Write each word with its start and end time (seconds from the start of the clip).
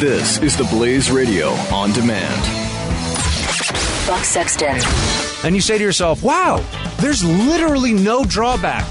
This 0.00 0.38
is 0.38 0.56
the 0.56 0.64
Blaze 0.64 1.10
Radio 1.10 1.48
on 1.70 1.92
demand. 1.92 2.40
Buck 4.06 4.24
Sexton. 4.24 4.80
And 5.44 5.54
you 5.54 5.60
say 5.60 5.76
to 5.76 5.84
yourself, 5.84 6.22
wow, 6.22 6.64
there's 7.00 7.22
literally 7.22 7.92
no 7.92 8.24
drawback 8.24 8.90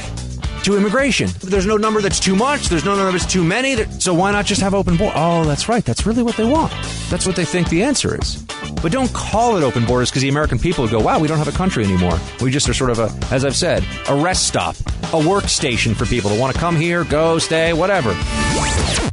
to 0.65 0.77
immigration. 0.77 1.31
There's 1.39 1.65
no 1.65 1.77
number 1.77 1.99
that's 1.99 2.19
too 2.19 2.35
much. 2.35 2.69
There's 2.69 2.85
no 2.85 2.95
number 2.95 3.11
that's 3.11 3.25
too 3.25 3.43
many. 3.43 3.75
So 3.99 4.13
why 4.13 4.31
not 4.31 4.45
just 4.45 4.61
have 4.61 4.75
open 4.75 4.97
borders? 4.97 5.17
Oh, 5.19 5.45
that's 5.45 5.67
right. 5.67 5.83
That's 5.83 6.05
really 6.05 6.21
what 6.21 6.37
they 6.37 6.45
want. 6.45 6.73
That's 7.09 7.25
what 7.25 7.35
they 7.35 7.45
think 7.45 7.69
the 7.69 7.81
answer 7.81 8.15
is. 8.21 8.45
But 8.81 8.91
don't 8.91 9.11
call 9.13 9.57
it 9.57 9.63
open 9.63 9.85
borders 9.85 10.09
because 10.09 10.21
the 10.21 10.29
American 10.29 10.59
people 10.59 10.83
would 10.83 10.91
go, 10.91 10.99
wow, 10.99 11.19
we 11.19 11.27
don't 11.27 11.37
have 11.37 11.47
a 11.47 11.57
country 11.57 11.83
anymore. 11.83 12.19
We 12.41 12.51
just 12.51 12.69
are 12.69 12.73
sort 12.73 12.91
of 12.91 12.99
a, 12.99 13.33
as 13.33 13.43
I've 13.43 13.55
said, 13.55 13.83
a 14.07 14.15
rest 14.15 14.47
stop, 14.47 14.75
a 14.77 15.19
workstation 15.19 15.95
for 15.95 16.05
people 16.05 16.29
that 16.29 16.39
want 16.39 16.53
to 16.53 16.59
come 16.59 16.75
here, 16.75 17.03
go, 17.03 17.39
stay, 17.39 17.73
whatever. 17.73 18.15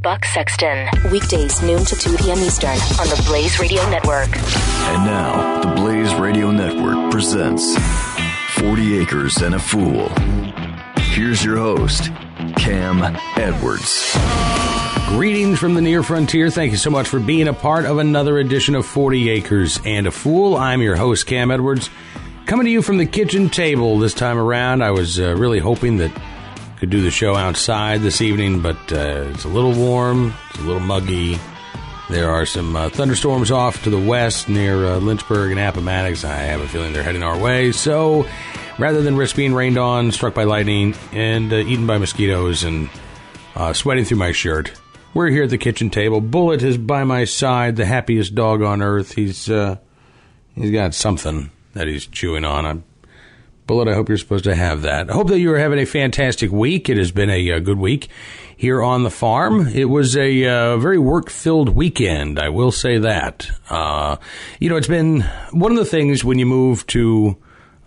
Buck 0.03 0.25
Sexton. 0.25 0.89
Weekdays, 1.11 1.63
noon 1.63 1.85
to 1.85 1.97
2 1.97 2.17
p.m. 2.19 2.39
Eastern 2.39 2.71
on 2.71 3.09
the 3.09 3.23
Blaze 3.27 3.59
Radio 3.59 3.83
Network. 3.91 4.29
And 4.37 5.05
now, 5.05 5.61
the 5.61 5.75
Blaze 5.81 6.15
Radio 6.15 6.53
Network 6.53 7.11
presents 7.11 7.77
40 8.61 8.99
Acres 9.01 9.39
and 9.39 9.57
a 9.57 9.59
Fool. 9.59 10.09
Here's 10.99 11.45
your 11.45 11.57
host, 11.57 12.11
Cam 12.57 13.03
Edwards. 13.37 14.15
Greetings 15.07 15.61
from 15.61 15.75
the 15.75 15.81
near 15.81 16.03
frontier. 16.03 16.51
Thank 16.51 16.73
you 16.73 16.77
so 16.77 16.91
much 16.91 17.09
for 17.09 17.21
being 17.21 17.47
a 17.47 17.53
part 17.55 17.85
of 17.87 17.99
another 17.99 18.39
edition 18.39 18.75
of 18.75 18.85
40 18.85 19.31
Acres 19.31 19.81
and 19.85 20.07
a 20.07 20.11
Fool. 20.11 20.57
I'm 20.57 20.83
your 20.83 20.97
host, 20.97 21.27
Cam 21.27 21.53
Edwards, 21.53 21.89
coming 22.45 22.67
to 22.67 22.71
you 22.71 22.83
from 22.83 22.99
the 22.99 23.07
kitchen 23.07 23.49
table 23.49 23.99
this 24.01 24.13
time 24.13 24.37
around. 24.37 24.83
I 24.83 24.91
was 24.91 25.21
uh, 25.21 25.35
really 25.37 25.61
hoping 25.61 25.99
that 25.99 26.11
I 26.11 26.79
could 26.81 26.91
do 26.91 27.01
the 27.01 27.13
show 27.13 27.37
outside 27.37 28.01
this 28.01 28.21
evening, 28.21 28.61
but 28.61 28.77
uh, 28.93 29.31
it's 29.31 29.45
a 29.45 29.49
little 29.49 29.73
warm, 29.73 30.35
it's 30.51 30.59
a 30.59 30.63
little 30.63 30.81
muggy. 30.81 31.39
There 32.11 32.31
are 32.31 32.45
some 32.45 32.75
uh, 32.75 32.89
thunderstorms 32.89 33.53
off 33.53 33.85
to 33.85 33.91
the 33.91 34.01
west 34.01 34.49
near 34.49 34.87
uh, 34.87 34.99
Lynchburg 34.99 35.53
and 35.53 35.61
Appomattox. 35.61 36.25
I 36.25 36.35
have 36.35 36.61
a 36.61 36.69
feeling 36.69 36.93
they're 36.93 37.05
heading 37.05 37.23
our 37.23 37.39
way. 37.39 37.71
So 37.71 38.27
rather 38.77 39.03
than 39.03 39.17
risk 39.17 39.37
being 39.37 39.55
rained 39.55 39.79
on, 39.79 40.11
struck 40.11 40.35
by 40.35 40.45
lightning, 40.45 40.95
and 41.13 41.53
uh, 41.53 41.57
eaten 41.57 41.87
by 41.87 41.97
mosquitoes 41.97 42.65
and 42.65 42.91
uh, 43.55 43.73
sweating 43.73 44.05
through 44.05 44.19
my 44.19 44.33
shirt, 44.33 44.73
we're 45.17 45.31
here 45.31 45.45
at 45.45 45.51
the 45.51 45.57
kitchen 45.57 45.89
table. 45.89 46.21
Bullet 46.21 46.63
is 46.63 46.77
by 46.77 47.03
my 47.03 47.25
side, 47.25 47.77
the 47.77 47.87
happiest 47.87 48.35
dog 48.35 48.61
on 48.61 48.83
earth. 48.83 49.13
He's 49.13 49.51
uh, 49.51 49.79
he's 50.55 50.71
got 50.71 50.93
something 50.93 51.51
that 51.73 51.89
he's 51.89 52.07
chewing 52.07 52.45
on. 52.45 52.67
I'm, 52.67 52.85
Bullet, 53.67 53.89
I 53.89 53.95
hope 53.95 54.11
you're 54.11 54.19
supposed 54.19 54.45
to 54.45 54.55
have 54.55 54.83
that. 54.83 55.11
I 55.11 55.15
hope 55.15 55.29
that 55.29 55.41
you 55.41 55.53
are 55.55 55.59
having 55.59 55.79
a 55.79 55.87
fantastic 55.87 56.53
week. 56.53 56.91
It 56.91 56.99
has 56.99 57.13
been 57.13 57.31
a, 57.31 57.49
a 57.49 57.61
good 57.61 57.79
week 57.79 58.09
here 58.57 58.83
on 58.83 59.05
the 59.05 59.11
farm. 59.11 59.67
It 59.69 59.87
was 59.87 60.17
a 60.17 60.47
uh, 60.47 60.77
very 60.77 60.99
work 60.99 61.31
filled 61.31 61.71
weekend, 61.71 62.39
I 62.39 62.51
will 62.51 62.71
say 62.71 62.99
that. 62.99 63.51
Uh, 63.71 64.17
you 64.61 64.69
know, 64.69 64.77
it's 64.77 64.87
been 64.87 65.23
one 65.51 65.73
of 65.73 65.79
the 65.79 65.85
things 65.87 66.25
when 66.25 66.39
you 66.39 66.47
move 66.47 66.87
to 66.89 67.39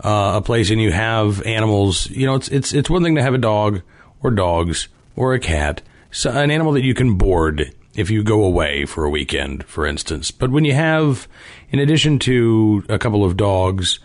uh, 0.03 0.33
a 0.37 0.41
place 0.41 0.71
and 0.71 0.81
you 0.81 0.91
have 0.91 1.43
animals. 1.43 2.09
You 2.09 2.25
know, 2.25 2.35
it's 2.35 2.49
it's 2.49 2.73
it's 2.73 2.89
one 2.89 3.03
thing 3.03 3.15
to 3.15 3.21
have 3.21 3.35
a 3.35 3.37
dog 3.37 3.83
or 4.23 4.31
dogs 4.31 4.87
or 5.15 5.35
a 5.35 5.39
cat, 5.39 5.83
so 6.11 6.31
an 6.31 6.51
animal 6.51 6.73
that 6.73 6.83
you 6.83 6.93
can 6.93 7.15
board 7.15 7.73
if 7.95 8.09
you 8.09 8.23
go 8.23 8.43
away 8.43 8.85
for 8.85 9.03
a 9.03 9.09
weekend, 9.09 9.65
for 9.65 9.85
instance. 9.85 10.31
But 10.31 10.51
when 10.51 10.65
you 10.65 10.73
have, 10.73 11.27
in 11.69 11.79
addition 11.79 12.19
to 12.19 12.83
a 12.89 12.99
couple 12.99 13.25
of 13.25 13.37
dogs, 13.37 13.99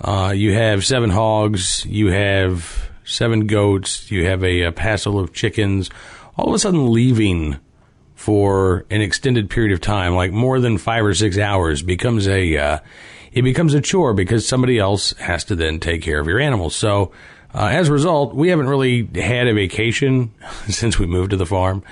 uh, 0.00 0.32
you 0.34 0.54
have 0.54 0.84
seven 0.84 1.10
hogs, 1.10 1.84
you 1.86 2.08
have 2.08 2.90
seven 3.04 3.46
goats, 3.46 4.10
you 4.10 4.24
have 4.26 4.42
a, 4.42 4.62
a 4.62 4.72
passel 4.72 5.18
of 5.18 5.32
chickens, 5.32 5.90
all 6.36 6.48
of 6.48 6.54
a 6.54 6.58
sudden 6.58 6.92
leaving 6.92 7.58
for 8.14 8.86
an 8.90 9.02
extended 9.02 9.50
period 9.50 9.72
of 9.72 9.80
time, 9.80 10.14
like 10.14 10.32
more 10.32 10.58
than 10.60 10.78
five 10.78 11.04
or 11.04 11.14
six 11.14 11.36
hours, 11.36 11.82
becomes 11.82 12.26
a 12.26 12.56
uh, 12.56 12.78
it 13.32 13.42
becomes 13.42 13.74
a 13.74 13.80
chore 13.80 14.14
because 14.14 14.46
somebody 14.46 14.78
else 14.78 15.10
has 15.18 15.44
to 15.44 15.56
then 15.56 15.80
take 15.80 16.02
care 16.02 16.20
of 16.20 16.26
your 16.26 16.40
animals. 16.40 16.74
So, 16.76 17.12
uh, 17.54 17.68
as 17.68 17.88
a 17.88 17.92
result, 17.92 18.34
we 18.34 18.48
haven't 18.48 18.68
really 18.68 19.08
had 19.14 19.46
a 19.46 19.54
vacation 19.54 20.32
since 20.68 20.98
we 20.98 21.06
moved 21.06 21.30
to 21.30 21.36
the 21.36 21.46
farm. 21.46 21.82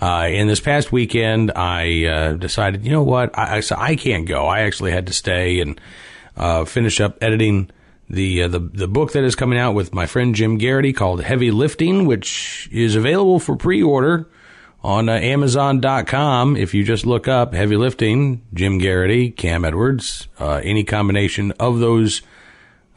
Uh, 0.00 0.28
and 0.28 0.48
this 0.48 0.60
past 0.60 0.90
weekend, 0.90 1.52
I 1.54 2.06
uh, 2.06 2.32
decided, 2.32 2.84
you 2.84 2.90
know 2.90 3.02
what, 3.02 3.38
I, 3.38 3.56
I, 3.56 3.60
so 3.60 3.76
I 3.78 3.96
can't 3.96 4.26
go. 4.26 4.46
I 4.46 4.60
actually 4.60 4.92
had 4.92 5.06
to 5.08 5.12
stay 5.12 5.60
and 5.60 5.80
uh, 6.36 6.64
finish 6.64 7.00
up 7.00 7.18
editing 7.22 7.70
the 8.08 8.42
uh, 8.42 8.48
the 8.48 8.58
the 8.58 8.88
book 8.88 9.12
that 9.12 9.22
is 9.22 9.36
coming 9.36 9.56
out 9.56 9.72
with 9.72 9.94
my 9.94 10.04
friend 10.04 10.34
Jim 10.34 10.58
Geraghty 10.58 10.92
called 10.92 11.22
Heavy 11.22 11.52
Lifting, 11.52 12.06
which 12.06 12.68
is 12.72 12.96
available 12.96 13.38
for 13.38 13.54
pre-order 13.54 14.28
on 14.82 15.08
uh, 15.08 15.12
Amazon.com. 15.12 16.56
If 16.56 16.74
you 16.74 16.82
just 16.82 17.06
look 17.06 17.28
up 17.28 17.54
heavy 17.54 17.76
lifting, 17.76 18.42
Jim 18.54 18.80
Geraghty, 18.80 19.30
Cam 19.30 19.64
Edwards, 19.64 20.28
uh, 20.38 20.60
any 20.64 20.84
combination 20.84 21.52
of 21.52 21.78
those 21.78 22.22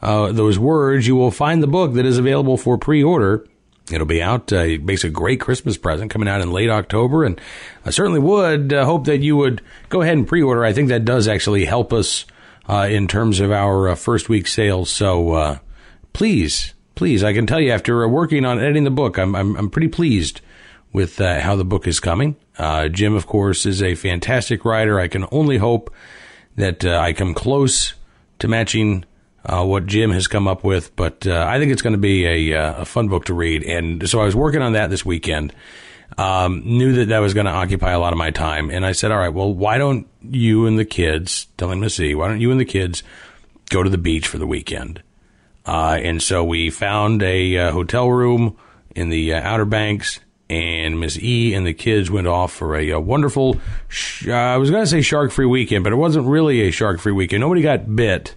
uh, 0.04 0.32
those 0.32 0.58
words, 0.58 1.06
you 1.06 1.16
will 1.16 1.30
find 1.30 1.62
the 1.62 1.66
book 1.66 1.94
that 1.94 2.06
is 2.06 2.18
available 2.18 2.56
for 2.56 2.78
pre-order. 2.78 3.46
It'll 3.90 4.06
be 4.06 4.22
out. 4.22 4.52
Uh, 4.52 4.58
it 4.58 4.84
makes 4.84 5.04
a 5.04 5.10
great 5.10 5.40
Christmas 5.40 5.76
present 5.76 6.10
coming 6.10 6.28
out 6.28 6.40
in 6.40 6.52
late 6.52 6.70
October, 6.70 7.24
and 7.24 7.40
I 7.84 7.90
certainly 7.90 8.20
would 8.20 8.72
uh, 8.72 8.84
hope 8.84 9.06
that 9.06 9.18
you 9.18 9.36
would 9.36 9.60
go 9.88 10.00
ahead 10.02 10.16
and 10.16 10.26
pre-order. 10.26 10.64
I 10.64 10.72
think 10.72 10.88
that 10.88 11.04
does 11.04 11.28
actually 11.28 11.64
help 11.64 11.92
us 11.92 12.24
uh, 12.68 12.88
in 12.90 13.08
terms 13.08 13.40
of 13.40 13.50
our 13.50 13.94
first 13.96 14.28
week 14.28 14.46
sales. 14.46 14.90
So 14.90 15.60
please, 16.12 16.74
please, 16.94 17.22
I 17.22 17.32
can 17.32 17.46
tell 17.46 17.60
you 17.60 17.72
after 17.72 18.08
working 18.08 18.44
on 18.44 18.58
editing 18.58 18.84
the 18.84 18.90
book, 18.90 19.18
I'm 19.18 19.34
I'm, 19.34 19.56
I'm 19.56 19.70
pretty 19.70 19.88
pleased 19.88 20.40
with 20.94 21.20
uh, 21.20 21.40
how 21.40 21.56
the 21.56 21.64
book 21.64 21.86
is 21.86 22.00
coming. 22.00 22.36
Uh, 22.56 22.88
Jim, 22.88 23.14
of 23.14 23.26
course, 23.26 23.66
is 23.66 23.82
a 23.82 23.96
fantastic 23.96 24.64
writer. 24.64 24.98
I 24.98 25.08
can 25.08 25.26
only 25.32 25.58
hope 25.58 25.92
that 26.56 26.84
uh, 26.84 26.98
I 26.98 27.12
come 27.12 27.34
close 27.34 27.94
to 28.38 28.48
matching 28.48 29.04
uh, 29.44 29.64
what 29.64 29.86
Jim 29.86 30.10
has 30.10 30.26
come 30.26 30.48
up 30.48 30.64
with, 30.64 30.94
but 30.96 31.26
uh, 31.26 31.44
I 31.46 31.58
think 31.58 31.72
it's 31.72 31.82
going 31.82 31.92
to 31.92 31.98
be 31.98 32.24
a, 32.24 32.58
uh, 32.58 32.82
a, 32.82 32.84
fun 32.84 33.08
book 33.08 33.26
to 33.26 33.34
read. 33.34 33.62
And 33.62 34.08
so 34.08 34.20
I 34.20 34.24
was 34.24 34.34
working 34.34 34.62
on 34.62 34.72
that 34.72 34.90
this 34.90 35.04
weekend. 35.04 35.54
Um, 36.16 36.62
knew 36.64 36.94
that 36.94 37.08
that 37.08 37.18
was 37.18 37.34
going 37.34 37.46
to 37.46 37.52
occupy 37.52 37.90
a 37.90 37.98
lot 37.98 38.12
of 38.12 38.18
my 38.18 38.30
time, 38.30 38.70
and 38.70 38.86
I 38.86 38.92
said, 38.92 39.10
"All 39.10 39.18
right, 39.18 39.32
well, 39.32 39.52
why 39.52 39.78
don't 39.78 40.06
you 40.22 40.66
and 40.66 40.78
the 40.78 40.84
kids, 40.84 41.48
telling 41.56 41.80
Missy, 41.80 42.14
why 42.14 42.28
don't 42.28 42.40
you 42.40 42.52
and 42.52 42.60
the 42.60 42.64
kids 42.64 43.02
go 43.70 43.82
to 43.82 43.90
the 43.90 43.98
beach 43.98 44.28
for 44.28 44.38
the 44.38 44.46
weekend?" 44.46 45.02
and 45.66 46.22
so 46.22 46.44
we 46.44 46.70
found 46.70 47.22
a 47.22 47.70
hotel 47.72 48.08
room 48.10 48.56
in 48.94 49.08
the 49.08 49.34
Outer 49.34 49.64
Banks 49.64 50.20
and 50.48 51.00
Miss 51.00 51.18
E 51.18 51.54
and 51.54 51.66
the 51.66 51.74
kids 51.74 52.10
went 52.10 52.26
off 52.26 52.52
for 52.52 52.76
a, 52.76 52.90
a 52.90 53.00
wonderful, 53.00 53.58
sh- 53.88 54.28
uh, 54.28 54.32
I 54.32 54.56
was 54.58 54.70
going 54.70 54.82
to 54.84 54.90
say 54.90 55.00
shark 55.00 55.32
free 55.32 55.46
weekend, 55.46 55.84
but 55.84 55.92
it 55.92 55.96
wasn't 55.96 56.26
really 56.26 56.60
a 56.62 56.70
shark 56.70 57.00
free 57.00 57.12
weekend. 57.12 57.40
Nobody 57.40 57.62
got 57.62 57.96
bit 57.96 58.36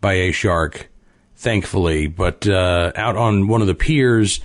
by 0.00 0.14
a 0.14 0.32
shark, 0.32 0.88
thankfully, 1.36 2.06
but 2.06 2.46
uh, 2.46 2.92
out 2.94 3.16
on 3.16 3.48
one 3.48 3.60
of 3.60 3.66
the 3.66 3.74
piers 3.74 4.40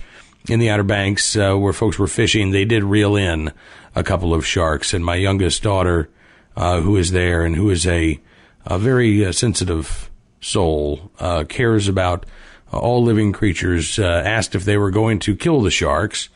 in 0.48 0.58
the 0.58 0.70
Outer 0.70 0.82
Banks 0.82 1.36
uh, 1.36 1.54
where 1.54 1.72
folks 1.72 1.98
were 1.98 2.06
fishing, 2.06 2.50
they 2.50 2.64
did 2.64 2.84
reel 2.84 3.16
in 3.16 3.52
a 3.94 4.02
couple 4.02 4.34
of 4.34 4.46
sharks. 4.46 4.92
And 4.92 5.04
my 5.04 5.16
youngest 5.16 5.62
daughter, 5.62 6.08
uh, 6.56 6.80
who 6.80 6.96
is 6.96 7.12
there 7.12 7.44
and 7.44 7.54
who 7.54 7.70
is 7.70 7.86
a, 7.86 8.20
a 8.66 8.78
very 8.78 9.24
uh, 9.24 9.32
sensitive 9.32 10.10
soul, 10.40 11.10
uh, 11.18 11.44
cares 11.44 11.88
about 11.88 12.26
all 12.72 13.02
living 13.02 13.32
creatures, 13.32 13.98
asked 13.98 14.54
if 14.54 14.64
they 14.64 14.78
were 14.78 14.90
going 14.90 15.18
to 15.20 15.36
kill 15.36 15.60
the 15.60 15.70
sharks 15.70 16.30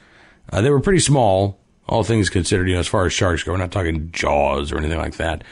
uh, 0.50 0.60
they 0.60 0.70
were 0.70 0.80
pretty 0.80 1.00
small, 1.00 1.58
all 1.88 2.04
things 2.04 2.30
considered, 2.30 2.68
you 2.68 2.74
know, 2.74 2.80
as 2.80 2.88
far 2.88 3.06
as 3.06 3.12
sharks 3.12 3.42
go. 3.42 3.52
We're 3.52 3.58
not 3.58 3.72
talking 3.72 4.10
jaws 4.12 4.72
or 4.72 4.78
anything 4.78 4.98
like 4.98 5.16
that. 5.16 5.42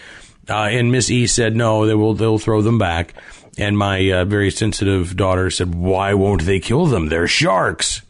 Uh, 0.49 0.69
and 0.71 0.93
Miss 0.93 1.11
E 1.11 1.27
said, 1.27 1.57
no, 1.57 1.87
they 1.87 1.95
will, 1.95 2.15
they'll 2.15 2.39
throw 2.39 2.63
them 2.63 2.79
back. 2.79 3.15
And 3.57 3.79
my 3.79 4.11
uh, 4.11 4.25
very 4.25 4.51
sensitive 4.51 5.17
daughter 5.17 5.51
said, 5.51 5.75
why 5.75 6.15
won't 6.15 6.43
they 6.43 6.59
kill 6.59 6.87
them? 6.87 7.09
They're 7.09 7.29
sharks. 7.29 8.03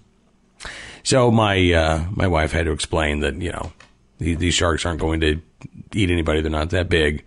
So 1.02 1.30
my, 1.30 1.72
uh, 1.72 2.06
my 2.10 2.26
wife 2.26 2.52
had 2.52 2.64
to 2.64 2.72
explain 2.72 3.20
that, 3.20 3.34
you 3.34 3.52
know, 3.52 3.72
these, 4.18 4.38
these 4.38 4.54
sharks 4.54 4.86
aren't 4.86 5.00
going 5.00 5.20
to 5.20 5.40
eat 5.92 6.10
anybody. 6.10 6.40
They're 6.40 6.50
not 6.50 6.70
that 6.70 6.88
big. 6.88 7.24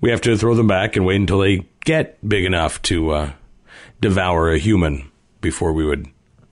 We 0.00 0.10
have 0.10 0.20
to 0.22 0.36
throw 0.36 0.54
them 0.54 0.68
back 0.68 0.94
and 0.94 1.04
wait 1.04 1.16
until 1.16 1.40
they 1.40 1.66
get 1.84 2.18
big 2.28 2.44
enough 2.44 2.80
to, 2.82 3.10
uh, 3.10 3.32
devour 4.00 4.50
a 4.50 4.58
human 4.58 5.10
before 5.40 5.72
we 5.72 5.84
would 5.84 6.06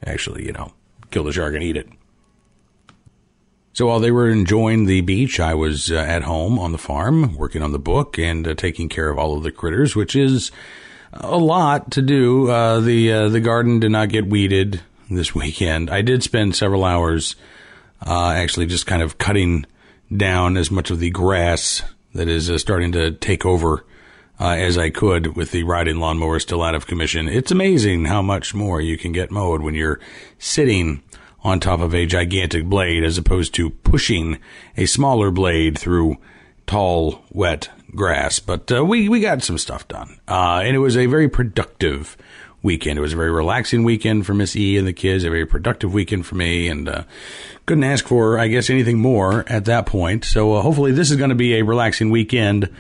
actually, 0.05 0.47
you 0.47 0.53
know, 0.53 0.73
kill 1.11 1.25
the 1.25 1.33
shark 1.33 1.55
and 1.55 1.63
eat 1.63 1.77
it. 1.77 1.89
So 3.73 3.87
while 3.87 4.01
they 4.01 4.13
were 4.13 4.31
enjoying 4.31 4.87
the 4.87 5.01
beach, 5.01 5.41
I 5.41 5.55
was 5.55 5.91
uh, 5.91 5.97
at 5.97 6.23
home 6.23 6.59
on 6.59 6.73
the 6.73 6.79
farm 6.79 7.37
working 7.37 7.61
on 7.61 7.73
the 7.73 7.79
book 7.79 8.19
and 8.19 8.47
uh, 8.47 8.55
taking 8.55 8.89
care 8.89 9.11
of 9.11 9.19
all 9.19 9.37
of 9.37 9.43
the 9.43 9.51
critters, 9.51 9.97
which 9.97 10.15
is 10.15 10.53
a 11.15 11.37
lot 11.37 11.93
to 11.93 12.03
do. 12.03 12.51
Uh, 12.51 12.81
the 12.81 13.13
uh, 13.13 13.29
the 13.29 13.41
garden 13.41 13.81
did 13.81 13.91
not 13.91 14.09
get 14.09 14.27
weeded 14.27 14.81
this 15.11 15.35
weekend. 15.35 15.91
I 15.91 16.03
did 16.03 16.23
spend 16.23 16.57
several 16.57 16.85
hours 16.85 17.37
uh, 18.07 18.31
actually 18.31 18.67
just 18.67 18.87
kind 18.87 19.03
of 19.03 19.19
cutting 19.19 19.67
down 20.15 20.57
as 20.57 20.71
much 20.71 20.91
of 20.91 20.99
the 20.99 21.11
grass 21.11 21.83
that 22.15 22.29
is 22.29 22.51
uh, 22.51 22.59
starting 22.59 22.93
to 22.93 23.13
take 23.13 23.47
over 23.47 23.85
as 24.41 24.77
I 24.77 24.91
could 24.91 25.37
with 25.37 25.53
the 25.53 25.63
riding 25.63 25.97
lawnmower 25.97 26.39
still 26.39 26.63
out 26.63 26.75
of 26.75 26.87
commission. 26.87 27.29
It's 27.29 27.51
amazing 27.51 28.05
how 28.07 28.21
much 28.21 28.53
more 28.53 28.81
you 28.81 28.99
can 28.99 29.13
get 29.13 29.31
mowed 29.31 29.63
when 29.63 29.75
you're 29.75 30.01
sitting 30.39 31.03
on 31.45 31.61
top 31.61 31.81
of 31.81 31.95
a 31.95 32.05
gigantic 32.05 32.65
blade 32.65 33.05
as 33.05 33.17
opposed 33.17 33.55
to 33.55 33.71
pushing 33.71 34.39
a 34.77 34.87
smaller 34.87 35.31
blade 35.31 35.79
through 35.79 36.17
tall, 36.67 37.23
wet 37.31 37.69
grass. 37.95 38.39
But 38.39 38.71
uh, 38.73 38.85
we, 38.85 39.09
we 39.09 39.21
got 39.21 39.43
some 39.43 39.59
stuff 39.59 39.87
done. 39.89 40.21
Uh, 40.29 40.63
and 40.65 40.75
it 40.75 40.81
was 40.81 40.97
a 40.97 41.07
very 41.07 41.29
productive 41.29 42.17
weekend. 42.63 42.99
It 42.99 43.03
was 43.03 43.13
a 43.13 43.17
very 43.17 43.31
relaxing 43.31 43.85
weekend 43.85 44.27
for 44.27 44.35
Miss 44.35 44.57
E 44.57 44.77
and 44.79 44.87
the 44.87 44.93
kids, 44.93 45.23
a 45.25 45.31
very 45.31 45.47
productive 45.47 45.93
weekend 45.93 46.27
for 46.27 46.35
me, 46.35 46.69
and 46.69 46.89
uh, 46.89 47.05
couldn't 47.67 47.85
ask 47.85 48.07
for, 48.07 48.39
I 48.39 48.49
guess, 48.49 48.71
anything 48.71 48.99
more 48.99 49.45
at 49.49 49.67
that 49.67 49.87
point. 49.87 50.25
So 50.25 50.55
uh, 50.55 50.63
hopefully 50.63 50.93
this 50.93 51.11
is 51.11 51.17
going 51.17 51.31
to 51.31 51.37
be 51.37 51.55
a 51.55 51.63
relaxing 51.63 52.11
weekend 52.11 52.71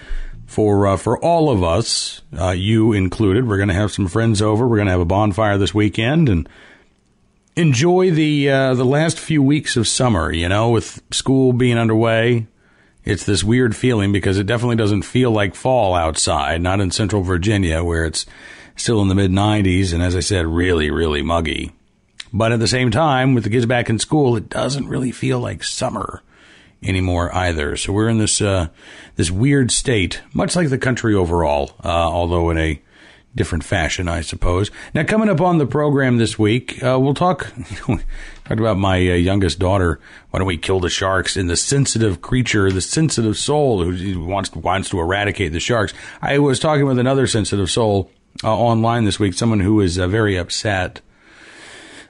for 0.47 0.87
uh, 0.87 0.97
for 0.97 1.19
all 1.19 1.51
of 1.51 1.63
us, 1.63 2.23
uh, 2.39 2.51
you 2.51 2.93
included. 2.93 3.47
We're 3.47 3.57
going 3.57 3.69
to 3.69 3.75
have 3.75 3.93
some 3.93 4.09
friends 4.09 4.43
over. 4.43 4.67
We're 4.67 4.77
going 4.77 4.87
to 4.87 4.93
have 4.93 5.01
a 5.01 5.07
bonfire 5.07 5.59
this 5.59 5.75
weekend 5.75 6.29
and 6.29 6.49
enjoy 7.57 8.11
the 8.11 8.51
uh, 8.51 8.75
the 8.75 8.85
last 8.85 9.19
few 9.19 9.43
weeks 9.43 9.77
of 9.77 9.89
summer. 9.89 10.33
You 10.33 10.49
know, 10.49 10.71
with 10.71 11.03
school 11.11 11.53
being 11.53 11.79
underway, 11.79 12.47
it's 13.05 13.25
this 13.25 13.45
weird 13.45 13.77
feeling 13.77 14.13
because 14.13 14.39
it 14.39 14.47
definitely 14.47 14.77
doesn't 14.77 15.03
feel 15.03 15.31
like 15.31 15.55
fall 15.55 15.95
outside. 15.95 16.61
Not 16.63 16.81
in 16.81 16.91
Central 16.91 17.23
Virginia 17.23 17.85
where 17.85 18.05
it's 18.05 18.27
still 18.77 19.01
in 19.03 19.09
the 19.09 19.15
mid 19.15 19.31
90s 19.31 19.93
and, 19.93 20.03
as 20.03 20.17
I 20.17 20.21
said, 20.21 20.47
really 20.47 20.91
really 20.91 21.23
muggy. 21.23 21.73
But 22.33 22.51
at 22.51 22.59
the 22.59 22.67
same 22.67 22.91
time, 22.91 23.35
with 23.35 23.45
the 23.45 23.51
kids 23.51 23.67
back 23.67 23.89
in 23.89 24.01
school, 24.01 24.37
it 24.37 24.49
doesn't 24.49 24.89
really 24.89 25.13
feel 25.13 25.39
like 25.39 25.63
summer 25.63 26.21
anymore 26.83 27.35
either. 27.35 27.77
So 27.77 27.93
we're 27.93 28.09
in 28.09 28.19
this 28.19 28.41
uh, 28.41 28.69
this 29.17 29.31
weird 29.31 29.71
state, 29.71 30.21
much 30.33 30.57
like 30.57 30.69
the 30.69 30.79
country 30.79 31.15
overall, 31.15 31.73
uh, 31.85 31.89
although 31.89 32.51
in 32.51 32.59
a 32.59 32.83
different 33.35 33.65
fashion, 33.65 34.09
I 34.09 34.21
suppose. 34.21 34.71
Now, 34.95 35.05
coming 35.05 35.29
up 35.29 35.41
on 35.41 35.59
the 35.59 35.67
program 35.67 36.19
this 36.19 36.39
week, 36.39 36.83
uh, 36.83 36.99
we'll 37.01 37.15
talk 37.15 37.53
talk 37.87 38.59
about 38.59 38.77
my 38.77 38.97
uh, 38.97 39.15
youngest 39.15 39.59
daughter. 39.59 40.01
Why 40.31 40.39
don't 40.39 40.47
we 40.47 40.57
kill 40.57 40.81
the 40.81 40.91
sharks? 40.91 41.37
And 41.37 41.51
the 41.51 41.57
sensitive 41.57 42.21
creature, 42.21 42.71
the 42.71 42.81
sensitive 42.81 43.37
soul 43.37 43.83
who 43.83 44.25
wants 44.25 44.53
wants 44.53 44.91
to 44.91 45.01
eradicate 45.01 45.53
the 45.53 45.61
sharks. 45.61 45.93
I 46.23 46.39
was 46.39 46.61
talking 46.61 46.87
with 46.87 46.99
another 46.99 47.27
sensitive 47.27 47.71
soul 47.71 48.11
uh, 48.43 48.55
online 48.55 49.05
this 49.05 49.19
week, 49.19 49.35
someone 49.35 49.61
who 49.61 49.81
is 49.81 49.99
uh, 49.99 50.09
very 50.09 50.37
upset 50.37 51.01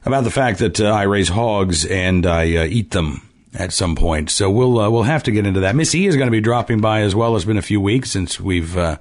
about 0.04 0.24
the 0.24 0.30
fact 0.30 0.58
that 0.58 0.80
uh, 0.80 0.90
I 0.90 1.04
raise 1.04 1.28
hogs 1.28 1.86
and 1.86 2.26
I 2.26 2.56
uh, 2.56 2.64
eat 2.64 2.90
them 2.90 3.22
at 3.54 3.72
some 3.72 3.96
point. 3.96 4.30
So 4.30 4.50
we'll 4.50 4.78
uh, 4.78 4.90
we'll 4.90 5.04
have 5.04 5.22
to 5.24 5.30
get 5.30 5.46
into 5.46 5.60
that. 5.60 5.76
Miss 5.76 5.94
E 5.94 6.06
is 6.06 6.16
going 6.16 6.26
to 6.26 6.32
be 6.32 6.40
dropping 6.40 6.80
by 6.80 7.00
as 7.00 7.14
well. 7.14 7.36
It's 7.36 7.44
been 7.44 7.58
a 7.58 7.62
few 7.62 7.80
weeks 7.80 8.10
since 8.10 8.40
we've 8.40 8.76
uh, 8.76 8.98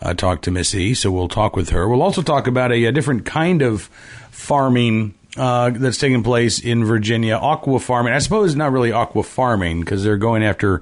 uh, 0.00 0.14
talked 0.14 0.44
to 0.44 0.50
Miss 0.50 0.74
E, 0.74 0.94
so 0.94 1.10
we'll 1.10 1.28
talk 1.28 1.56
with 1.56 1.70
her. 1.70 1.88
We'll 1.88 2.02
also 2.02 2.22
talk 2.22 2.46
about 2.46 2.72
a, 2.72 2.84
a 2.84 2.92
different 2.92 3.24
kind 3.24 3.62
of 3.62 3.82
farming. 4.30 5.14
Uh, 5.36 5.70
that's 5.70 5.98
taking 5.98 6.22
place 6.22 6.60
in 6.60 6.84
Virginia, 6.84 7.34
aqua 7.34 7.80
farming. 7.80 8.12
I 8.12 8.20
suppose 8.20 8.54
not 8.54 8.70
really 8.70 8.92
aqua 8.92 9.24
farming 9.24 9.80
because 9.80 10.04
they're 10.04 10.16
going 10.16 10.44
after 10.44 10.80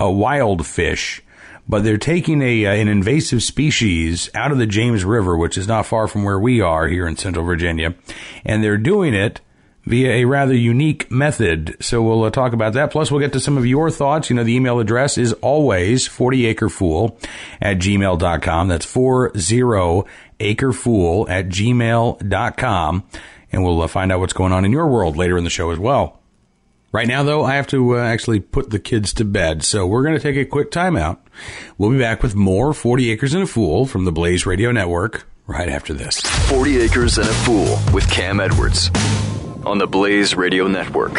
uh, 0.00 0.08
wild 0.08 0.66
fish, 0.66 1.22
but 1.68 1.84
they're 1.84 1.98
taking 1.98 2.40
a 2.40 2.64
uh, 2.64 2.72
an 2.72 2.88
invasive 2.88 3.42
species 3.42 4.30
out 4.34 4.52
of 4.52 4.58
the 4.58 4.66
James 4.66 5.04
River, 5.04 5.36
which 5.36 5.58
is 5.58 5.68
not 5.68 5.84
far 5.84 6.08
from 6.08 6.24
where 6.24 6.38
we 6.38 6.62
are 6.62 6.88
here 6.88 7.06
in 7.06 7.18
Central 7.18 7.44
Virginia, 7.44 7.94
and 8.42 8.64
they're 8.64 8.78
doing 8.78 9.12
it 9.12 9.42
via 9.84 10.12
a 10.12 10.24
rather 10.24 10.54
unique 10.54 11.10
method. 11.10 11.76
So 11.80 12.02
we'll 12.02 12.24
uh, 12.24 12.30
talk 12.30 12.52
about 12.52 12.74
that. 12.74 12.90
Plus, 12.90 13.10
we'll 13.10 13.20
get 13.20 13.32
to 13.32 13.40
some 13.40 13.58
of 13.58 13.66
your 13.66 13.90
thoughts. 13.90 14.30
You 14.30 14.36
know, 14.36 14.44
the 14.44 14.54
email 14.54 14.78
address 14.78 15.18
is 15.18 15.32
always 15.34 16.08
40acrefool 16.08 17.22
at 17.60 17.78
gmail.com. 17.78 18.68
That's 18.68 18.86
40acrefool 18.86 21.30
at 21.30 21.48
gmail.com. 21.48 23.04
And 23.52 23.64
we'll 23.64 23.82
uh, 23.82 23.88
find 23.88 24.12
out 24.12 24.20
what's 24.20 24.32
going 24.32 24.52
on 24.52 24.64
in 24.64 24.72
your 24.72 24.86
world 24.86 25.16
later 25.16 25.36
in 25.36 25.44
the 25.44 25.50
show 25.50 25.70
as 25.70 25.78
well. 25.78 26.18
Right 26.92 27.06
now, 27.06 27.22
though, 27.22 27.44
I 27.44 27.54
have 27.54 27.68
to 27.68 27.98
uh, 27.98 28.00
actually 28.00 28.40
put 28.40 28.70
the 28.70 28.80
kids 28.80 29.12
to 29.14 29.24
bed, 29.24 29.62
so 29.62 29.86
we're 29.86 30.02
going 30.02 30.16
to 30.16 30.20
take 30.20 30.36
a 30.36 30.44
quick 30.44 30.72
timeout. 30.72 31.18
We'll 31.78 31.90
be 31.90 31.98
back 31.98 32.20
with 32.20 32.34
more 32.34 32.74
40 32.74 33.12
Acres 33.12 33.32
and 33.32 33.44
a 33.44 33.46
Fool 33.46 33.86
from 33.86 34.06
the 34.06 34.12
Blaze 34.12 34.44
Radio 34.44 34.72
Network 34.72 35.24
right 35.46 35.68
after 35.68 35.94
this. 35.94 36.20
40 36.20 36.80
Acres 36.80 37.16
and 37.16 37.28
a 37.28 37.32
Fool 37.32 37.78
with 37.94 38.10
Cam 38.10 38.40
Edwards 38.40 38.90
on 39.64 39.78
the 39.78 39.86
Blaze 39.86 40.34
Radio 40.34 40.66
Network. 40.66 41.14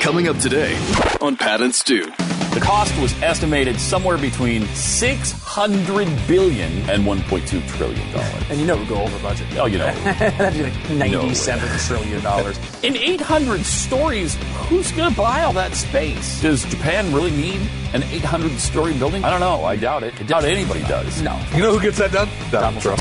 Coming 0.00 0.28
up 0.28 0.38
today 0.38 0.76
on 1.20 1.36
Pat 1.36 1.60
and 1.60 1.74
Stu. 1.74 2.10
The 2.52 2.60
cost 2.60 2.98
was 3.00 3.12
estimated 3.22 3.78
somewhere 3.80 4.18
between 4.18 4.66
600 4.68 6.08
billion 6.26 6.72
and 6.90 7.04
1.2 7.04 7.68
trillion 7.68 8.12
dollars. 8.12 8.44
And 8.50 8.58
you 8.60 8.66
know 8.66 8.74
it 8.74 8.80
would 8.80 8.88
go 8.88 9.02
over 9.02 9.18
budget. 9.20 9.46
Oh, 9.56 9.66
you 9.66 9.78
know. 9.78 9.92
That'd 10.04 10.54
be 10.54 10.64
like 10.64 10.90
97 10.90 11.64
No. 11.68 11.76
trillion 11.78 12.20
dollars. 12.22 12.58
In 12.82 12.96
800 12.96 13.64
stories, 13.64 14.34
who's 14.68 14.90
going 14.92 15.10
to 15.10 15.16
buy 15.16 15.42
all 15.44 15.52
that 15.52 15.74
space? 15.74 16.42
Does 16.42 16.64
Japan 16.64 17.12
really 17.14 17.30
need 17.30 17.60
an 17.94 18.02
800 18.04 18.58
story 18.58 18.94
building? 18.94 19.22
I 19.24 19.30
don't 19.30 19.40
know. 19.40 19.64
I 19.64 19.76
doubt 19.76 20.02
it. 20.02 20.18
I 20.20 20.24
doubt 20.24 20.44
anybody 20.44 20.80
does. 20.80 21.22
No. 21.22 21.40
You 21.54 21.62
know 21.62 21.72
who 21.76 21.80
gets 21.80 21.98
that 21.98 22.10
done? 22.10 22.28
Donald 22.50 22.82
Trump. 22.82 23.00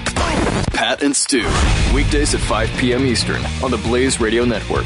Pat 0.74 1.02
and 1.02 1.16
Stu. 1.16 1.44
Weekdays 1.96 2.34
at 2.36 2.42
5 2.42 2.70
p.m. 2.78 3.04
Eastern 3.06 3.42
on 3.64 3.72
the 3.72 3.78
Blaze 3.78 4.20
Radio 4.22 4.46
Network. 4.46 4.86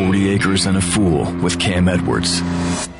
40 0.00 0.30
Acres 0.30 0.64
and 0.64 0.78
a 0.78 0.80
Fool 0.80 1.30
with 1.42 1.60
Cam 1.60 1.86
Edwards 1.86 2.40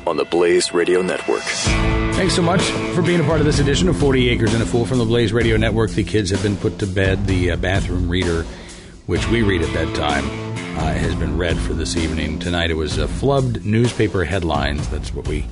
on 0.05 0.17
the 0.17 0.23
Blaze 0.23 0.71
Radio 0.71 1.01
Network. 1.01 1.41
Thanks 1.41 2.35
so 2.35 2.43
much 2.43 2.61
for 2.93 3.01
being 3.01 3.19
a 3.19 3.23
part 3.23 3.39
of 3.39 3.45
this 3.47 3.57
edition 3.57 3.89
of 3.89 3.97
40 3.97 4.29
Acres 4.29 4.53
and 4.53 4.61
a 4.61 4.67
Fool 4.67 4.85
from 4.85 4.99
the 4.99 5.05
Blaze 5.05 5.33
Radio 5.33 5.57
Network. 5.57 5.89
The 5.89 6.03
kids 6.03 6.29
have 6.29 6.43
been 6.43 6.55
put 6.55 6.77
to 6.77 6.85
bed. 6.85 7.25
The 7.25 7.51
uh, 7.51 7.55
bathroom 7.55 8.07
reader, 8.07 8.43
which 9.07 9.27
we 9.29 9.41
read 9.41 9.63
at 9.63 9.73
bedtime, 9.73 10.25
uh, 10.77 10.93
has 10.93 11.15
been 11.15 11.39
read 11.39 11.57
for 11.57 11.73
this 11.73 11.97
evening. 11.97 12.37
Tonight 12.37 12.69
it 12.69 12.75
was 12.75 12.99
uh, 12.99 13.07
flubbed 13.07 13.65
newspaper 13.65 14.23
headlines. 14.23 14.87
That's 14.89 15.11
what 15.11 15.27
we 15.27 15.47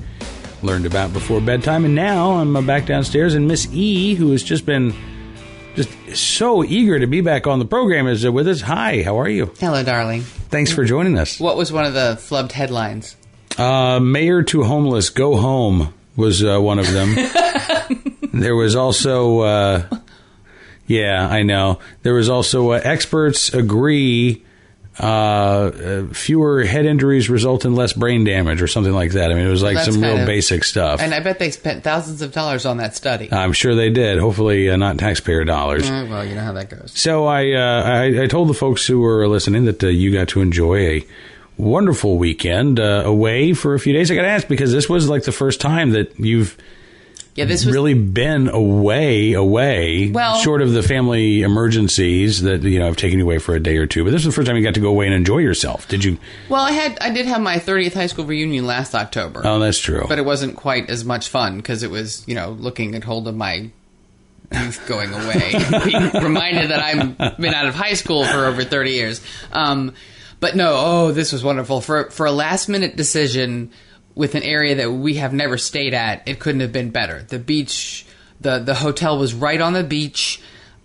learned 0.62 0.86
about 0.86 1.12
before 1.12 1.40
bedtime. 1.40 1.84
And 1.84 1.96
now 1.96 2.34
I'm 2.34 2.54
uh, 2.54 2.62
back 2.62 2.86
downstairs, 2.86 3.34
and 3.34 3.48
Miss 3.48 3.66
E, 3.72 4.14
who 4.14 4.30
has 4.30 4.44
just 4.44 4.64
been 4.64 4.94
just 5.74 6.16
so 6.16 6.64
eager 6.64 6.98
to 6.98 7.06
be 7.06 7.20
back 7.20 7.46
on 7.46 7.58
the 7.58 7.64
program, 7.64 8.06
is 8.06 8.28
with 8.28 8.48
us. 8.48 8.60
Hi, 8.62 9.02
how 9.02 9.18
are 9.18 9.28
you? 9.28 9.52
Hello, 9.58 9.82
darling. 9.82 10.22
Thanks 10.22 10.72
for 10.72 10.84
joining 10.84 11.18
us. 11.18 11.38
What 11.38 11.56
was 11.56 11.72
one 11.72 11.84
of 11.84 11.94
the 11.94 12.16
flubbed 12.18 12.52
headlines? 12.52 13.16
Uh, 13.56 14.00
Mayor 14.00 14.42
to 14.44 14.62
homeless, 14.64 15.10
go 15.10 15.36
home 15.36 15.92
was 16.16 16.44
uh, 16.44 16.58
one 16.58 16.78
of 16.78 16.90
them. 16.92 17.14
there 18.32 18.54
was 18.54 18.76
also, 18.76 19.40
uh, 19.40 19.88
yeah, 20.86 21.26
I 21.26 21.42
know. 21.42 21.78
There 22.02 22.14
was 22.14 22.28
also 22.28 22.72
uh, 22.72 22.80
experts 22.82 23.52
agree 23.54 24.44
uh, 25.02 25.06
uh, 25.06 26.06
fewer 26.12 26.64
head 26.64 26.84
injuries 26.86 27.30
result 27.30 27.64
in 27.64 27.74
less 27.74 27.92
brain 27.92 28.24
damage 28.24 28.60
or 28.62 28.66
something 28.66 28.92
like 28.92 29.12
that. 29.12 29.30
I 29.30 29.34
mean, 29.34 29.46
it 29.46 29.50
was 29.50 29.62
like 29.62 29.76
That's 29.76 29.92
some 29.92 30.02
real 30.02 30.18
of- 30.18 30.26
basic 30.26 30.64
stuff. 30.64 31.00
And 31.00 31.14
I 31.14 31.20
bet 31.20 31.38
they 31.38 31.50
spent 31.50 31.82
thousands 31.84 32.22
of 32.22 32.32
dollars 32.32 32.66
on 32.66 32.76
that 32.78 32.94
study. 32.94 33.28
I'm 33.32 33.52
sure 33.52 33.74
they 33.74 33.90
did. 33.90 34.18
Hopefully, 34.18 34.68
uh, 34.70 34.76
not 34.76 34.98
taxpayer 34.98 35.44
dollars. 35.44 35.88
Uh, 35.90 36.06
well, 36.08 36.24
you 36.24 36.34
know 36.34 36.42
how 36.42 36.52
that 36.52 36.68
goes. 36.70 36.92
So 36.94 37.26
I, 37.26 37.52
uh, 37.52 37.82
I 37.84 38.22
I 38.22 38.26
told 38.26 38.48
the 38.48 38.54
folks 38.54 38.86
who 38.86 39.00
were 39.00 39.26
listening 39.28 39.64
that 39.64 39.82
uh, 39.82 39.88
you 39.88 40.12
got 40.12 40.28
to 40.28 40.40
enjoy 40.42 40.76
a 40.78 41.06
wonderful 41.56 42.16
weekend 42.16 42.80
uh, 42.80 43.02
away 43.04 43.52
for 43.52 43.74
a 43.74 43.78
few 43.80 43.92
days. 43.92 44.10
I 44.10 44.14
got 44.14 44.22
to 44.22 44.28
ask 44.28 44.48
because 44.48 44.72
this 44.72 44.88
was 44.88 45.08
like 45.08 45.24
the 45.24 45.32
first 45.32 45.60
time 45.60 45.90
that 45.90 46.18
you've 46.18 46.56
Yeah, 47.36 47.44
this 47.44 47.64
was 47.64 47.74
really 47.74 47.94
been 47.94 48.48
away, 48.48 49.32
away. 49.34 50.10
Well- 50.10 50.40
short 50.40 50.62
of 50.62 50.72
the 50.72 50.82
family 50.82 51.42
emergencies 51.42 52.42
that 52.42 52.62
you 52.62 52.78
know 52.78 52.86
have 52.86 52.96
taken 52.96 53.18
you 53.18 53.24
away 53.24 53.38
for 53.38 53.54
a 53.54 53.60
day 53.60 53.76
or 53.76 53.86
two. 53.86 54.04
But 54.04 54.10
this 54.10 54.22
is 54.22 54.26
the 54.26 54.32
first 54.32 54.46
time 54.46 54.56
you 54.56 54.62
got 54.62 54.74
to 54.74 54.80
go 54.80 54.88
away 54.88 55.06
and 55.06 55.14
enjoy 55.14 55.38
yourself. 55.38 55.86
Did 55.88 56.02
you? 56.04 56.18
well. 56.48 56.62
I 56.62 56.72
had 56.72 56.98
I 57.00 57.10
did 57.10 57.26
have 57.26 57.40
my 57.40 57.56
30th 57.58 57.94
high 57.94 58.06
school 58.08 58.24
reunion 58.24 58.66
last 58.66 58.94
October, 58.94 59.42
Oh, 59.44 59.58
that's 59.58 59.78
true. 59.78 60.04
but 60.08 60.18
it 60.18 60.24
wasn't 60.24 60.56
quite 60.56 60.90
as 60.90 61.04
much 61.04 61.28
fun 61.28 61.56
because 61.58 61.82
it 61.82 61.90
was 61.90 62.24
you 62.26 62.34
know 62.34 62.50
looking 62.50 62.94
at 62.94 63.04
hold 63.04 63.26
of 63.28 63.36
my 63.36 63.70
youth 64.52 64.84
going 64.88 65.12
away, 65.14 65.52
being 65.84 66.10
reminded 66.24 66.70
that 66.70 66.80
I've 66.82 67.36
been 67.38 67.54
out 67.54 67.66
of 67.66 67.74
high 67.76 67.94
school 67.94 68.24
for 68.24 68.46
over 68.46 68.64
30 68.64 68.90
years. 68.90 69.20
Um, 69.52 69.94
but 70.40 70.56
no, 70.56 70.72
oh, 70.76 71.12
this 71.12 71.32
was 71.32 71.44
wonderful 71.44 71.80
for 71.80 72.10
for 72.10 72.26
a 72.26 72.32
last 72.32 72.68
minute 72.68 72.96
decision 72.96 73.70
with 74.14 74.34
an 74.34 74.42
area 74.42 74.76
that 74.76 74.90
we 74.90 75.14
have 75.14 75.32
never 75.32 75.58
stayed 75.58 75.94
at. 75.94 76.26
It 76.26 76.38
couldn't 76.38 76.60
have 76.60 76.72
been 76.72 76.90
better. 76.90 77.22
The 77.22 77.38
beach, 77.38 78.06
the 78.40 78.58
the 78.58 78.74
hotel 78.74 79.18
was 79.18 79.34
right 79.34 79.60
on 79.60 79.72
the 79.72 79.84
beach. 79.84 80.40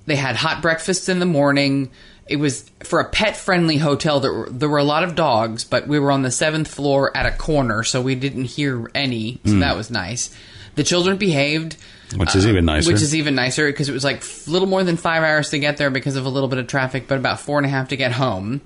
They 0.06 0.16
had 0.16 0.36
hot 0.36 0.62
breakfast 0.62 1.10
in 1.10 1.20
the 1.20 1.26
morning. 1.26 1.90
It 2.28 2.38
was 2.38 2.70
for 2.84 3.00
a 3.00 3.10
pet 3.10 3.38
friendly 3.38 3.78
hotel. 3.78 4.20
There 4.20 4.34
were, 4.34 4.50
there 4.50 4.70
were 4.70 4.80
a 4.80 4.84
lot 4.84 5.04
of 5.04 5.16
dogs, 5.16 5.64
but 5.64 5.88
we 5.88 6.00
were 6.00 6.12
on 6.12 6.24
the 6.24 6.32
seventh 6.32 6.68
floor 6.68 7.16
at 7.16 7.26
a 7.26 7.32
corner, 7.32 7.84
so 7.84 8.02
we 8.02 8.16
didn't 8.16 8.46
hear 8.46 8.90
any. 8.96 9.40
So 9.46 9.54
hmm. 9.54 9.60
that 9.60 9.76
was 9.76 9.92
nice. 9.92 10.36
The 10.76 10.84
children 10.84 11.18
behaved. 11.18 11.78
Which 12.16 12.36
is 12.36 12.46
uh, 12.46 12.50
even 12.50 12.66
nicer. 12.66 12.92
Which 12.92 13.02
is 13.02 13.16
even 13.16 13.36
nicer 13.36 13.68
because 13.68 13.90
it 13.90 13.94
was 13.94 14.04
like 14.04 14.24
a 14.24 14.50
little 14.50 14.68
more 14.68 14.84
than 14.84 14.98
five 14.98 15.24
hours 15.24 15.50
to 15.52 15.60
get 15.60 15.78
there 15.78 15.90
because 15.90 16.16
of 16.16 16.26
a 16.26 16.30
little 16.30 16.50
bit 16.50 16.60
of 16.60 16.68
traffic, 16.68 17.08
but 17.08 17.18
about 17.18 17.40
four 17.40 17.58
and 17.58 17.66
a 17.66 17.70
half 17.70 17.90
to 17.90 17.98
get 17.98 18.12
home. 18.12 18.62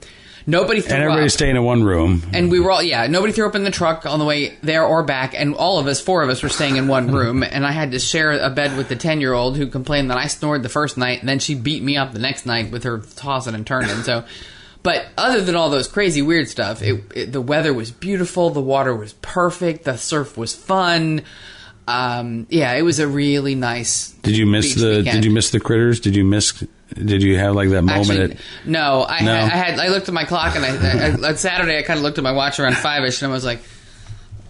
Nobody 0.46 0.82
threw 0.82 0.94
and 0.94 1.04
everybody's 1.04 1.34
up. 1.34 1.38
staying 1.38 1.56
in 1.56 1.64
one 1.64 1.84
room. 1.84 2.24
And 2.34 2.52
we 2.52 2.60
were 2.60 2.72
all, 2.72 2.82
yeah, 2.82 3.08
nobody 3.08 3.34
threw 3.34 3.48
up 3.48 3.56
in 3.56 3.64
the 3.64 3.72
truck 3.72 4.06
on 4.06 4.20
the 4.20 4.26
way 4.26 4.58
there 4.62 4.86
or 4.86 5.04
back. 5.04 5.34
And 5.34 5.56
all 5.56 5.80
of 5.80 5.88
us, 5.88 6.02
four 6.02 6.24
of 6.24 6.30
us, 6.30 6.42
were 6.42 6.50
staying 6.50 6.78
in 6.78 6.88
one 6.88 7.12
room. 7.12 7.44
And 7.50 7.66
I 7.66 7.72
had 7.72 7.92
to 7.92 8.00
share 8.00 8.32
a 8.32 8.50
bed 8.50 8.78
with 8.78 8.90
the 8.90 8.96
10 8.96 9.20
year 9.20 9.34
old 9.34 9.58
who 9.58 9.68
complained 9.68 10.12
that 10.12 10.18
I 10.18 10.28
snored 10.28 10.64
the 10.64 10.70
first 10.70 10.98
night. 10.98 11.20
And 11.20 11.28
then 11.28 11.40
she 11.40 11.56
beat 11.56 11.84
me 11.84 11.98
up 11.98 12.14
the 12.14 12.20
next 12.20 12.46
night 12.46 12.72
with 12.72 12.84
her 12.84 13.00
tossing 13.00 13.56
and 13.56 13.66
turning. 13.66 14.04
So, 14.04 14.24
but 14.82 15.08
other 15.18 15.42
than 15.42 15.56
all 15.56 15.70
those 15.70 15.88
crazy 15.88 16.22
weird 16.22 16.48
stuff, 16.48 16.82
it, 16.82 17.04
it, 17.16 17.32
the 17.32 17.42
weather 17.42 17.74
was 17.74 17.92
beautiful. 17.92 18.50
The 18.50 18.62
water 18.62 18.96
was 18.96 19.14
perfect. 19.14 19.84
The 19.84 19.98
surf 19.98 20.38
was 20.38 20.56
fun. 20.56 21.24
Um, 21.88 22.46
yeah, 22.50 22.74
it 22.74 22.84
was 22.84 23.00
a 23.00 23.08
really 23.08 23.56
nice. 23.56 24.12
Did 24.12 24.38
you 24.38 24.46
miss 24.46 24.76
the? 24.76 25.00
weekend. 25.00 25.06
Did 25.06 25.26
you 25.26 25.32
miss 25.32 25.50
the 25.50 25.60
critters? 25.60 26.00
Did 26.00 26.16
you 26.16 26.24
miss? 26.24 26.64
Did 26.94 27.22
you 27.22 27.38
have 27.38 27.56
like 27.56 27.70
that 27.70 27.84
moment? 27.84 28.10
Actually, 28.10 28.32
at, 28.32 28.38
no, 28.66 29.06
I, 29.08 29.22
No? 29.22 29.34
I, 29.34 29.42
I 29.42 29.48
had. 29.48 29.80
I 29.80 29.88
looked 29.90 30.08
at 30.08 30.14
my 30.14 30.26
clock, 30.26 30.56
and 30.56 30.66
I, 30.66 30.70
I, 30.70 31.30
on 31.30 31.38
Saturday 31.38 31.78
I 31.78 31.84
kind 31.84 31.98
of 31.98 32.04
looked 32.04 32.18
at 32.18 32.24
my 32.24 32.32
watch 32.32 32.60
around 32.60 32.78
five 32.78 33.04
ish, 33.04 33.22
and 33.22 33.32
I 33.32 33.34
was 33.34 33.46
like, 33.46 33.62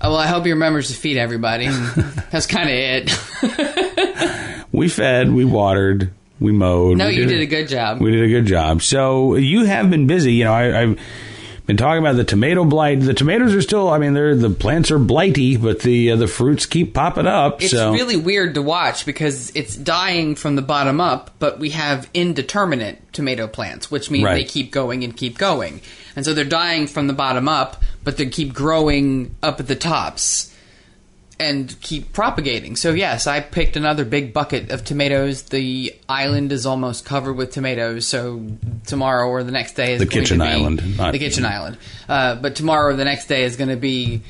"Oh 0.02 0.12
well, 0.12 0.18
I 0.18 0.28
hope 0.28 0.46
he 0.46 0.52
remembers 0.52 0.88
to 0.88 0.94
feed 0.94 1.18
everybody." 1.18 1.68
That's 2.32 2.48
kind 2.48 2.70
of 2.70 2.76
it. 2.76 4.66
we 4.72 4.88
fed, 4.88 5.32
we 5.32 5.44
watered, 5.44 6.12
we 6.40 6.52
mowed. 6.52 6.98
no, 6.98 7.08
we 7.08 7.16
you 7.16 7.26
did 7.26 7.42
a 7.42 7.46
good 7.46 7.68
job. 7.68 8.00
We 8.00 8.12
did 8.12 8.24
a 8.24 8.30
good 8.30 8.46
job. 8.46 8.82
So 8.82 9.36
you 9.36 9.66
have 9.66 9.90
been 9.90 10.08
busy. 10.08 10.34
You 10.34 10.46
know, 10.46 10.54
I, 10.54 10.82
I've 10.82 11.00
been 11.70 11.78
talking 11.78 12.00
about 12.02 12.16
the 12.16 12.24
tomato 12.24 12.66
blight. 12.66 13.00
The 13.00 13.14
tomatoes 13.14 13.54
are 13.54 13.62
still. 13.62 13.90
I 13.90 14.00
mean, 14.00 14.16
they're 14.16 14.34
the 14.34 14.50
plants 14.50 14.90
are 14.90 14.98
blighty, 14.98 15.56
but 15.56 15.82
the 15.82 16.14
uh, 16.14 16.16
the 16.16 16.26
fruits 16.26 16.66
keep 16.66 16.96
popping 16.96 17.28
up. 17.28 17.62
It's 17.62 17.70
so 17.74 17.92
really 17.94 18.18
weird 18.18 18.56
to 18.56 18.64
watch 18.64 19.06
because 19.06 19.52
it's 19.56 19.76
dying 19.76 20.34
from 20.34 20.56
the 20.56 20.64
bottom 20.64 21.00
up, 21.00 21.30
but 21.38 21.60
we 21.60 21.70
have 21.70 22.10
indeterminate 22.16 23.14
tomato 23.14 23.46
plants, 23.46 23.92
which 23.92 24.10
means 24.10 24.26
Right. 24.26 24.34
they 24.34 24.44
keep 24.46 24.72
going 24.72 25.04
and 25.04 25.16
keep 25.16 25.38
going. 25.38 25.82
And 26.16 26.26
so 26.26 26.34
they're 26.34 26.44
dying 26.44 26.88
from 26.88 27.06
the 27.06 27.14
bottom 27.14 27.48
up, 27.48 27.84
but 28.04 28.18
they 28.18 28.26
keep 28.26 28.52
growing 28.52 29.36
up 29.44 29.60
at 29.60 29.68
the 29.68 29.76
tops 29.76 30.49
and 31.40 31.74
keep 31.80 32.12
propagating. 32.12 32.76
So 32.76 32.92
yes, 32.92 33.26
I 33.28 33.40
picked 33.40 33.78
another 33.78 34.04
big 34.04 34.34
bucket 34.34 34.72
of 34.72 34.84
tomatoes. 34.84 35.44
The 35.44 35.96
island 36.10 36.52
is 36.52 36.66
almost 36.66 37.06
covered 37.06 37.34
with 37.34 37.52
tomatoes. 37.52 38.08
So 38.08 38.46
tomorrow 38.86 39.28
or 39.30 39.44
the 39.44 39.52
next 39.52 39.74
day 39.74 39.94
is 39.94 40.00
The 40.00 40.06
going 40.06 40.24
kitchen 40.24 40.40
to 40.40 40.46
be, 40.46 40.50
island, 40.52 40.98
not- 40.98 41.14
the 41.14 41.20
kitchen 41.20 41.46
island. 41.46 41.78
Uh, 42.10 42.36
but 42.36 42.56
tomorrow 42.56 42.94
or 42.94 42.96
the 42.96 43.06
next 43.06 43.28
day 43.28 43.44
is 43.44 43.56
going 43.56 43.70
to 43.70 43.78
be 43.78 44.22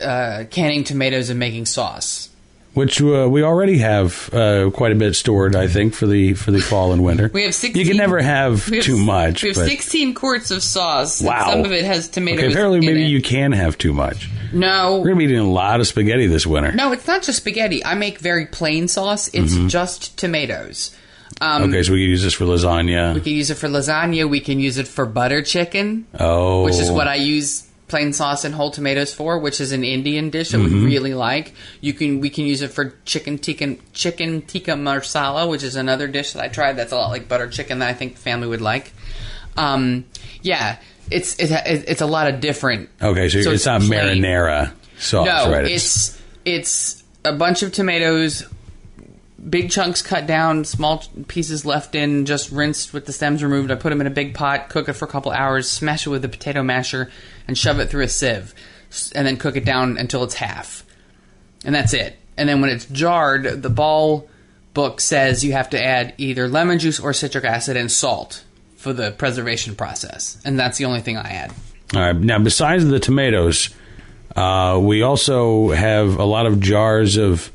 uh, 0.00 0.44
canning 0.50 0.84
tomatoes 0.84 1.28
and 1.30 1.38
making 1.38 1.66
sauce. 1.66 2.30
Which 2.74 3.00
uh, 3.00 3.26
we 3.30 3.42
already 3.42 3.78
have 3.78 4.28
uh, 4.34 4.70
quite 4.70 4.92
a 4.92 4.94
bit 4.96 5.14
stored. 5.14 5.56
I 5.56 5.66
think 5.68 5.94
for 5.94 6.06
the 6.06 6.34
for 6.34 6.50
the 6.50 6.60
fall 6.60 6.92
and 6.92 7.02
winter. 7.02 7.30
We 7.32 7.44
have 7.44 7.54
16 7.54 7.80
You 7.80 7.88
can 7.88 7.96
never 7.96 8.20
have 8.20 8.66
have- 8.66 8.82
too 8.82 8.98
much. 8.98 9.42
We 9.42 9.50
have 9.50 9.56
but- 9.56 9.66
16 9.68 10.14
quarts 10.14 10.50
of 10.50 10.62
sauce. 10.62 11.22
Wow. 11.22 11.50
Some 11.50 11.64
of 11.64 11.72
it 11.72 11.84
has 11.84 12.08
tomatoes. 12.08 12.40
Okay, 12.44 12.52
apparently 12.52 12.80
maybe 12.80 13.04
it. 13.04 13.08
you 13.08 13.22
can 13.22 13.52
have 13.52 13.78
too 13.78 13.92
much. 13.92 14.28
No. 14.52 14.98
We're 14.98 15.04
gonna 15.06 15.16
be 15.16 15.24
eating 15.24 15.38
a 15.38 15.50
lot 15.50 15.80
of 15.80 15.86
spaghetti 15.86 16.26
this 16.26 16.46
winter. 16.46 16.72
No, 16.72 16.92
it's 16.92 17.06
not 17.06 17.22
just 17.22 17.38
spaghetti. 17.38 17.84
I 17.84 17.94
make 17.94 18.18
very 18.18 18.46
plain 18.46 18.88
sauce. 18.88 19.28
It's 19.32 19.54
just 19.72 20.18
tomatoes. 20.18 20.94
Um, 21.40 21.62
Mm-hmm. 21.62 21.70
Okay, 21.70 21.82
so 21.82 21.92
we 21.92 22.02
could 22.04 22.10
use 22.10 22.22
this 22.22 22.34
for 22.34 22.44
lasagna. 22.44 23.14
We 23.14 23.20
can 23.20 23.32
use 23.32 23.50
it 23.50 23.56
for 23.56 23.66
lasagna. 23.68 24.28
We 24.28 24.38
can 24.38 24.60
use 24.60 24.78
it 24.78 24.86
for 24.86 25.04
butter 25.04 25.42
chicken, 25.42 26.06
oh, 26.20 26.62
which 26.64 26.76
is 26.76 26.90
what 26.92 27.08
I 27.08 27.16
use 27.16 27.66
plain 27.88 28.12
sauce 28.12 28.44
and 28.44 28.54
whole 28.54 28.70
tomatoes 28.70 29.12
for, 29.14 29.38
which 29.38 29.60
is 29.60 29.72
an 29.72 29.84
Indian 29.84 30.30
dish 30.30 30.50
that 30.50 30.58
Mm-hmm. 30.58 30.84
we 30.84 30.84
really 30.86 31.14
like. 31.14 31.52
You 31.80 31.92
can 31.92 32.20
we 32.20 32.30
can 32.30 32.46
use 32.46 32.62
it 32.62 32.68
for 32.72 32.94
chicken 33.04 33.38
tikka 33.38 33.76
chicken 33.92 34.42
tikka 34.42 34.76
marsala, 34.76 35.46
which 35.46 35.62
is 35.62 35.76
another 35.76 36.08
dish 36.08 36.32
that 36.32 36.42
I 36.42 36.48
tried 36.48 36.74
that's 36.76 36.92
a 36.92 36.96
lot 36.96 37.10
like 37.10 37.28
butter 37.28 37.48
chicken 37.48 37.80
that 37.80 37.88
I 37.88 37.94
think 37.94 38.14
the 38.14 38.20
family 38.20 38.48
would 38.48 38.62
like. 38.62 38.92
Um, 39.56 40.04
yeah, 40.42 40.78
it's 41.10 41.38
it, 41.38 41.50
it's 41.50 42.00
a 42.00 42.06
lot 42.06 42.32
of 42.32 42.40
different. 42.40 42.88
Okay, 43.00 43.28
so, 43.28 43.50
it's, 43.50 43.66
not 43.66 43.82
plain. 43.82 44.22
marinara 44.22 44.72
sauce, 44.98 45.26
No, 45.26 45.52
right? 45.52 45.66
it's 45.66 46.20
it's 46.44 47.02
a 47.24 47.32
bunch 47.32 47.62
of 47.62 47.72
tomatoes, 47.72 48.44
big 49.48 49.70
chunks 49.70 50.02
cut 50.02 50.26
down, 50.26 50.64
small 50.64 51.02
pieces 51.28 51.64
left 51.64 51.94
in, 51.94 52.24
just 52.26 52.50
rinsed 52.50 52.92
with 52.92 53.06
the 53.06 53.12
stems 53.12 53.42
removed. 53.42 53.70
I 53.70 53.74
put 53.76 53.90
them 53.90 54.00
in 54.00 54.06
a 54.06 54.10
big 54.10 54.34
pot, 54.34 54.68
cook 54.70 54.88
it 54.88 54.94
for 54.94 55.04
a 55.04 55.08
couple 55.08 55.30
hours, 55.32 55.68
smash 55.68 56.06
it 56.06 56.10
with 56.10 56.24
a 56.24 56.28
potato 56.28 56.62
masher, 56.62 57.10
and 57.46 57.56
shove 57.56 57.80
it 57.80 57.90
through 57.90 58.04
a 58.04 58.08
sieve, 58.08 58.54
and 59.14 59.26
then 59.26 59.36
cook 59.36 59.56
it 59.56 59.64
down 59.64 59.98
until 59.98 60.24
it's 60.24 60.34
half, 60.34 60.84
and 61.64 61.74
that's 61.74 61.92
it. 61.92 62.16
And 62.36 62.48
then 62.48 62.60
when 62.60 62.70
it's 62.70 62.86
jarred, 62.86 63.62
the 63.62 63.70
ball 63.70 64.28
book 64.72 65.00
says 65.00 65.44
you 65.44 65.52
have 65.52 65.70
to 65.70 65.82
add 65.82 66.14
either 66.18 66.48
lemon 66.48 66.78
juice 66.78 66.98
or 66.98 67.12
citric 67.12 67.44
acid 67.44 67.76
and 67.76 67.90
salt 67.90 68.44
for 68.76 68.92
the 68.92 69.12
preservation 69.12 69.74
process, 69.74 70.40
and 70.44 70.58
that's 70.58 70.78
the 70.78 70.84
only 70.84 71.00
thing 71.00 71.16
I 71.16 71.30
add. 71.30 71.52
All 71.94 72.00
right. 72.00 72.16
Now, 72.16 72.38
besides 72.38 72.86
the 72.86 72.98
tomatoes, 72.98 73.70
uh, 74.34 74.80
we 74.82 75.02
also 75.02 75.70
have 75.70 76.16
a 76.16 76.24
lot 76.24 76.46
of 76.46 76.60
jars 76.60 77.16
of 77.16 77.52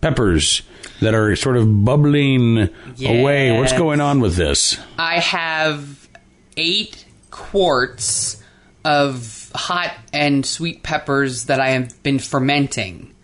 peppers 0.00 0.62
that 1.00 1.14
are 1.14 1.36
sort 1.36 1.56
of 1.56 1.84
bubbling 1.84 2.70
away. 3.04 3.52
What's 3.52 3.72
going 3.72 4.00
on 4.00 4.20
with 4.20 4.36
this? 4.36 4.78
I 4.98 5.18
have 5.20 6.08
eight 6.56 7.04
quarts 7.30 8.42
of 8.84 9.50
hot 9.54 9.94
and 10.12 10.44
sweet 10.44 10.82
peppers 10.82 11.46
that 11.46 11.60
I 11.60 11.70
have 11.70 12.02
been 12.02 12.18
fermenting. 12.18 13.14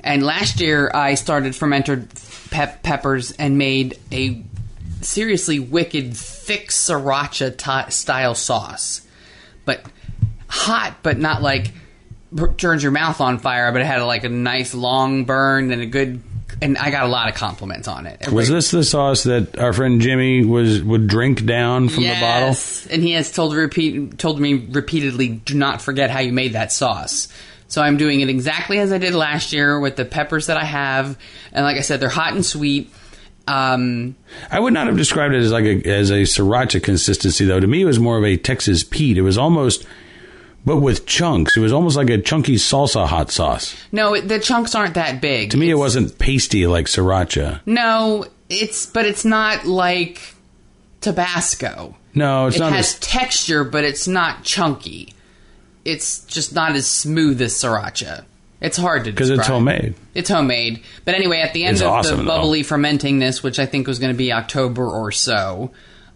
And 0.00 0.22
last 0.22 0.60
year 0.60 0.90
I 0.92 1.14
started 1.14 1.54
fermented 1.54 2.08
pep- 2.50 2.82
peppers 2.82 3.32
and 3.32 3.56
made 3.56 3.98
a 4.12 4.42
seriously 5.00 5.60
wicked 5.60 6.16
thick 6.16 6.68
sriracha 6.68 7.56
ti 7.56 7.90
style 7.90 8.34
sauce. 8.34 9.06
But 9.64 9.84
hot, 10.48 10.96
but 11.02 11.18
not 11.18 11.42
like 11.42 11.72
turns 12.56 12.82
your 12.82 12.92
mouth 12.92 13.20
on 13.20 13.38
fire, 13.38 13.70
but 13.72 13.80
it 13.80 13.86
had 13.86 14.02
like 14.02 14.24
a 14.24 14.28
nice 14.28 14.74
long 14.74 15.24
burn 15.24 15.70
and 15.70 15.82
a 15.82 15.86
good. 15.86 16.20
And 16.62 16.78
I 16.78 16.90
got 16.90 17.04
a 17.04 17.08
lot 17.08 17.28
of 17.28 17.34
compliments 17.34 17.88
on 17.88 18.06
it. 18.06 18.28
Was 18.30 18.48
this 18.48 18.70
the 18.70 18.84
sauce 18.84 19.24
that 19.24 19.58
our 19.58 19.72
friend 19.72 20.00
Jimmy 20.00 20.44
was 20.44 20.82
would 20.82 21.06
drink 21.06 21.44
down 21.44 21.88
from 21.88 22.04
the 22.04 22.14
bottle? 22.20 22.48
Yes, 22.48 22.86
and 22.86 23.02
he 23.02 23.12
has 23.12 23.32
told 23.32 23.54
repeat 23.54 24.18
told 24.18 24.40
me 24.40 24.54
repeatedly, 24.54 25.28
do 25.28 25.54
not 25.54 25.82
forget 25.82 26.10
how 26.10 26.20
you 26.20 26.32
made 26.32 26.52
that 26.52 26.72
sauce. 26.72 27.28
So 27.66 27.82
I'm 27.82 27.96
doing 27.96 28.20
it 28.20 28.28
exactly 28.28 28.78
as 28.78 28.92
I 28.92 28.98
did 28.98 29.14
last 29.14 29.52
year 29.52 29.80
with 29.80 29.96
the 29.96 30.04
peppers 30.04 30.46
that 30.46 30.56
I 30.56 30.64
have, 30.64 31.18
and 31.52 31.64
like 31.64 31.76
I 31.76 31.80
said, 31.80 31.98
they're 32.00 32.08
hot 32.08 32.32
and 32.32 32.44
sweet. 32.44 32.90
Um, 33.46 34.16
I 34.50 34.58
would 34.58 34.72
not 34.72 34.86
have 34.86 34.96
described 34.96 35.34
it 35.34 35.38
as 35.42 35.52
like 35.52 35.64
a 35.64 35.82
as 35.88 36.10
a 36.10 36.22
sriracha 36.22 36.82
consistency 36.82 37.44
though. 37.44 37.60
To 37.60 37.66
me, 37.66 37.82
it 37.82 37.84
was 37.84 37.98
more 37.98 38.16
of 38.16 38.24
a 38.24 38.36
Texas 38.36 38.84
Pete. 38.84 39.18
It 39.18 39.22
was 39.22 39.36
almost, 39.36 39.86
but 40.64 40.76
with 40.78 41.06
chunks. 41.06 41.56
It 41.56 41.60
was 41.60 41.72
almost 41.72 41.96
like 41.96 42.10
a 42.10 42.18
chunky 42.18 42.54
salsa 42.56 43.06
hot 43.06 43.30
sauce. 43.30 43.74
no, 43.92 44.20
the 44.20 44.38
chunks 44.38 44.74
aren't 44.74 44.94
that 44.94 45.20
big. 45.20 45.50
To 45.50 45.56
me, 45.56 45.70
it 45.70 45.74
wasn't 45.74 46.18
pasty 46.18 46.66
like 46.66 46.86
sriracha. 46.86 47.60
No, 47.66 48.26
it's 48.48 48.86
but 48.86 49.04
it's 49.06 49.24
not 49.24 49.66
like 49.66 50.20
Tabasco. 51.00 51.96
No, 52.14 52.46
it's 52.46 52.56
it 52.56 52.60
not. 52.60 52.72
has 52.72 52.94
as- 52.94 52.98
texture, 53.00 53.64
but 53.64 53.84
it's 53.84 54.06
not 54.08 54.44
chunky. 54.44 55.12
It's 55.84 56.24
just 56.24 56.54
not 56.54 56.74
as 56.76 56.86
smooth 56.86 57.42
as 57.42 57.52
sriracha. 57.54 58.24
It's 58.60 58.78
hard 58.78 59.04
to 59.04 59.10
because 59.10 59.28
it's 59.28 59.46
homemade. 59.46 59.94
It's 60.14 60.30
homemade. 60.30 60.82
But 61.04 61.14
anyway, 61.14 61.40
at 61.40 61.52
the 61.52 61.64
end 61.64 61.74
It's 61.74 61.82
of 61.82 61.88
awesome, 61.88 62.16
the 62.18 62.22
though. 62.22 62.28
bubbly 62.38 62.62
fermenting 62.62 63.18
this, 63.18 63.42
which 63.42 63.58
I 63.58 63.66
think 63.66 63.86
was 63.86 63.98
going 63.98 64.12
to 64.12 64.16
be 64.16 64.32
October 64.32 64.88
or 64.88 65.12
so, 65.12 65.70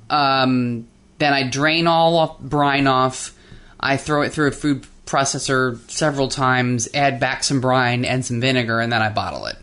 um, 0.08 0.86
then 1.18 1.34
I 1.34 1.42
drain 1.42 1.86
all 1.86 2.38
brine 2.40 2.86
off. 2.86 3.34
I 3.80 3.96
throw 3.96 4.22
it 4.22 4.32
through 4.32 4.48
a 4.48 4.52
food 4.52 4.86
processor 5.06 5.78
several 5.90 6.28
times, 6.28 6.88
add 6.94 7.18
back 7.18 7.42
some 7.42 7.60
brine 7.60 8.04
and 8.04 8.24
some 8.24 8.40
vinegar, 8.40 8.80
and 8.80 8.92
then 8.92 9.02
I 9.02 9.08
bottle 9.08 9.46
it. 9.46 9.56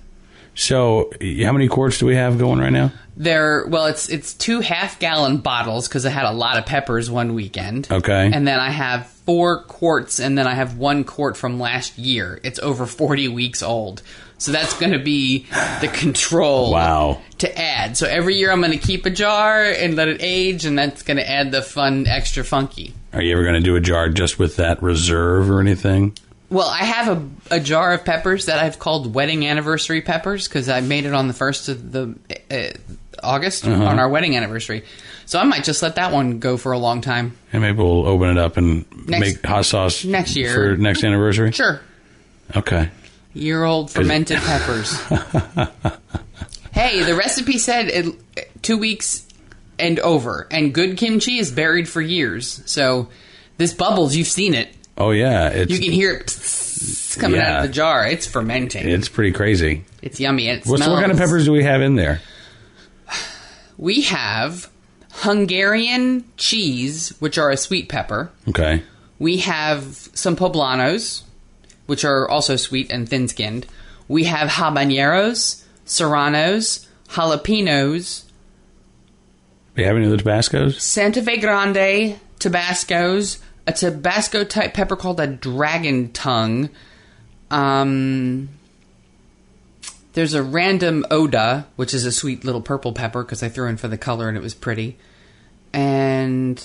So, 0.55 1.11
how 1.43 1.51
many 1.51 1.67
quarts 1.67 1.99
do 1.99 2.05
we 2.05 2.15
have 2.15 2.37
going 2.37 2.59
right 2.59 2.71
now? 2.71 2.93
There, 3.17 3.65
well, 3.67 3.85
it's 3.87 4.09
it's 4.09 4.33
two 4.33 4.61
half 4.61 4.99
gallon 4.99 5.37
bottles 5.37 5.87
because 5.87 6.05
I 6.05 6.09
had 6.09 6.25
a 6.25 6.31
lot 6.31 6.57
of 6.57 6.65
peppers 6.65 7.09
one 7.11 7.33
weekend. 7.33 7.87
Okay. 7.91 8.31
and 8.33 8.47
then 8.47 8.59
I 8.59 8.69
have 8.69 9.07
four 9.07 9.63
quarts, 9.63 10.19
and 10.19 10.37
then 10.37 10.47
I 10.47 10.53
have 10.53 10.77
one 10.77 11.03
quart 11.03 11.35
from 11.35 11.59
last 11.59 11.97
year. 11.97 12.39
It's 12.43 12.59
over 12.59 12.85
forty 12.85 13.27
weeks 13.27 13.61
old, 13.61 14.01
so 14.37 14.53
that's 14.53 14.77
going 14.79 14.93
to 14.93 14.99
be 14.99 15.45
the 15.81 15.89
control. 15.93 16.71
Wow. 16.75 17.21
To 17.39 17.59
add, 17.59 17.97
so 17.97 18.07
every 18.07 18.35
year 18.35 18.49
I'm 18.49 18.61
going 18.61 18.71
to 18.71 18.77
keep 18.77 19.05
a 19.05 19.09
jar 19.09 19.63
and 19.65 19.95
let 19.95 20.07
it 20.07 20.21
age, 20.21 20.63
and 20.65 20.79
that's 20.79 21.03
going 21.03 21.17
to 21.17 21.29
add 21.29 21.51
the 21.51 21.61
fun, 21.61 22.07
extra 22.07 22.45
funky. 22.45 22.93
Are 23.15 23.21
you 23.21 23.31
ever 23.33 23.43
going 23.43 23.55
to 23.55 23.61
do 23.61 23.75
a 23.75 23.81
jar 23.81 24.09
just 24.09 24.37
with 24.37 24.57
that 24.57 24.83
reserve 24.83 25.49
or 25.49 25.61
anything? 25.61 26.15
Well, 26.49 26.67
I 26.67 26.83
have 26.83 27.17
a, 27.49 27.55
a 27.55 27.59
jar 27.59 27.93
of 27.93 28.05
peppers 28.05 28.45
that 28.45 28.59
I've 28.59 28.77
called 28.77 29.15
wedding 29.15 29.47
anniversary 29.47 30.01
peppers 30.01 30.47
because 30.47 30.69
I 30.69 30.81
made 30.81 31.05
it 31.05 31.13
on 31.13 31.27
the 31.27 31.33
first 31.33 31.69
of 31.69 31.91
the 31.91 32.15
uh, 32.51 32.67
August 33.23 33.65
Uh-huh. 33.65 33.83
on 33.83 33.99
our 33.99 34.07
wedding 34.09 34.35
anniversary. 34.37 34.83
So 35.25 35.39
I 35.39 35.43
might 35.45 35.63
just 35.63 35.81
let 35.81 35.95
that 35.95 36.11
one 36.11 36.37
go 36.39 36.55
for 36.57 36.71
a 36.73 36.77
long 36.77 37.01
time. 37.01 37.35
And 37.51 37.61
maybe 37.63 37.77
we'll 37.79 38.05
open 38.05 38.29
it 38.29 38.37
up 38.37 38.57
and 38.57 38.85
Next- 39.07 39.19
make 39.21 39.45
hot 39.45 39.65
sauce 39.65 40.05
next 40.05 40.35
year. 40.35 40.53
for 40.53 40.77
next 40.77 41.03
anniversary. 41.03 41.51
Sure, 41.51 41.81
Okay. 42.55 42.89
year 43.33 43.63
old 43.63 43.89
fermented 43.89 44.37
peppers. 44.37 44.93
hey, 46.73 47.01
the 47.03 47.15
recipe 47.15 47.57
said 47.57 47.87
it, 47.87 48.61
two 48.61 48.77
weeks 48.77 49.25
and 49.79 49.99
over, 49.99 50.47
and 50.51 50.73
good 50.73 50.97
kimchi 50.97 51.37
is 51.37 51.51
buried 51.51 51.87
for 51.89 52.01
years. 52.01 52.61
So 52.65 53.09
This 53.57 53.73
bubbles, 53.73 54.15
you've 54.15 54.27
seen 54.27 54.53
it. 54.53 54.69
Oh 54.97 55.11
yeah, 55.11 55.49
it's 55.49 55.71
You 55.71 55.79
can 55.79 55.91
hear 55.91 56.13
it 56.13 57.17
coming 57.19 57.39
out 57.39 57.57
of 57.63 57.67
the 57.67 57.73
jar. 57.73 58.07
It's 58.07 58.27
fermenting. 58.27 58.87
it's 58.87 59.09
pretty 59.09 59.31
crazy. 59.31 59.83
it's 60.01 60.19
yummy. 60.19 60.47
It 60.47 60.65
what 60.65 60.81
kind 60.81 61.11
of 61.11 61.17
peppers 61.17 61.45
do 61.45 61.51
we 61.51 61.63
have 61.63 61.81
in 61.81 61.95
there? 61.95 62.21
We 63.77 64.01
have 64.03 64.69
Hungarian 65.11 66.23
cheese, 66.37 67.09
which 67.19 67.37
are 67.37 67.49
a 67.49 67.57
sweet 67.57 67.89
pepper. 67.89 68.31
Okay. 68.49 68.83
We 69.19 69.37
have 69.37 69.83
some 70.13 70.35
poblanos, 70.35 71.23
which 71.85 72.03
are 72.05 72.27
also 72.29 72.55
sweet 72.57 72.91
and 72.91 73.07
thin 73.07 73.27
skinned. 73.27 73.65
We 74.07 74.25
have 74.25 74.49
habaneros, 74.49 75.63
serranos, 75.85 76.87
jalapenos, 77.09 78.24
Do 79.75 79.81
you 79.81 79.87
have 79.87 79.97
any 79.97 80.05
of 80.05 80.11
the 80.11 80.17
Tabascos? 80.17 80.79
Santa 80.79 81.21
Fe 81.21 81.37
Grande, 81.37 82.17
Tabascos, 82.39 83.39
a 83.67 83.73
Tabasco 83.73 84.45
type 84.45 84.73
pepper 84.73 84.95
called 84.95 85.19
a 85.19 85.27
dragon 85.27 86.13
tongue. 86.13 86.69
Um, 87.51 88.49
there's 90.13 90.33
a 90.33 90.41
random 90.41 91.05
Oda, 91.11 91.67
which 91.75 91.93
is 91.93 92.05
a 92.05 92.11
sweet 92.11 92.45
little 92.45 92.61
purple 92.61 92.93
pepper 92.93 93.23
because 93.23 93.43
I 93.43 93.49
threw 93.49 93.67
in 93.67 93.75
for 93.75 93.89
the 93.89 93.97
color 93.97 94.29
and 94.29 94.37
it 94.37 94.41
was 94.41 94.53
pretty. 94.53 94.97
And 95.73 96.63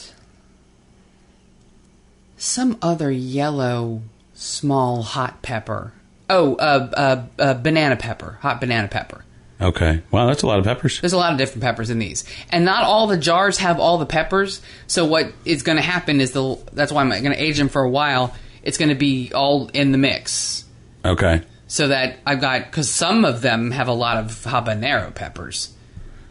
some 2.36 2.78
other 2.80 3.10
yellow 3.10 4.02
small 4.34 5.02
hot 5.02 5.42
pepper. 5.42 5.92
Oh, 6.28 6.54
uh, 6.54 6.90
uh, 6.96 7.42
uh, 7.42 7.54
banana 7.54 7.96
pepper, 7.96 8.38
hot 8.40 8.60
banana 8.60 8.86
pepper. 8.86 9.24
Okay. 9.60 10.02
Wow, 10.10 10.26
that's 10.26 10.42
a 10.42 10.46
lot 10.46 10.58
of 10.58 10.64
peppers. 10.64 11.00
There's 11.00 11.12
a 11.12 11.18
lot 11.18 11.32
of 11.32 11.38
different 11.38 11.62
peppers 11.62 11.90
in 11.90 11.98
these, 11.98 12.24
and 12.50 12.64
not 12.64 12.84
all 12.84 13.06
the 13.06 13.18
jars 13.18 13.58
have 13.58 13.78
all 13.78 13.98
the 13.98 14.06
peppers. 14.06 14.62
So 14.86 15.04
what 15.04 15.32
is 15.44 15.62
going 15.62 15.76
to 15.76 15.82
happen 15.82 16.20
is 16.20 16.32
the 16.32 16.56
that's 16.72 16.90
why 16.92 17.02
I'm 17.02 17.08
going 17.10 17.24
to 17.24 17.42
age 17.42 17.58
them 17.58 17.68
for 17.68 17.82
a 17.82 17.90
while. 17.90 18.34
It's 18.62 18.78
going 18.78 18.88
to 18.88 18.94
be 18.94 19.32
all 19.34 19.68
in 19.74 19.92
the 19.92 19.98
mix, 19.98 20.64
Okay. 21.04 21.42
so 21.66 21.88
that 21.88 22.18
I've 22.26 22.40
got 22.40 22.62
because 22.64 22.88
some 22.90 23.24
of 23.24 23.42
them 23.42 23.70
have 23.70 23.88
a 23.88 23.92
lot 23.92 24.16
of 24.16 24.28
habanero 24.44 25.14
peppers, 25.14 25.72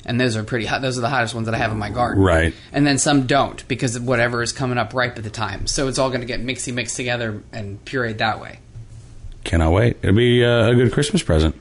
and 0.06 0.20
those 0.20 0.36
are 0.36 0.44
pretty 0.44 0.66
hot. 0.66 0.82
Those 0.82 0.98
are 0.98 1.02
the 1.02 1.10
hottest 1.10 1.36
ones 1.36 1.46
that 1.46 1.54
I 1.54 1.60
have 1.60 1.72
in 1.72 1.78
my 1.78 1.90
garden. 1.92 2.24
Right. 2.24 2.54
And 2.72 2.86
then 2.86 2.98
some 2.98 3.28
don't 3.28 3.68
because 3.68 3.96
of 3.96 4.08
whatever 4.08 4.42
is 4.42 4.52
coming 4.54 4.78
up 4.80 4.94
ripe 4.96 5.18
at 5.20 5.24
the 5.24 5.30
time. 5.30 5.68
So 5.68 5.88
it's 5.88 6.00
all 6.00 6.10
going 6.10 6.22
to 6.22 6.28
get 6.28 6.44
mixy 6.44 6.74
mixed 6.74 6.96
together 6.96 7.44
and 7.54 7.84
pureed 7.86 8.18
that 8.20 8.40
way. 8.42 8.60
Cannot 9.44 9.72
wait. 9.72 9.98
It'll 10.02 10.16
be 10.16 10.44
uh, 10.44 10.70
a 10.70 10.76
good 10.76 10.92
Christmas 10.92 11.22
present. 11.24 11.56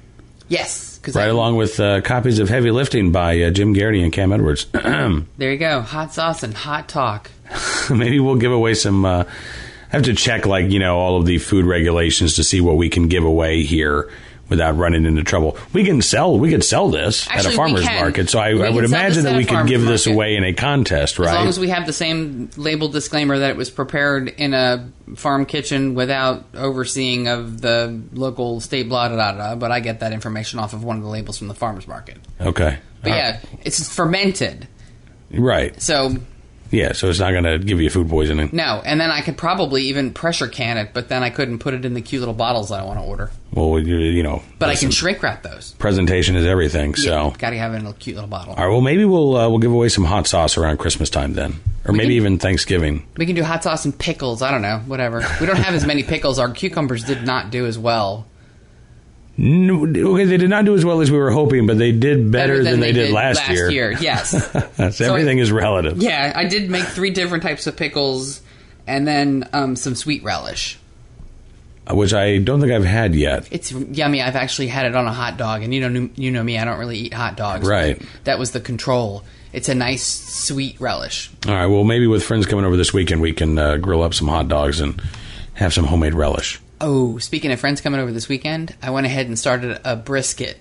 Yes, 0.49 0.88
because 1.09 1.21
Right 1.21 1.31
along 1.31 1.57
with 1.57 1.81
uh, 1.81 2.01
copies 2.03 2.39
of 2.39 2.49
Heavy 2.49 2.71
Lifting 2.71 3.13
by 3.13 3.41
uh, 3.43 3.51
Jim 3.51 3.75
Geraghty 3.75 4.03
and 4.03 4.13
Cam 4.13 4.33
Edwards. 4.33 4.67
there 4.73 5.23
you 5.39 5.57
go, 5.57 5.81
hot 5.81 6.13
sauce 6.13 6.43
and 6.43 6.55
hot 6.55 6.89
talk. 6.89 7.31
Maybe 7.91 8.21
we'll 8.21 8.37
give 8.37 8.53
away 8.53 8.75
some. 8.75 9.05
Uh, 9.05 9.25
I 9.25 9.97
have 9.97 10.03
to 10.03 10.15
check, 10.15 10.45
like 10.45 10.71
you 10.71 10.79
know, 10.79 10.99
all 10.99 11.17
of 11.17 11.25
the 11.25 11.39
food 11.39 11.65
regulations 11.65 12.35
to 12.35 12.45
see 12.45 12.61
what 12.61 12.77
we 12.77 12.91
can 12.91 13.09
give 13.09 13.25
away 13.25 13.63
here 13.63 14.11
without 14.49 14.77
running 14.77 15.05
into 15.05 15.23
trouble. 15.23 15.57
We 15.73 15.85
can 15.85 16.01
sell. 16.03 16.39
We 16.39 16.51
could 16.51 16.65
sell 16.65 16.89
this 16.89 17.27
Actually, 17.29 17.47
at 17.49 17.53
a 17.53 17.57
farmer's 17.57 17.85
market. 17.85 18.31
So 18.31 18.39
I, 18.39 18.51
I 18.51 18.71
would 18.71 18.85
imagine 18.85 19.25
that 19.25 19.37
we 19.37 19.45
could 19.45 19.67
give 19.67 19.83
this 19.83 20.07
away 20.07 20.37
in 20.37 20.45
a 20.45 20.53
contest, 20.55 21.19
right? 21.19 21.29
As 21.29 21.35
long 21.35 21.49
as 21.49 21.61
we 21.61 21.69
have 21.69 21.87
the 21.87 21.93
same 21.93 22.51
label 22.57 22.89
disclaimer 22.89 23.39
that 23.39 23.51
it 23.51 23.57
was 23.57 23.71
prepared 23.71 24.29
in 24.29 24.55
a 24.55 24.89
farm 25.17 25.45
kitchen 25.47 25.95
without 25.95 26.45
overseeing 26.55 27.29
of 27.29 27.61
the 27.61 28.01
local 28.13 28.61
state 28.61 28.89
blah 28.89 29.09
da 29.09 29.17
da 29.17 29.33
da. 29.33 29.55
But 29.55 29.71
I 29.71 29.81
get 29.81 30.01
that 30.01 30.13
information 30.13 30.59
off 30.59 30.73
of 30.73 30.85
one 30.85 30.97
of 30.97 31.03
the 31.03 31.09
labels 31.09 31.39
from 31.39 31.49
the 31.49 31.55
farmers 31.55 31.87
market. 31.87 32.19
okay. 32.41 32.79
But 33.03 33.13
Uh, 33.13 33.15
yeah, 33.15 33.41
it's 33.63 33.95
fermented, 33.95 34.67
Right. 35.31 35.81
so 35.81 36.17
Yeah. 36.71 36.93
So 36.93 37.09
it's 37.09 37.19
not 37.19 37.33
going 37.33 37.45
to 37.45 37.59
give 37.59 37.81
you 37.81 37.91
food 37.91 38.09
poisoning. 38.09 38.51
no. 38.53 38.83
And 38.85 39.01
then 39.01 39.11
I 39.11 39.21
could 39.23 39.37
probably 39.37 39.85
even 39.85 40.13
pressure 40.13 40.49
can 40.49 40.77
it, 40.77 40.91
but 40.93 41.09
then 41.09 41.23
I 41.23 41.31
couldn't 41.31 41.59
put 41.61 41.75
it 41.75 41.85
in 41.85 41.95
the 41.95 42.01
cute 42.01 42.21
little 42.21 42.35
bottles 42.35 42.69
that 42.69 42.81
I 42.81 42.85
want 42.85 42.99
to 42.99 43.05
order. 43.05 43.31
Well, 43.53 43.79
you, 43.79 43.97
you 43.97 44.23
know. 44.23 44.43
But 44.59 44.69
I 44.69 44.75
can 44.77 44.91
shrink 44.91 45.23
wrap 45.23 45.43
those. 45.43 45.73
Presentation 45.79 46.37
is 46.37 46.47
everything. 46.47 46.95
So. 46.95 47.33
got 47.39 47.51
to 47.51 47.59
have 47.59 47.73
it 47.75 47.79
in 47.79 47.87
a 47.87 47.93
cute 47.95 48.17
little 48.17 48.29
bottle. 48.29 48.55
All 48.55 48.65
right. 48.65 48.71
Well, 48.71 48.81
maybe 48.83 49.05
we'll 49.05 49.37
uh, 49.37 49.49
we'll 49.49 49.59
give 49.59 49.73
away 49.73 49.89
some 49.89 50.05
hot 50.05 50.27
sauce 50.27 50.57
around 50.57 50.79
Christmas 50.79 51.11
time 51.11 51.33
then, 51.35 51.55
or 51.85 51.93
maybe 51.93 52.09
can- 52.09 52.13
even 52.13 52.39
Thanksgiving. 52.39 53.07
We 53.17 53.27
can 53.27 53.35
do 53.35 53.43
hot 53.43 53.63
sauce 53.63 53.85
and 53.85 53.99
pickles. 53.99 54.43
I 54.43 54.51
don't 54.51 54.63
know, 54.63 54.79
whatever. 54.87 55.25
We 55.41 55.47
don't 55.47 55.57
have 55.57 55.75
as 55.75 55.87
many 55.87 56.03
pickles. 56.03 56.39
Our 56.39 56.51
cucumbers 56.51 57.05
did 57.05 57.25
not 57.25 57.51
do 57.51 57.67
as 57.67 57.79
well. 57.79 58.27
No, 59.41 59.87
okay, 59.87 60.25
they 60.25 60.37
did 60.37 60.51
not 60.51 60.65
do 60.65 60.75
as 60.75 60.85
well 60.85 61.01
as 61.01 61.13
we 61.13 61.17
were 61.17 61.31
hoping, 61.31 61.69
but 61.69 61.79
they 61.79 61.93
did 61.93 62.33
better, 62.33 62.65
than, 62.65 62.81
they, 62.81 62.91
did, 62.91 63.13
last, 63.13 63.49
year. 63.49 63.93
Yes. 63.93 64.31
so 64.97 65.05
everything 65.05 65.39
is 65.39 65.53
relative. 65.53 65.99
Yeah, 65.99 66.33
I 66.35 66.47
did 66.47 66.69
make 66.69 66.85
three 66.85 67.11
different 67.11 67.45
types 67.45 67.69
of 67.69 67.77
pickles, 67.77 68.43
and 68.89 69.07
then 69.07 69.49
um, 69.53 69.77
some 69.77 69.95
sweet 69.95 70.25
relish. 70.25 70.77
Which 71.89 72.13
I 72.13 72.39
don't 72.39 72.61
think 72.61 72.73
I've 72.73 72.85
had 72.85 73.15
yet. 73.15 73.47
It's 73.53 73.71
yummy. 73.71 74.21
I've 74.21 74.35
actually 74.35 74.67
had 74.67 74.87
it 74.87 74.97
on 74.97 75.07
a 75.07 75.13
hot 75.13 75.37
dog, 75.37 75.63
and 75.63 75.73
you 75.73 75.89
know, 75.89 76.11
you 76.17 76.33
know 76.33 76.43
me. 76.43 76.59
I 76.59 76.65
don't 76.65 76.79
really 76.81 76.99
eat 76.99 77.15
hot 77.15 77.37
dogs. 77.37 77.67
Right. 77.67 78.03
That 78.25 78.41
was 78.41 78.51
the 78.51 78.61
control. 78.61 79.23
It's 79.53 79.69
a 79.69 79.75
nice 79.75 80.05
sweet 80.05 80.81
relish. 80.81 81.31
All 81.47 81.55
right. 81.55 81.67
Well, 81.67 81.85
maybe 81.85 82.09
with 82.09 82.25
friends 82.25 82.45
coming 82.45 82.65
over 82.65 82.77
this 82.77 82.93
weekend, 82.93 83.23
we 83.23 83.33
can 83.33 83.57
uh, 83.57 83.77
grill 83.77 84.03
up 84.03 84.15
some 84.15 84.27
hot 84.27 84.49
dogs 84.49 84.81
and 84.81 85.01
have 85.55 85.73
some 85.73 85.85
homemade 85.85 86.15
relish. 86.15 86.61
Oh, 86.81 87.19
speaking 87.19 87.51
of 87.53 87.59
friends 87.61 87.81
coming 87.81 88.01
over 88.01 88.13
this 88.13 88.29
weekend, 88.29 88.75
I 88.83 88.91
went 88.91 89.07
ahead 89.07 89.27
and 89.27 89.39
started 89.39 89.81
a 89.85 89.97
brisket 89.97 90.59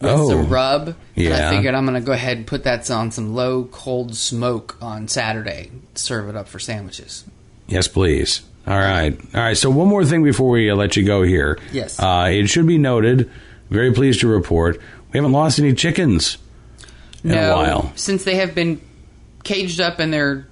with 0.00 0.10
Oh. 0.10 0.28
some 0.30 0.48
rub. 0.48 0.96
Yeah. 1.14 1.48
I 1.50 1.56
figured 1.56 1.74
I'm 1.74 1.84
going 1.86 2.00
to 2.00 2.06
go 2.06 2.12
ahead 2.12 2.38
and 2.38 2.46
put 2.46 2.64
that 2.64 2.90
on 2.90 3.10
some 3.10 3.34
low 3.34 3.64
cold 3.64 4.14
smoke 4.14 4.76
on 4.80 5.08
Saturday. 5.08 5.70
Serve 5.94 6.28
it 6.28 6.36
up 6.36 6.48
for 6.48 6.58
sandwiches. 6.58 7.24
Yes, 7.66 7.88
please. 7.88 8.42
All 8.66 8.78
right. 8.78 9.18
All 9.34 9.40
right. 9.40 9.56
So 9.56 9.70
one 9.70 9.88
more 9.88 10.04
thing 10.04 10.24
before 10.24 10.50
we 10.50 10.70
uh, 10.70 10.74
let 10.74 10.96
you 10.96 11.04
go 11.04 11.22
here. 11.22 11.58
Yes. 11.72 12.00
Uh, 12.00 12.28
it 12.32 12.46
should 12.48 12.66
be 12.66 12.78
noted. 12.78 13.30
Very 13.70 13.92
pleased 13.92 14.20
to 14.20 14.28
report 14.28 14.80
we 15.12 15.18
haven't 15.18 15.32
lost 15.32 15.58
any 15.58 15.72
chickens 15.72 16.36
in 17.24 17.30
no, 17.30 17.52
a 17.52 17.56
while. 17.56 17.92
since 17.96 18.24
they 18.24 18.36
have 18.36 18.54
been 18.54 18.80
caged 19.44 19.80
up 19.80 19.98
in 20.00 20.10
their 20.10 20.46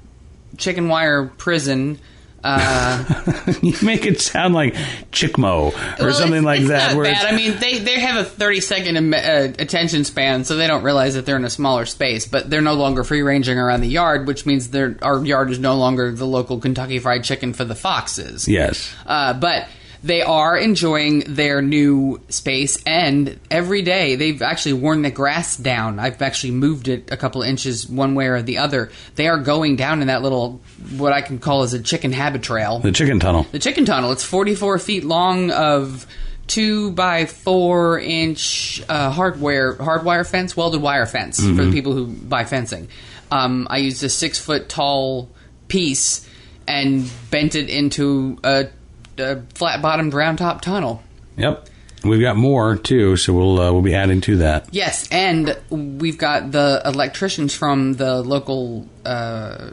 chicken 0.56 0.88
wire 0.88 1.26
prison. 1.26 1.98
Uh, 2.44 3.02
you 3.62 3.74
make 3.82 4.04
it 4.04 4.20
sound 4.20 4.52
like 4.52 4.74
Chickmo 5.12 5.72
or 5.98 6.04
well, 6.04 6.12
something 6.12 6.34
it's- 6.34 6.44
like 6.44 6.60
it's 6.60 6.68
that. 6.68 6.94
Where 6.94 7.04
bad. 7.10 7.24
I 7.24 7.34
mean, 7.34 7.56
they 7.58 7.78
they 7.78 7.98
have 8.00 8.16
a 8.16 8.24
thirty 8.28 8.60
second 8.60 8.96
im- 8.96 9.14
uh, 9.14 9.16
attention 9.58 10.04
span, 10.04 10.44
so 10.44 10.56
they 10.56 10.66
don't 10.66 10.82
realize 10.82 11.14
that 11.14 11.24
they're 11.24 11.36
in 11.36 11.44
a 11.46 11.50
smaller 11.50 11.86
space. 11.86 12.26
But 12.26 12.50
they're 12.50 12.60
no 12.60 12.74
longer 12.74 13.02
free 13.02 13.22
ranging 13.22 13.58
around 13.58 13.80
the 13.80 13.88
yard, 13.88 14.26
which 14.26 14.44
means 14.44 14.68
their 14.68 14.96
our 15.00 15.24
yard 15.24 15.50
is 15.50 15.58
no 15.58 15.76
longer 15.76 16.12
the 16.12 16.26
local 16.26 16.60
Kentucky 16.60 16.98
Fried 16.98 17.24
Chicken 17.24 17.54
for 17.54 17.64
the 17.64 17.74
foxes. 17.74 18.46
yes. 18.46 18.94
Uh, 19.06 19.32
but 19.32 19.66
they 20.04 20.20
are 20.20 20.54
enjoying 20.54 21.20
their 21.20 21.62
new 21.62 22.20
space, 22.28 22.80
and 22.84 23.40
every 23.50 23.80
day 23.80 24.16
they've 24.16 24.42
actually 24.42 24.74
worn 24.74 25.00
the 25.00 25.10
grass 25.10 25.56
down. 25.56 25.98
I've 25.98 26.20
actually 26.20 26.50
moved 26.50 26.88
it 26.88 27.10
a 27.10 27.16
couple 27.16 27.40
inches 27.40 27.88
one 27.88 28.14
way 28.14 28.26
or 28.26 28.42
the 28.42 28.58
other. 28.58 28.90
They 29.14 29.28
are 29.28 29.38
going 29.38 29.76
down 29.76 30.02
in 30.02 30.08
that 30.08 30.20
little, 30.20 30.60
what 30.98 31.14
I 31.14 31.22
can 31.22 31.38
call 31.38 31.62
as 31.62 31.72
a 31.72 31.80
chicken 31.80 32.12
Habitrail. 32.12 32.82
The 32.82 32.92
chicken 32.92 33.18
tunnel. 33.18 33.46
The 33.50 33.58
chicken 33.58 33.86
tunnel. 33.86 34.12
It's 34.12 34.22
44 34.22 34.78
feet 34.78 35.04
long 35.04 35.50
of 35.50 36.06
two 36.48 36.90
by 36.90 37.24
four 37.24 37.98
inch 37.98 38.82
uh, 38.86 39.10
hardware 39.10 39.74
hardwire 39.74 40.28
fence, 40.28 40.54
welded 40.54 40.82
wire 40.82 41.06
fence 41.06 41.40
for 41.40 41.64
the 41.64 41.72
people 41.72 41.94
who 41.94 42.08
buy 42.08 42.44
fencing. 42.44 42.88
Um, 43.30 43.66
I 43.70 43.78
used 43.78 44.04
a 44.04 44.10
six 44.10 44.38
foot 44.38 44.68
tall 44.68 45.30
piece 45.68 46.28
and 46.66 47.10
bent 47.30 47.54
it 47.54 47.70
into 47.70 48.38
a, 48.44 48.66
a 49.18 49.42
flat 49.54 49.82
bottomed 49.82 50.14
round 50.14 50.38
top 50.38 50.60
tunnel. 50.60 51.02
Yep. 51.36 51.68
We've 52.04 52.20
got 52.20 52.36
more 52.36 52.76
too, 52.76 53.16
so 53.16 53.32
we'll 53.32 53.60
uh, 53.60 53.72
we'll 53.72 53.82
be 53.82 53.94
adding 53.94 54.20
to 54.22 54.36
that. 54.38 54.68
Yes, 54.72 55.08
and 55.10 55.56
we've 55.70 56.18
got 56.18 56.52
the 56.52 56.82
electricians 56.84 57.54
from 57.54 57.94
the 57.94 58.22
local 58.22 58.86
uh, 59.06 59.70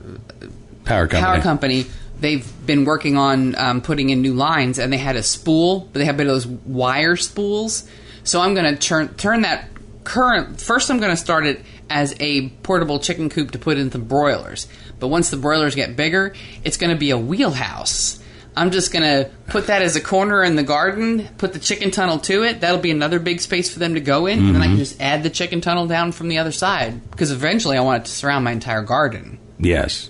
Power 0.86 1.08
company. 1.08 1.22
power 1.22 1.42
company. 1.42 1.86
They've 2.20 2.66
been 2.66 2.86
working 2.86 3.18
on 3.18 3.56
um, 3.56 3.82
putting 3.82 4.10
in 4.10 4.22
new 4.22 4.34
lines, 4.34 4.80
and 4.80 4.94
they 4.94 4.98
had 4.98 5.16
a 5.16 5.24
spool, 5.24 5.82
but 5.92 6.00
they 6.00 6.06
have 6.06 6.16
a 6.16 6.18
bit 6.20 6.28
of 6.28 6.34
those 6.34 6.48
wire 6.48 7.16
spools. 7.18 7.90
So 8.24 8.40
I'm 8.40 8.54
going 8.54 8.74
to 8.74 8.80
turn 8.80 9.10
turn 9.16 9.42
that 9.42 9.70
current. 10.04 10.62
First, 10.62 10.90
I'm 10.90 11.00
going 11.00 11.12
to 11.12 11.18
start 11.18 11.46
it 11.46 11.62
as 11.90 12.16
a 12.20 12.50
portable 12.64 13.00
chicken 13.00 13.30
coop 13.30 13.52
to 13.52 13.60
put 13.60 13.78
in 13.78 13.90
the 13.90 14.00
broilers. 14.00 14.68
But 15.00 15.10
once 15.10 15.30
the 15.30 15.38
broilers 15.38 15.76
get 15.76 15.96
bigger, 15.96 16.34
it's 16.64 16.78
going 16.78 16.92
to 16.92 16.98
be 16.98 17.10
a 17.10 17.18
wheelhouse. 17.18 18.21
I'm 18.56 18.72
just 18.72 18.92
going 18.92 19.04
to 19.04 19.30
put 19.48 19.68
that 19.68 19.82
as 19.82 19.96
a 19.96 20.02
corner 20.02 20.44
in 20.44 20.56
the 20.58 20.64
garden, 20.64 21.30
put 21.38 21.54
the 21.54 21.60
chicken 21.60 21.90
tunnel 21.92 22.20
to 22.20 22.44
it. 22.44 22.60
That'll 22.62 22.82
be 22.82 22.92
another 22.92 23.20
big 23.20 23.40
space 23.40 23.72
for 23.72 23.80
them 23.80 23.94
to 23.94 24.02
go 24.02 24.26
in. 24.26 24.40
And 24.40 24.56
then 24.56 24.62
I 24.62 24.68
can 24.68 24.78
just 24.78 25.00
add 25.02 25.24
the 25.24 25.30
chicken 25.30 25.62
tunnel 25.62 25.88
down 25.88 26.12
from 26.12 26.28
the 26.28 26.40
other 26.40 26.52
side. 26.52 27.10
Because 27.12 27.32
eventually 27.32 27.78
I 27.78 27.82
want 27.82 28.04
it 28.04 28.06
to 28.08 28.12
surround 28.12 28.44
my 28.44 28.52
entire 28.52 28.82
garden. 28.82 29.40
Yes. 29.58 30.10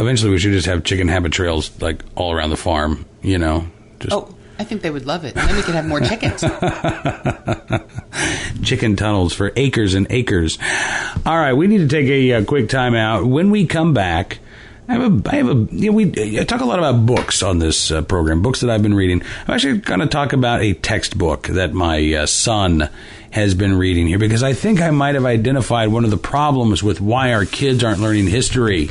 Eventually, 0.00 0.30
we 0.30 0.38
should 0.38 0.52
just 0.52 0.66
have 0.66 0.84
chicken 0.84 1.06
Habitrails 1.08 1.80
like 1.82 2.02
all 2.16 2.32
around 2.32 2.50
the 2.50 2.56
farm. 2.56 3.04
You 3.22 3.38
know, 3.38 3.66
just 4.00 4.12
Oh, 4.12 4.34
I 4.58 4.64
think 4.64 4.82
they 4.82 4.90
would 4.90 5.06
love 5.06 5.24
it. 5.24 5.36
And 5.36 5.48
then 5.48 5.56
we 5.56 5.62
could 5.62 5.74
have 5.74 5.86
more 5.86 6.00
chickens. 6.00 6.40
chicken 8.62 8.96
tunnels 8.96 9.34
for 9.34 9.52
acres 9.56 9.94
and 9.94 10.06
acres. 10.10 10.58
All 11.26 11.36
right, 11.38 11.52
we 11.52 11.66
need 11.66 11.78
to 11.78 11.88
take 11.88 12.06
a, 12.06 12.32
uh 12.34 12.44
quick 12.44 12.68
time 12.68 12.94
out. 12.94 13.26
When 13.26 13.50
we 13.50 13.66
come 13.66 13.94
back, 13.94 14.38
I 14.86 14.92
have 14.94 15.26
a, 15.26 15.30
I 15.30 15.36
have 15.36 15.48
a, 15.48 15.74
you 15.74 15.90
know, 15.90 15.96
we 15.96 16.40
I 16.40 16.44
talk 16.44 16.60
a 16.60 16.66
lot 16.66 16.78
about 16.78 17.06
books 17.06 17.42
on 17.42 17.58
this 17.58 17.90
uh, 17.90 18.02
program, 18.02 18.42
books 18.42 18.60
that 18.60 18.68
I've 18.68 18.82
been 18.82 18.94
reading. 18.94 19.22
I'm 19.46 19.54
actually 19.54 19.78
going 19.78 20.00
to 20.00 20.06
talk 20.06 20.34
about 20.34 20.60
a 20.60 20.74
textbook 20.74 21.46
that 21.48 21.72
my 21.72 22.12
uh, 22.12 22.26
son 22.26 22.90
has 23.30 23.54
been 23.54 23.78
reading 23.78 24.06
here 24.06 24.18
because 24.18 24.42
I 24.42 24.52
think 24.52 24.82
I 24.82 24.90
might 24.90 25.14
have 25.14 25.24
identified 25.24 25.88
one 25.88 26.04
of 26.04 26.10
the 26.10 26.18
problems 26.18 26.82
with 26.82 27.00
why 27.00 27.32
our 27.32 27.46
kids 27.46 27.82
aren't 27.82 28.00
learning 28.00 28.26
history. 28.26 28.90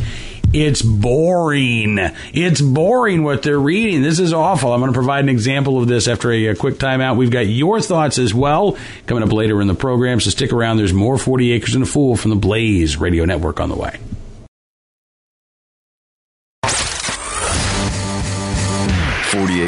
It's 0.52 0.82
boring. 0.82 1.98
It's 2.34 2.62
boring 2.62 3.24
what 3.24 3.44
they're 3.44 3.60
reading. 3.60 4.02
This 4.02 4.20
is 4.20 4.34
awful. 4.34 4.74
I'm 4.74 4.82
going 4.82 4.92
to 4.92 4.98
provide 4.98 5.24
an 5.24 5.30
example 5.30 5.80
of 5.80 5.88
this 5.88 6.08
after 6.08 6.32
a, 6.32 6.48
a 6.48 6.56
quick 6.56 6.76
timeout. 6.76 7.18
We've 7.18 7.32
got 7.32 7.48
your 7.48 7.82
thoughts 7.82 8.18
as 8.18 8.34
well 8.34 8.78
coming 9.06 9.24
up 9.24 9.32
later 9.32 9.62
in 9.62 9.68
the 9.68 9.76
program, 9.76 10.20
so 10.20 10.32
stick 10.32 10.54
around. 10.54 10.78
There's 10.78 10.94
more 10.94 11.18
40 11.18 11.52
Acres 11.52 11.76
and 11.76 11.84
a 11.84 11.88
Fool 11.88 12.16
from 12.16 12.32
the 12.32 12.38
Blaze 12.38 12.98
Radio 12.98 13.26
Network 13.26 13.60
on 13.60 13.70
the 13.70 13.76
way. 13.76 14.00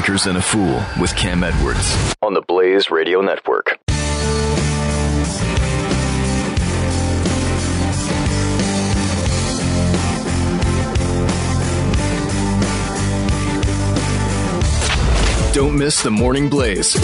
40 0.05 0.29
and 0.29 0.37
a 0.37 0.41
Fool 0.41 0.83
with 1.01 1.15
Cam 1.15 1.43
Edwards 1.43 2.15
on 2.21 2.35
the 2.35 2.41
Blaze 2.41 2.91
Radio 2.91 3.21
Network. 3.21 3.84
Don't 15.55 15.77
miss 15.77 16.03
the 16.03 16.11
Morning 16.11 16.49
Blaze 16.49 16.95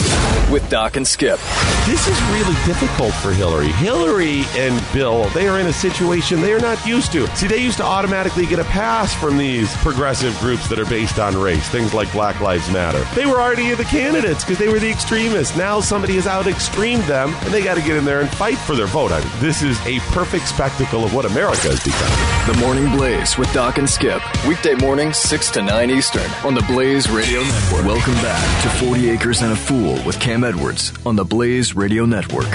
with 0.52 0.70
Doc 0.70 0.98
and 0.98 1.08
Skip. 1.08 1.40
This 1.86 2.06
is 2.06 2.22
really 2.24 2.54
difficult 2.66 3.14
for 3.14 3.32
Hillary. 3.32 3.70
Hillary 3.70 4.44
and 4.58 4.84
Bill, 4.92 5.30
they 5.30 5.48
are 5.48 5.58
in 5.58 5.68
a 5.68 5.74
situation 5.74 6.42
they 6.42 6.52
are 6.52 6.60
not 6.60 6.86
used 6.86 7.14
to. 7.14 7.28
See, 7.38 7.48
they 7.48 7.64
used 7.64 7.78
to 7.78 7.86
automatically 7.86 8.46
get 8.46 8.60
a 8.60 8.66
pass 8.66 9.16
from 9.16 9.38
these 9.38 9.74
progressive 9.78 10.38
groups 10.40 10.68
that 10.68 10.80
are 10.80 10.86
based 10.86 11.18
on 11.18 11.38
race, 11.38 11.66
things 11.70 11.94
like 11.94 12.12
Black 12.12 12.42
Lives 12.42 12.70
Matter. 12.70 13.02
They 13.16 13.26
were 13.26 13.40
already 13.40 13.74
the 13.74 13.86
candidates 13.86 14.44
because 14.44 14.58
they 14.58 14.68
were 14.68 14.80
the 14.80 14.92
extremists. 14.92 15.56
Now 15.56 15.80
somebody 15.80 16.16
has 16.16 16.28
out 16.28 16.46
extremed 16.46 17.04
them 17.04 17.34
and 17.34 17.54
they 17.54 17.64
got 17.64 17.76
to 17.76 17.82
get 17.82 17.96
in 17.96 18.04
there 18.04 18.20
and 18.20 18.30
fight 18.30 18.58
for 18.58 18.76
their 18.76 18.88
vote. 18.88 19.14
I 19.14 19.22
mean, 19.22 19.32
this 19.40 19.62
is 19.62 19.80
a 19.86 20.00
perfect 20.12 20.50
spectacle 20.50 21.06
of 21.06 21.14
what 21.14 21.24
America 21.24 21.70
has 21.70 21.82
become. 21.82 22.54
The 22.54 22.60
Morning 22.60 22.94
Blaze 22.98 23.38
with 23.38 23.52
Doc 23.54 23.78
and 23.78 23.90
Skip. 23.90 24.22
Weekday 24.46 24.76
mornings, 24.76 25.16
6 25.16 25.52
to 25.52 25.62
9 25.62 25.90
Eastern 25.90 26.30
on 26.44 26.54
the 26.54 26.64
Blaze 26.64 27.10
Radio 27.10 27.40
Network. 27.40 27.86
Welcome 27.86 28.16
back 28.16 28.40
to 28.62 28.69
40 28.86 29.10
Acres 29.10 29.41
and 29.41 29.54
a 29.54 29.56
Fool 29.56 29.93
with 30.06 30.19
Cam 30.19 30.43
Edwards 30.43 30.93
on 31.06 31.15
the 31.15 31.25
Blaze 31.25 31.75
Radio 31.75 32.06
Network. 32.06 32.47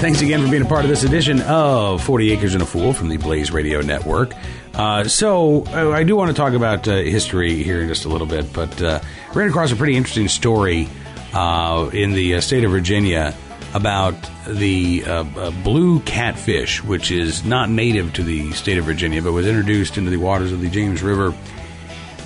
Thanks 0.00 0.20
again 0.20 0.42
for 0.42 0.50
being 0.50 0.62
a 0.62 0.66
part 0.66 0.84
of 0.84 0.90
this 0.90 1.04
edition 1.04 1.40
of 1.42 2.02
40 2.02 2.32
Acres 2.32 2.54
and 2.54 2.62
a 2.62 2.66
Fool 2.66 2.92
from 2.92 3.08
the 3.08 3.16
Blaze 3.16 3.50
Radio 3.50 3.80
Network. 3.80 4.34
Uh, 4.74 5.04
so, 5.04 5.64
uh, 5.66 5.90
I 5.90 6.02
do 6.02 6.16
want 6.16 6.30
to 6.30 6.34
talk 6.34 6.54
about 6.54 6.88
uh, 6.88 6.96
history 6.96 7.62
here 7.62 7.80
in 7.80 7.88
just 7.88 8.04
a 8.04 8.08
little 8.08 8.26
bit, 8.26 8.52
but 8.52 8.82
uh, 8.82 9.00
ran 9.34 9.48
across 9.48 9.70
a 9.72 9.76
pretty 9.76 9.96
interesting 9.96 10.28
story 10.28 10.88
uh, 11.34 11.90
in 11.92 12.12
the 12.12 12.36
uh, 12.36 12.40
state 12.40 12.64
of 12.64 12.70
Virginia 12.70 13.34
about 13.74 14.14
the 14.46 15.04
uh, 15.06 15.50
blue 15.62 16.00
catfish, 16.00 16.82
which 16.82 17.10
is 17.10 17.44
not 17.44 17.70
native 17.70 18.12
to 18.14 18.22
the 18.22 18.52
state 18.52 18.78
of 18.78 18.84
Virginia, 18.84 19.22
but 19.22 19.32
was 19.32 19.46
introduced 19.46 19.96
into 19.98 20.10
the 20.10 20.16
waters 20.18 20.52
of 20.52 20.60
the 20.60 20.68
James 20.68 21.02
River 21.02 21.34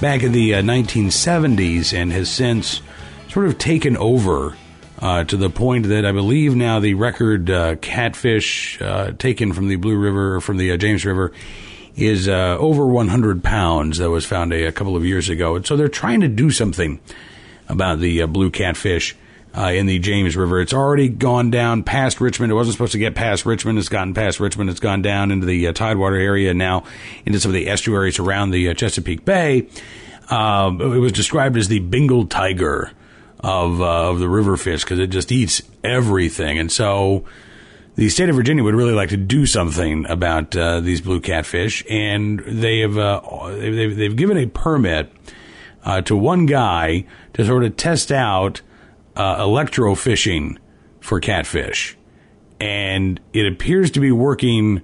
back 0.00 0.22
in 0.22 0.32
the 0.32 0.54
uh, 0.54 0.62
1970s 0.62 1.96
and 1.96 2.12
has 2.12 2.28
since 2.28 2.82
sort 3.28 3.46
of 3.46 3.58
taken 3.58 3.96
over 3.96 4.56
uh, 4.98 5.24
to 5.24 5.36
the 5.36 5.50
point 5.50 5.88
that 5.88 6.04
I 6.04 6.12
believe 6.12 6.54
now 6.54 6.80
the 6.80 6.94
record 6.94 7.50
uh, 7.50 7.76
catfish 7.76 8.80
uh, 8.80 9.12
taken 9.12 9.52
from 9.52 9.68
the 9.68 9.76
Blue 9.76 9.96
River, 9.96 10.40
from 10.40 10.56
the 10.58 10.72
uh, 10.72 10.76
James 10.76 11.04
River, 11.04 11.32
is 11.96 12.28
uh, 12.28 12.56
over 12.58 12.86
100 12.86 13.42
pounds 13.42 13.98
that 13.98 14.10
was 14.10 14.26
found 14.26 14.52
a, 14.52 14.66
a, 14.66 14.72
couple 14.72 14.96
of 14.96 15.04
years 15.04 15.28
ago. 15.28 15.56
And 15.56 15.66
so 15.66 15.76
they're 15.76 15.88
trying 15.88 16.20
to 16.20 16.28
do 16.28 16.50
something 16.50 17.00
about 17.68 17.98
the 17.98 18.24
blue 18.26 18.50
catfish. 18.50 19.16
Uh, 19.56 19.70
in 19.70 19.86
the 19.86 19.98
James 19.98 20.36
River. 20.36 20.60
It's 20.60 20.74
already 20.74 21.08
gone 21.08 21.50
down 21.50 21.82
past 21.82 22.20
Richmond. 22.20 22.52
It 22.52 22.54
wasn't 22.54 22.74
supposed 22.74 22.92
to 22.92 22.98
get 22.98 23.14
past 23.14 23.46
Richmond. 23.46 23.78
It's 23.78 23.88
gotten 23.88 24.12
past 24.12 24.38
Richmond. 24.38 24.68
It's 24.68 24.80
gone 24.80 25.00
down 25.00 25.30
into 25.30 25.46
the 25.46 25.68
uh, 25.68 25.72
Tidewater 25.72 26.16
area 26.16 26.52
now 26.52 26.84
into 27.24 27.40
some 27.40 27.52
of 27.52 27.54
the 27.54 27.70
estuaries 27.70 28.18
around 28.18 28.50
the 28.50 28.68
uh, 28.68 28.74
Chesapeake 28.74 29.24
Bay. 29.24 29.66
Um, 30.28 30.82
it 30.82 30.98
was 30.98 31.12
described 31.12 31.56
as 31.56 31.68
the 31.68 31.78
Bengal 31.78 32.26
tiger 32.26 32.92
of 33.40 33.80
uh, 33.80 34.10
of 34.10 34.18
the 34.18 34.28
river 34.28 34.58
fish 34.58 34.84
because 34.84 34.98
it 34.98 35.06
just 35.06 35.32
eats 35.32 35.62
everything, 35.82 36.58
and 36.58 36.70
so 36.70 37.24
the 37.94 38.10
state 38.10 38.28
of 38.28 38.36
Virginia 38.36 38.62
would 38.62 38.74
really 38.74 38.92
like 38.92 39.08
to 39.08 39.16
do 39.16 39.46
something 39.46 40.04
about 40.04 40.54
uh, 40.54 40.80
these 40.80 41.00
blue 41.00 41.20
catfish, 41.20 41.82
and 41.88 42.40
they 42.40 42.80
have 42.80 42.98
uh, 42.98 43.22
they've, 43.52 43.96
they've 43.96 44.16
given 44.16 44.36
a 44.36 44.46
permit 44.46 45.10
to 46.04 46.14
one 46.14 46.44
guy 46.44 47.06
to 47.32 47.46
sort 47.46 47.64
of 47.64 47.74
test 47.78 48.12
out 48.12 48.60
uh, 49.16 49.44
electrofishing 49.44 50.58
for 51.00 51.20
catfish, 51.20 51.96
and 52.60 53.20
it 53.32 53.50
appears 53.50 53.90
to 53.92 54.00
be 54.00 54.12
working 54.12 54.82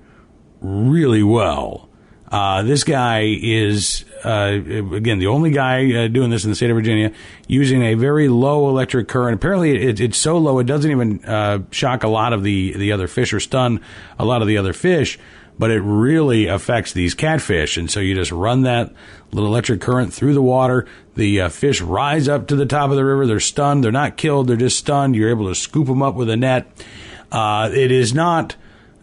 really 0.60 1.22
well. 1.22 1.88
Uh, 2.30 2.62
this 2.62 2.82
guy 2.82 3.36
is 3.42 4.06
uh, 4.24 4.58
again 4.94 5.18
the 5.18 5.26
only 5.26 5.50
guy 5.50 5.92
uh, 5.92 6.08
doing 6.08 6.30
this 6.30 6.44
in 6.44 6.50
the 6.50 6.56
state 6.56 6.70
of 6.70 6.76
Virginia 6.76 7.12
using 7.46 7.82
a 7.82 7.94
very 7.94 8.28
low 8.28 8.70
electric 8.70 9.06
current. 9.06 9.34
Apparently, 9.34 9.76
it, 9.76 10.00
it's 10.00 10.16
so 10.16 10.38
low 10.38 10.58
it 10.58 10.64
doesn't 10.64 10.90
even 10.90 11.22
uh, 11.26 11.58
shock 11.70 12.04
a 12.04 12.08
lot 12.08 12.32
of 12.32 12.42
the 12.42 12.72
the 12.78 12.90
other 12.90 13.06
fish 13.06 13.34
or 13.34 13.40
stun 13.40 13.82
a 14.18 14.24
lot 14.24 14.40
of 14.40 14.48
the 14.48 14.56
other 14.56 14.72
fish 14.72 15.18
but 15.62 15.70
it 15.70 15.80
really 15.80 16.48
affects 16.48 16.92
these 16.92 17.14
catfish. 17.14 17.76
And 17.76 17.88
so 17.88 18.00
you 18.00 18.16
just 18.16 18.32
run 18.32 18.62
that 18.62 18.92
little 19.30 19.48
electric 19.48 19.80
current 19.80 20.12
through 20.12 20.34
the 20.34 20.42
water. 20.42 20.88
The 21.14 21.42
uh, 21.42 21.48
fish 21.50 21.80
rise 21.80 22.26
up 22.26 22.48
to 22.48 22.56
the 22.56 22.66
top 22.66 22.90
of 22.90 22.96
the 22.96 23.04
river. 23.04 23.28
They're 23.28 23.38
stunned. 23.38 23.84
They're 23.84 23.92
not 23.92 24.16
killed. 24.16 24.48
They're 24.48 24.56
just 24.56 24.76
stunned. 24.76 25.14
You're 25.14 25.30
able 25.30 25.46
to 25.46 25.54
scoop 25.54 25.86
them 25.86 26.02
up 26.02 26.16
with 26.16 26.28
a 26.30 26.36
net. 26.36 26.66
Uh, 27.30 27.70
it 27.72 27.92
is 27.92 28.12
not. 28.12 28.56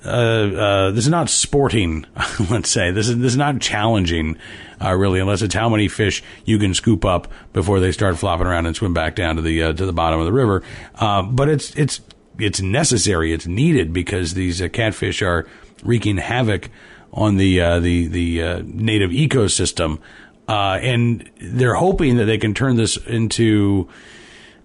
Uh, 0.04 0.10
uh 0.10 0.92
this 0.92 1.06
is 1.06 1.10
not 1.10 1.30
sporting. 1.30 2.06
Let's 2.50 2.70
say 2.70 2.92
this 2.92 3.08
is 3.08 3.18
this 3.20 3.32
is 3.32 3.38
not 3.38 3.62
challenging, 3.62 4.38
uh, 4.84 4.94
really, 4.94 5.22
unless 5.22 5.42
it's 5.42 5.56
how 5.56 5.70
many 5.70 5.88
fish 5.88 6.22
you 6.44 6.60
can 6.60 6.74
scoop 6.74 7.06
up 7.06 7.30
before 7.54 7.80
they 7.80 7.94
start 7.94 8.18
flopping 8.18 8.48
around 8.48 8.66
and 8.66 8.76
swim 8.76 8.94
back 8.94 9.16
down 9.16 9.38
to 9.38 9.42
the 9.42 9.64
uh, 9.64 9.72
to 9.72 9.86
the 9.86 9.94
bottom 9.94 10.20
of 10.20 10.26
the 10.26 10.34
river. 10.34 10.62
but 11.00 11.48
it's 11.48 11.74
it's 11.78 12.02
it's 12.38 12.62
necessary. 12.62 13.32
It's 13.32 13.48
needed 13.48 13.94
because 13.94 14.34
these 14.34 14.62
catfish 14.74 15.22
are 15.22 15.48
wreaking 15.84 16.18
havoc 16.18 16.70
on 17.14 17.38
the 17.38 17.62
uh, 17.62 17.80
the 17.80 18.08
the 18.08 18.44
uh, 18.44 18.62
native 18.66 19.12
ecosystem, 19.12 20.00
uh, 20.48 20.80
and 20.82 21.30
they're 21.40 21.76
hoping 21.76 22.18
that 22.18 22.26
they 22.26 22.38
can 22.38 22.54
turn 22.54 22.76
this 22.76 22.98
into. 22.98 23.90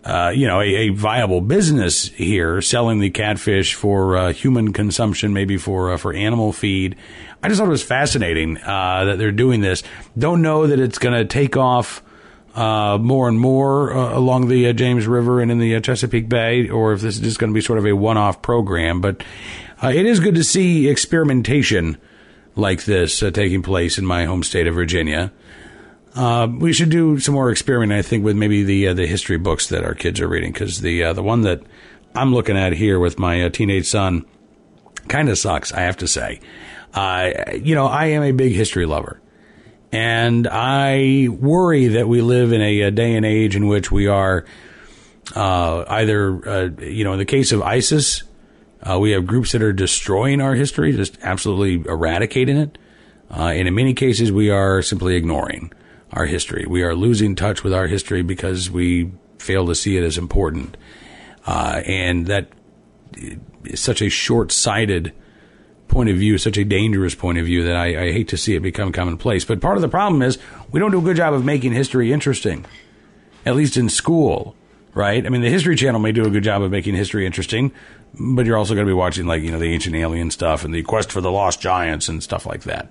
Uh, 0.07 0.31
you 0.37 0.47
know, 0.47 0.61
a, 0.61 0.67
a, 0.67 0.89
viable 0.91 1.41
business 1.41 2.09
here, 2.09 2.61
selling 2.61 2.99
the 2.99 3.09
catfish 3.09 3.73
for 3.73 4.19
uh, 4.19 4.33
human 4.35 4.71
consumption, 4.71 5.33
maybe 5.33 5.57
for 5.57 5.93
uh, 5.93 5.97
for 5.97 6.13
animal 6.13 6.53
feed. 6.53 6.95
I 7.43 7.49
just 7.49 7.59
thought 7.59 7.69
it 7.69 7.71
was 7.71 7.83
fascinating 7.83 8.57
that 8.57 9.17
they're 9.17 9.33
doing 9.33 9.63
this. 9.63 9.83
Don't 10.19 10.43
know 10.43 10.67
that 10.67 10.79
it's 10.79 10.99
going 10.99 11.15
to 11.19 11.25
take 11.25 11.57
off 11.57 12.03
more 12.55 13.29
and 13.29 13.41
more 13.41 13.93
along 13.93 14.49
the 14.49 14.75
James 14.75 15.07
River 15.07 15.41
and 15.41 15.51
in 15.51 15.59
the 15.59 15.81
Chesapeake 15.81 16.29
Bay, 16.29 16.69
or 16.69 16.93
if 16.93 17.01
this 17.01 17.15
is 17.15 17.23
just 17.23 17.39
going 17.39 17.51
to 17.51 17.55
be 17.55 17.63
sort 17.63 17.79
of 17.79 17.87
a 17.87 17.95
one-off 17.95 18.43
program. 18.43 19.01
But 19.01 19.25
uh, 19.85 19.91
it 19.91 20.07
is 20.07 20.21
good 20.21 20.35
to 20.35 20.45
see 20.45 20.89
experimentation 20.89 21.99
like 22.57 22.85
this 22.85 23.23
uh, 23.23 23.31
taking 23.31 23.63
place 23.63 23.99
in 23.99 24.07
my 24.07 24.25
home 24.25 24.43
state 24.43 24.67
of 24.67 24.75
Virginia. 24.75 25.33
Uh, 26.15 26.47
we 26.59 26.73
should 26.73 26.91
do 26.91 27.19
some 27.19 27.35
more 27.35 27.51
experimenting, 27.51 27.99
I 27.99 28.03
think, 28.03 28.25
with 28.25 28.37
maybe 28.37 28.63
the 28.63 28.89
uh, 28.89 28.95
the 28.95 29.07
history 29.07 29.37
books 29.37 29.69
that 29.69 29.85
our 29.85 29.95
kids 29.95 30.21
are 30.21 30.29
reading, 30.29 30.53
because 30.53 30.81
the 30.81 31.03
uh, 31.05 31.13
the 31.13 31.23
one 31.23 31.43
that 31.43 31.63
I'm 32.15 32.33
looking 32.33 32.57
at 32.57 32.73
here 32.73 33.01
with 33.01 33.19
my 33.19 33.43
uh, 33.43 33.49
teenage 33.51 33.87
son 33.87 34.25
kind 35.09 35.29
of 35.29 35.37
sucks, 35.37 35.73
I 35.73 35.81
have 35.81 35.97
to 35.99 36.09
say. 36.09 36.41
you 37.61 37.75
know, 37.75 37.87
I 37.87 38.07
am 38.07 38.23
a 38.23 38.33
big 38.33 38.53
history 38.53 38.87
lover. 38.87 39.21
And 39.91 40.49
I 40.51 41.29
worry 41.29 41.89
that 41.89 42.09
we 42.09 42.21
live 42.21 42.53
in 42.53 42.61
a, 42.61 42.81
a 42.83 42.91
day 42.91 43.15
and 43.15 43.25
age 43.25 43.55
in 43.55 43.69
which 43.69 43.93
we 43.93 44.09
are 44.09 44.45
either, 45.37 46.75
you 46.81 47.05
know, 47.05 47.13
in 47.13 47.19
the 47.19 47.25
case 47.25 47.53
of 47.53 47.63
ISIS, 47.63 48.23
uh, 48.89 48.99
we 48.99 49.13
have 49.13 49.27
groups 49.27 49.53
that 49.53 49.63
are 49.63 49.73
destroying 49.73 50.41
our 50.41 50.55
history, 50.55 50.93
just 50.93 51.19
absolutely 51.23 51.89
eradicating 51.89 52.57
it. 52.57 52.79
Uh, 53.31 53.47
and 53.47 53.67
in 53.67 53.75
many 53.75 53.95
cases, 53.95 54.31
we 54.31 54.51
are 54.51 54.83
simply 54.83 55.17
ignoring 55.17 55.73
our 56.13 56.27
history. 56.27 56.67
We 56.69 56.83
are 56.83 56.95
losing 56.95 57.35
touch 57.35 57.65
with 57.65 57.73
our 57.73 57.87
history 57.87 58.23
because 58.23 58.71
we 58.71 59.11
fail 59.39 59.67
to 59.67 59.75
see 59.75 59.97
it 59.97 60.05
as 60.05 60.19
important. 60.19 60.77
Uh, 61.47 61.83
and 61.87 62.27
that 62.27 62.49
is 63.65 63.81
such 63.81 64.03
a 64.03 64.09
short 64.09 64.53
sighted 64.53 65.13
point 65.89 66.11
of 66.11 66.17
view, 66.17 66.39
such 66.39 66.59
a 66.59 66.65
dangerous 66.65 67.15
point 67.15 67.39
of 67.39 67.47
view 67.47 67.65
that 67.65 67.77
I, 67.77 67.87
I 68.07 68.13
hate 68.13 68.29
to 68.29 68.37
see 68.37 68.55
it 68.55 68.61
become 68.61 68.93
commonplace. 68.93 69.45
But 69.45 69.61
part 69.61 69.77
of 69.77 69.83
the 69.83 69.89
problem 69.89 70.23
is 70.23 70.39
we 70.71 70.81
don't 70.81 70.91
do 70.91 70.99
a 70.99 71.03
good 71.03 71.17
job 71.17 71.35
of 71.35 71.45
making 71.45 71.73
history 71.73 72.13
interesting, 72.13 72.67
at 73.47 73.57
least 73.57 73.77
in 73.77 73.89
school 73.89 74.57
right? 74.95 75.25
I 75.25 75.29
mean, 75.29 75.43
the 75.43 75.51
History 75.51 75.77
Channel 75.77 76.01
may 76.01 76.13
do 76.13 76.25
a 76.25 76.31
good 76.31 76.45
job 76.45 76.63
of 76.63 76.71
making 76.71 76.95
history 76.95 77.27
interesting, 77.27 77.73
but 78.19 78.47
you're 78.47 78.57
also 78.57 78.75
going 78.75 78.87
to 78.87 78.91
be 78.91 78.95
watching 78.95 79.27
like 79.27 79.43
you 79.43 79.51
know 79.51 79.59
the 79.59 79.73
ancient 79.73 79.97
alien 79.97 80.31
stuff 80.31 80.65
and 80.65 80.75
the 80.75 80.83
quest 80.83 81.13
for 81.13 81.21
the 81.21 81.31
lost 81.31 81.61
giants 81.61 82.09
and 82.09 82.23
stuff 82.23 82.47
like 82.47 82.63
that. 82.63 82.91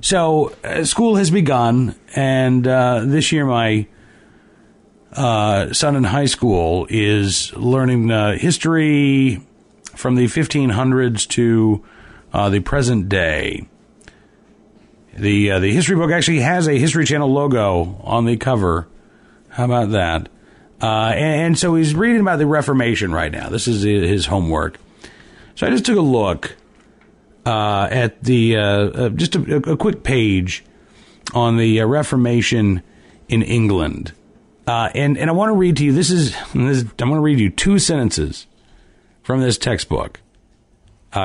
So 0.00 0.54
uh, 0.62 0.84
school 0.84 1.16
has 1.16 1.30
begun, 1.30 1.94
and 2.14 2.66
uh, 2.66 3.04
this 3.04 3.32
year 3.32 3.46
my 3.46 3.86
uh, 5.12 5.72
son 5.72 5.96
in 5.96 6.04
high 6.04 6.26
school 6.26 6.86
is 6.90 7.54
learning 7.56 8.10
uh, 8.10 8.36
history 8.36 9.40
from 9.94 10.16
the 10.16 10.26
1500s 10.26 11.26
to 11.28 11.84
uh, 12.32 12.50
the 12.50 12.60
present 12.60 13.08
day. 13.08 13.66
The 15.16 15.52
uh, 15.52 15.58
the 15.60 15.72
history 15.72 15.94
book 15.94 16.10
actually 16.10 16.40
has 16.40 16.66
a 16.66 16.76
History 16.76 17.06
Channel 17.06 17.32
logo 17.32 18.00
on 18.02 18.24
the 18.24 18.36
cover. 18.36 18.88
How 19.48 19.64
about 19.64 19.90
that? 19.92 20.28
Uh, 20.84 21.14
and, 21.14 21.40
and, 21.40 21.58
so 21.58 21.76
he's 21.76 21.94
reading 21.94 22.20
about 22.20 22.36
the 22.36 22.46
Reformation 22.46 23.10
right 23.10 23.32
now. 23.32 23.48
This 23.48 23.66
is 23.66 23.84
his 23.84 24.26
homework. 24.26 24.78
So 25.54 25.66
I 25.66 25.70
just 25.70 25.86
took 25.86 25.96
a 25.96 26.02
look 26.02 26.56
uh, 27.46 27.88
at 27.90 28.22
the 28.22 28.58
uh, 28.58 28.62
uh 28.62 29.08
just 29.08 29.34
a, 29.34 29.70
a, 29.70 29.78
quick 29.78 30.02
page 30.02 30.62
on 31.32 31.56
the 31.56 31.80
uh, 31.80 31.86
Reformation 31.86 32.82
in 33.30 33.40
England, 33.42 34.12
uh, 34.66 34.90
and 34.94 35.16
and 35.16 35.30
I 35.30 35.32
want 35.32 35.48
to 35.48 35.54
read 35.54 35.78
to 35.78 35.86
you. 35.86 35.92
This 35.92 36.10
is, 36.10 36.32
this 36.52 36.82
is 36.82 36.84
I 37.00 37.04
want 37.06 37.16
to 37.16 37.20
read 37.20 37.40
you 37.40 37.48
two 37.48 37.78
sentences 37.78 38.46
from 39.22 39.40
this 39.40 39.56
textbook, 39.56 40.20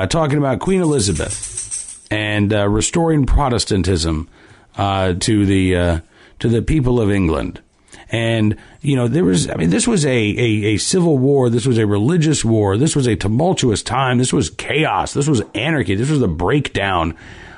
talking 0.08 0.38
about 0.38 0.60
Queen 0.60 0.80
Elizabeth 0.80 2.06
and 2.10 2.50
restoring 2.50 3.26
Protestantism 3.26 4.26
to 4.78 5.14
the 5.44 6.02
to 6.38 6.48
the 6.48 6.62
people 6.62 6.98
of 6.98 7.10
England. 7.10 7.60
And, 8.10 8.56
you 8.80 8.96
know, 8.96 9.06
there 9.06 9.24
was, 9.24 9.48
I 9.48 9.54
mean, 9.54 9.70
this 9.70 9.86
was 9.86 10.04
a, 10.04 10.10
a, 10.10 10.74
a, 10.74 10.76
civil 10.78 11.16
war. 11.16 11.48
This 11.48 11.64
was 11.64 11.78
a 11.78 11.86
religious 11.86 12.44
war. 12.44 12.76
This 12.76 12.96
was 12.96 13.06
a 13.06 13.14
tumultuous 13.14 13.84
time. 13.84 14.18
This 14.18 14.32
was 14.32 14.50
chaos. 14.50 15.12
This 15.12 15.28
was 15.28 15.42
anarchy. 15.54 15.94
This 15.94 16.10
was 16.10 16.18
the 16.18 16.26
breakdown 16.26 17.16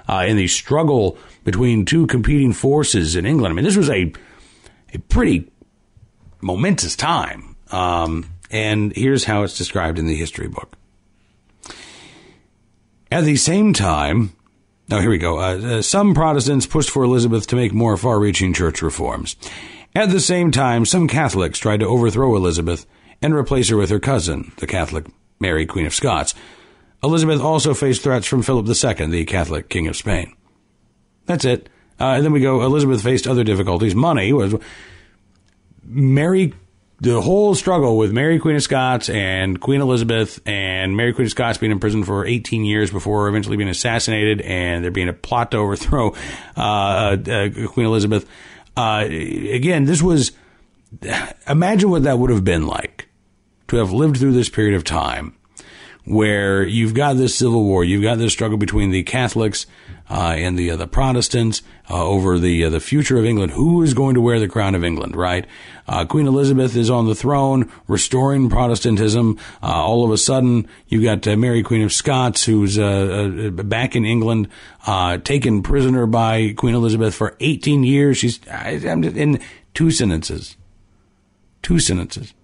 uh, 0.09 0.25
in 0.29 0.37
the 0.37 0.49
struggle 0.49 1.17
between 1.45 1.87
two 1.87 2.07
competing 2.07 2.53
forces 2.53 3.17
in 3.17 3.25
England. 3.25 3.53
I 3.53 3.55
mean, 3.55 3.65
this 3.65 3.77
was 3.77 3.89
a, 3.89 4.13
a 4.93 4.99
pretty 5.09 5.51
momentous 6.43 6.97
time. 6.97 7.57
Um, 7.71 8.27
and 8.51 8.95
here's 8.95 9.25
how 9.25 9.45
it's 9.45 9.57
described 9.57 9.99
in 9.99 10.07
the 10.07 10.17
history 10.17 10.49
book. 10.49 10.77
At 13.11 13.25
the 13.25 13.37
same 13.37 13.73
time, 13.73 14.33
oh, 14.91 15.01
here 15.01 15.11
we 15.11 15.19
go. 15.19 15.39
Uh, 15.39 15.79
uh, 15.79 15.83
some 15.83 16.15
Protestants 16.15 16.67
pushed 16.67 16.91
for 16.91 17.03
Elizabeth 17.05 17.47
to 17.49 17.57
make 17.57 17.73
more 17.73 17.97
far 17.97 18.19
reaching 18.19 18.53
church 18.53 18.83
reforms. 18.83 19.37
At 19.95 20.11
the 20.11 20.21
same 20.21 20.51
time, 20.51 20.87
some 20.87 21.07
Catholics 21.07 21.59
tried 21.59 21.81
to 21.81 21.87
overthrow 21.87 22.35
Elizabeth 22.35 22.87
and 23.21 23.35
replace 23.35 23.69
her 23.69 23.77
with 23.77 23.91
her 23.91 24.01
cousin, 24.01 24.53
the 24.57 24.67
Catholic 24.67 25.07
Mary, 25.39 25.67
Queen 25.67 25.87
of 25.87 25.95
Scots. 25.95 26.35
Elizabeth 27.03 27.41
also 27.41 27.75
faced 27.75 28.03
threats 28.03 28.27
from 28.27 28.43
Philip 28.43 28.67
II, 28.67 29.07
the 29.07 29.25
Catholic 29.25 29.69
King 29.69 29.89
of 29.89 29.97
Spain. 29.97 30.35
That's 31.27 31.45
it. 31.45 31.69
Uh, 32.01 32.15
and 32.15 32.25
then 32.25 32.33
we 32.33 32.41
go, 32.41 32.63
Elizabeth 32.63 33.03
faced 33.03 33.27
other 33.27 33.45
difficulties. 33.45 33.95
Money 33.95 34.33
was 34.33 34.55
Mary, 35.85 36.55
the 37.01 37.21
whole 37.21 37.55
struggle 37.55 37.99
with 37.99 38.13
Mary, 38.13 38.39
Queen 38.39 38.57
of 38.57 38.63
Scots, 38.63 39.11
and 39.11 39.61
Queen 39.61 39.81
Elizabeth, 39.81 40.41
and 40.47 40.97
Mary, 40.97 41.13
Queen 41.13 41.27
of 41.27 41.31
Scots 41.31 41.59
being 41.59 41.73
in 41.73 41.81
prison 41.81 42.03
for 42.03 42.25
18 42.25 42.65
years 42.65 42.91
before 42.91 43.29
eventually 43.29 43.57
being 43.57 43.69
assassinated, 43.69 44.41
and 44.41 44.83
there 44.83 44.91
being 44.91 45.09
a 45.09 45.13
plot 45.13 45.51
to 45.51 45.59
overthrow 45.59 46.15
uh, 46.57 46.61
uh, 46.61 47.31
uh 47.31 47.69
Queen 47.69 47.87
Elizabeth. 47.87 48.27
Uh, 48.77 49.05
again, 49.07 49.85
this 49.85 50.03
was, 50.03 50.33
imagine 51.49 51.91
what 51.91 52.05
that 52.05 52.19
would 52.19 52.31
have 52.31 52.45
been 52.45 52.67
like 52.67 53.09
to 53.69 53.77
have 53.77 53.93
lived 53.93 54.19
through 54.19 54.33
this 54.33 54.49
period 54.49 54.75
of 54.75 54.85
time 54.85 55.37
where 56.05 56.65
you've 56.67 56.95
got 56.95 57.17
this 57.17 57.35
civil 57.35 57.65
war, 57.65 57.85
you've 57.85 58.03
got 58.03 58.19
this 58.19 58.33
struggle 58.33 58.59
between 58.59 58.91
the 58.91 59.03
Catholics 59.03 59.67
uh, 60.13 60.35
and 60.37 60.59
the 60.59 60.71
uh, 60.71 60.77
the 60.77 60.87
Protestants 60.87 61.63
uh, 61.89 62.05
over 62.05 62.39
the 62.39 62.65
uh, 62.65 62.69
the 62.71 62.81
future 62.81 63.19
of 63.19 63.25
England. 63.25 63.53
Who 63.53 63.83
is 63.83 63.95
going 63.95 64.15
to 64.15 64.21
wear 64.21 64.39
the 64.39 64.47
crown 64.47 64.75
of 64.75 64.85
England? 64.85 65.17
Right? 65.17 65.47
Uh, 65.89 66.05
Queen 66.05 66.27
Elizabeth 66.27 66.77
is 66.77 66.91
on 66.91 67.07
the 67.07 67.15
throne, 67.15 67.73
restoring 67.89 68.51
Protestantism. 68.51 69.39
Uh, 69.63 69.69
all 69.69 70.05
of 70.05 70.11
a 70.11 70.19
sudden, 70.19 70.69
you've 70.87 71.03
got 71.03 71.25
Mary, 71.39 71.63
Queen 71.63 71.81
of 71.81 71.95
Scots, 71.95 72.45
who's 72.45 72.77
back 72.77 73.97
in 73.97 74.05
England, 74.05 74.49
taken 75.25 75.63
prisoner 75.63 76.05
by 76.05 76.53
Queen 76.59 76.75
Elizabeth 76.75 77.15
for 77.15 77.35
18 77.41 77.83
years. 77.83 78.19
She's 78.19 78.39
I'm 78.51 79.03
just, 79.03 79.17
in 79.17 79.41
two 79.73 79.91
sentences. 79.91 80.57
Two 81.63 81.79
sentences. 81.79 82.35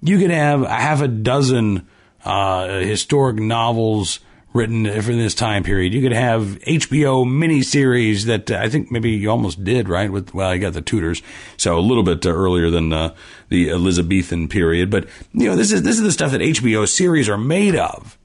You 0.00 0.18
could 0.18 0.30
have 0.30 0.62
a 0.62 0.70
half 0.70 1.02
a 1.02 1.08
dozen 1.08 1.86
historic 2.24 3.36
novels 3.36 4.20
written 4.52 4.84
for 5.02 5.12
this 5.12 5.34
time 5.34 5.62
period. 5.62 5.94
You 5.94 6.02
could 6.02 6.12
have 6.12 6.58
HBO 6.66 7.24
miniseries 7.24 8.24
that 8.24 8.50
uh, 8.50 8.56
I 8.56 8.68
think 8.68 8.90
maybe 8.90 9.10
you 9.10 9.30
almost 9.30 9.62
did, 9.62 9.88
right? 9.88 10.10
With 10.10 10.34
well, 10.34 10.54
you 10.54 10.60
got 10.60 10.72
the 10.72 10.82
Tudors, 10.82 11.22
so 11.56 11.78
a 11.78 11.80
little 11.80 12.02
bit 12.02 12.24
uh, 12.26 12.30
earlier 12.30 12.70
than 12.70 12.92
uh, 12.92 13.14
the 13.48 13.70
Elizabethan 13.70 14.48
period. 14.48 14.90
But 14.90 15.08
you 15.32 15.48
know, 15.48 15.56
this 15.56 15.72
is 15.72 15.82
this 15.82 15.96
is 15.96 16.02
the 16.02 16.12
stuff 16.12 16.32
that 16.32 16.40
HBO 16.40 16.88
series 16.88 17.28
are 17.28 17.38
made 17.38 17.76
of. 17.76 18.18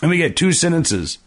And 0.00 0.10
we 0.10 0.18
get 0.18 0.36
two 0.36 0.52
sentences 0.52 1.18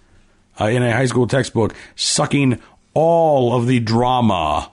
uh, 0.59 0.65
in 0.65 0.83
a 0.83 0.93
high 0.93 1.05
school 1.05 1.27
textbook 1.27 1.75
sucking 1.95 2.61
all 2.93 3.55
of 3.55 3.67
the 3.67 3.79
drama 3.79 4.71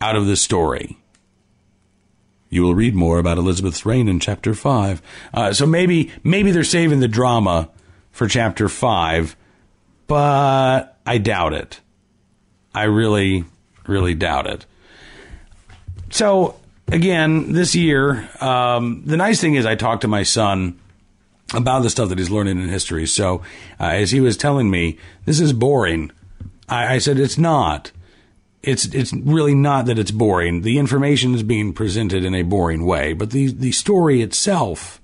out 0.00 0.16
of 0.16 0.26
the 0.26 0.36
story. 0.36 0.96
You 2.48 2.62
will 2.62 2.74
read 2.74 2.96
more 2.96 3.18
about 3.18 3.38
Elizabeth's 3.38 3.86
reign 3.86 4.08
in 4.08 4.18
chapter 4.18 4.54
five. 4.54 5.02
So 5.52 5.66
maybe 5.66 6.10
maybe 6.24 6.50
they're 6.50 6.64
saving 6.64 6.98
the 6.98 7.06
drama 7.06 7.68
for 8.10 8.28
chapter 8.28 8.68
five, 8.68 9.36
but 10.06 10.98
I 11.06 11.18
doubt 11.18 11.54
it. 11.54 11.80
I 12.74 12.84
really, 12.84 13.44
really 13.86 14.14
doubt 14.14 14.46
it. 14.46 14.66
So, 16.10 16.56
again, 16.88 17.52
this 17.52 17.74
year, 17.74 18.28
um, 18.40 19.02
the 19.06 19.16
nice 19.16 19.40
thing 19.40 19.54
is 19.54 19.66
I 19.66 19.74
talked 19.74 20.02
to 20.02 20.08
my 20.08 20.22
son 20.22 20.78
about 21.54 21.82
the 21.82 21.90
stuff 21.90 22.08
that 22.08 22.18
he's 22.18 22.30
learning 22.30 22.60
in 22.60 22.68
history. 22.68 23.06
So, 23.06 23.42
uh, 23.78 23.84
as 23.84 24.10
he 24.10 24.20
was 24.20 24.36
telling 24.36 24.70
me, 24.70 24.98
this 25.24 25.40
is 25.40 25.52
boring. 25.52 26.10
I, 26.68 26.94
I 26.94 26.98
said, 26.98 27.18
it's 27.18 27.38
not. 27.38 27.92
It's 28.62 28.84
it's 28.86 29.12
really 29.14 29.54
not 29.54 29.86
that 29.86 29.98
it's 29.98 30.10
boring. 30.10 30.60
The 30.60 30.78
information 30.78 31.34
is 31.34 31.42
being 31.42 31.72
presented 31.72 32.24
in 32.24 32.34
a 32.34 32.42
boring 32.42 32.84
way, 32.84 33.14
but 33.14 33.30
the 33.30 33.50
the 33.50 33.72
story 33.72 34.20
itself 34.20 35.00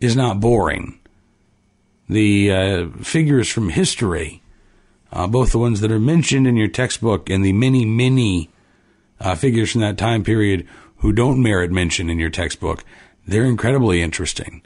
is 0.00 0.16
not 0.16 0.40
boring 0.40 0.98
the 2.08 2.52
uh, 2.52 2.88
figures 3.02 3.48
from 3.48 3.70
history, 3.70 4.42
uh, 5.12 5.26
both 5.26 5.52
the 5.52 5.58
ones 5.58 5.80
that 5.80 5.92
are 5.92 6.00
mentioned 6.00 6.46
in 6.46 6.56
your 6.56 6.68
textbook 6.68 7.30
and 7.30 7.44
the 7.44 7.52
many, 7.52 7.84
many 7.84 8.50
uh, 9.20 9.34
figures 9.34 9.72
from 9.72 9.80
that 9.80 9.98
time 9.98 10.22
period 10.22 10.66
who 10.98 11.12
don't 11.12 11.42
merit 11.42 11.70
mention 11.70 12.10
in 12.10 12.18
your 12.18 12.30
textbook, 12.30 12.84
they're 13.26 13.44
incredibly 13.44 14.02
interesting. 14.02 14.62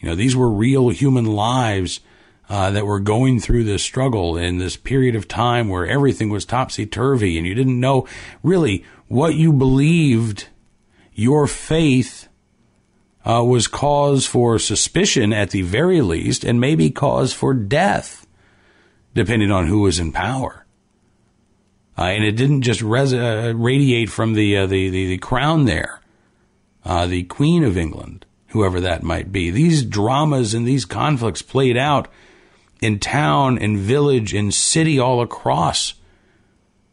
You 0.00 0.08
know, 0.08 0.14
these 0.14 0.34
were 0.34 0.50
real 0.50 0.88
human 0.88 1.26
lives 1.26 2.00
uh, 2.48 2.70
that 2.70 2.86
were 2.86 3.00
going 3.00 3.40
through 3.40 3.64
this 3.64 3.82
struggle 3.82 4.36
in 4.36 4.58
this 4.58 4.76
period 4.76 5.14
of 5.14 5.28
time 5.28 5.68
where 5.68 5.86
everything 5.86 6.28
was 6.28 6.44
topsy 6.44 6.86
turvy 6.86 7.38
and 7.38 7.46
you 7.46 7.54
didn't 7.54 7.78
know 7.78 8.06
really 8.42 8.84
what 9.08 9.34
you 9.34 9.52
believed, 9.52 10.48
your 11.14 11.46
faith 11.46 12.28
uh, 13.24 13.42
was 13.44 13.68
cause 13.68 14.26
for 14.26 14.58
suspicion 14.58 15.32
at 15.32 15.50
the 15.50 15.62
very 15.62 16.00
least, 16.00 16.44
and 16.44 16.60
maybe 16.60 16.90
cause 16.90 17.32
for 17.32 17.54
death, 17.54 18.26
depending 19.14 19.50
on 19.50 19.66
who 19.66 19.80
was 19.80 19.98
in 19.98 20.12
power. 20.12 20.66
Uh, 21.96 22.04
and 22.04 22.24
it 22.24 22.32
didn't 22.32 22.62
just 22.62 22.82
res- 22.82 23.12
uh, 23.12 23.52
radiate 23.54 24.10
from 24.10 24.32
the, 24.32 24.56
uh, 24.56 24.66
the, 24.66 24.88
the, 24.88 25.08
the 25.08 25.18
crown 25.18 25.66
there, 25.66 26.00
uh, 26.84 27.06
the 27.06 27.22
Queen 27.24 27.62
of 27.62 27.76
England, 27.76 28.24
whoever 28.48 28.80
that 28.80 29.02
might 29.02 29.30
be. 29.30 29.50
These 29.50 29.84
dramas 29.84 30.54
and 30.54 30.66
these 30.66 30.84
conflicts 30.84 31.42
played 31.42 31.76
out 31.76 32.08
in 32.80 32.98
town 32.98 33.58
and 33.58 33.78
village 33.78 34.34
and 34.34 34.52
city 34.52 34.98
all 34.98 35.20
across 35.20 35.94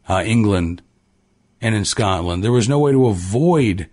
uh, 0.08 0.22
England 0.26 0.82
and 1.62 1.74
in 1.74 1.86
Scotland. 1.86 2.44
There 2.44 2.52
was 2.52 2.70
no 2.70 2.80
way 2.80 2.92
to 2.92 3.08
avoid 3.08 3.89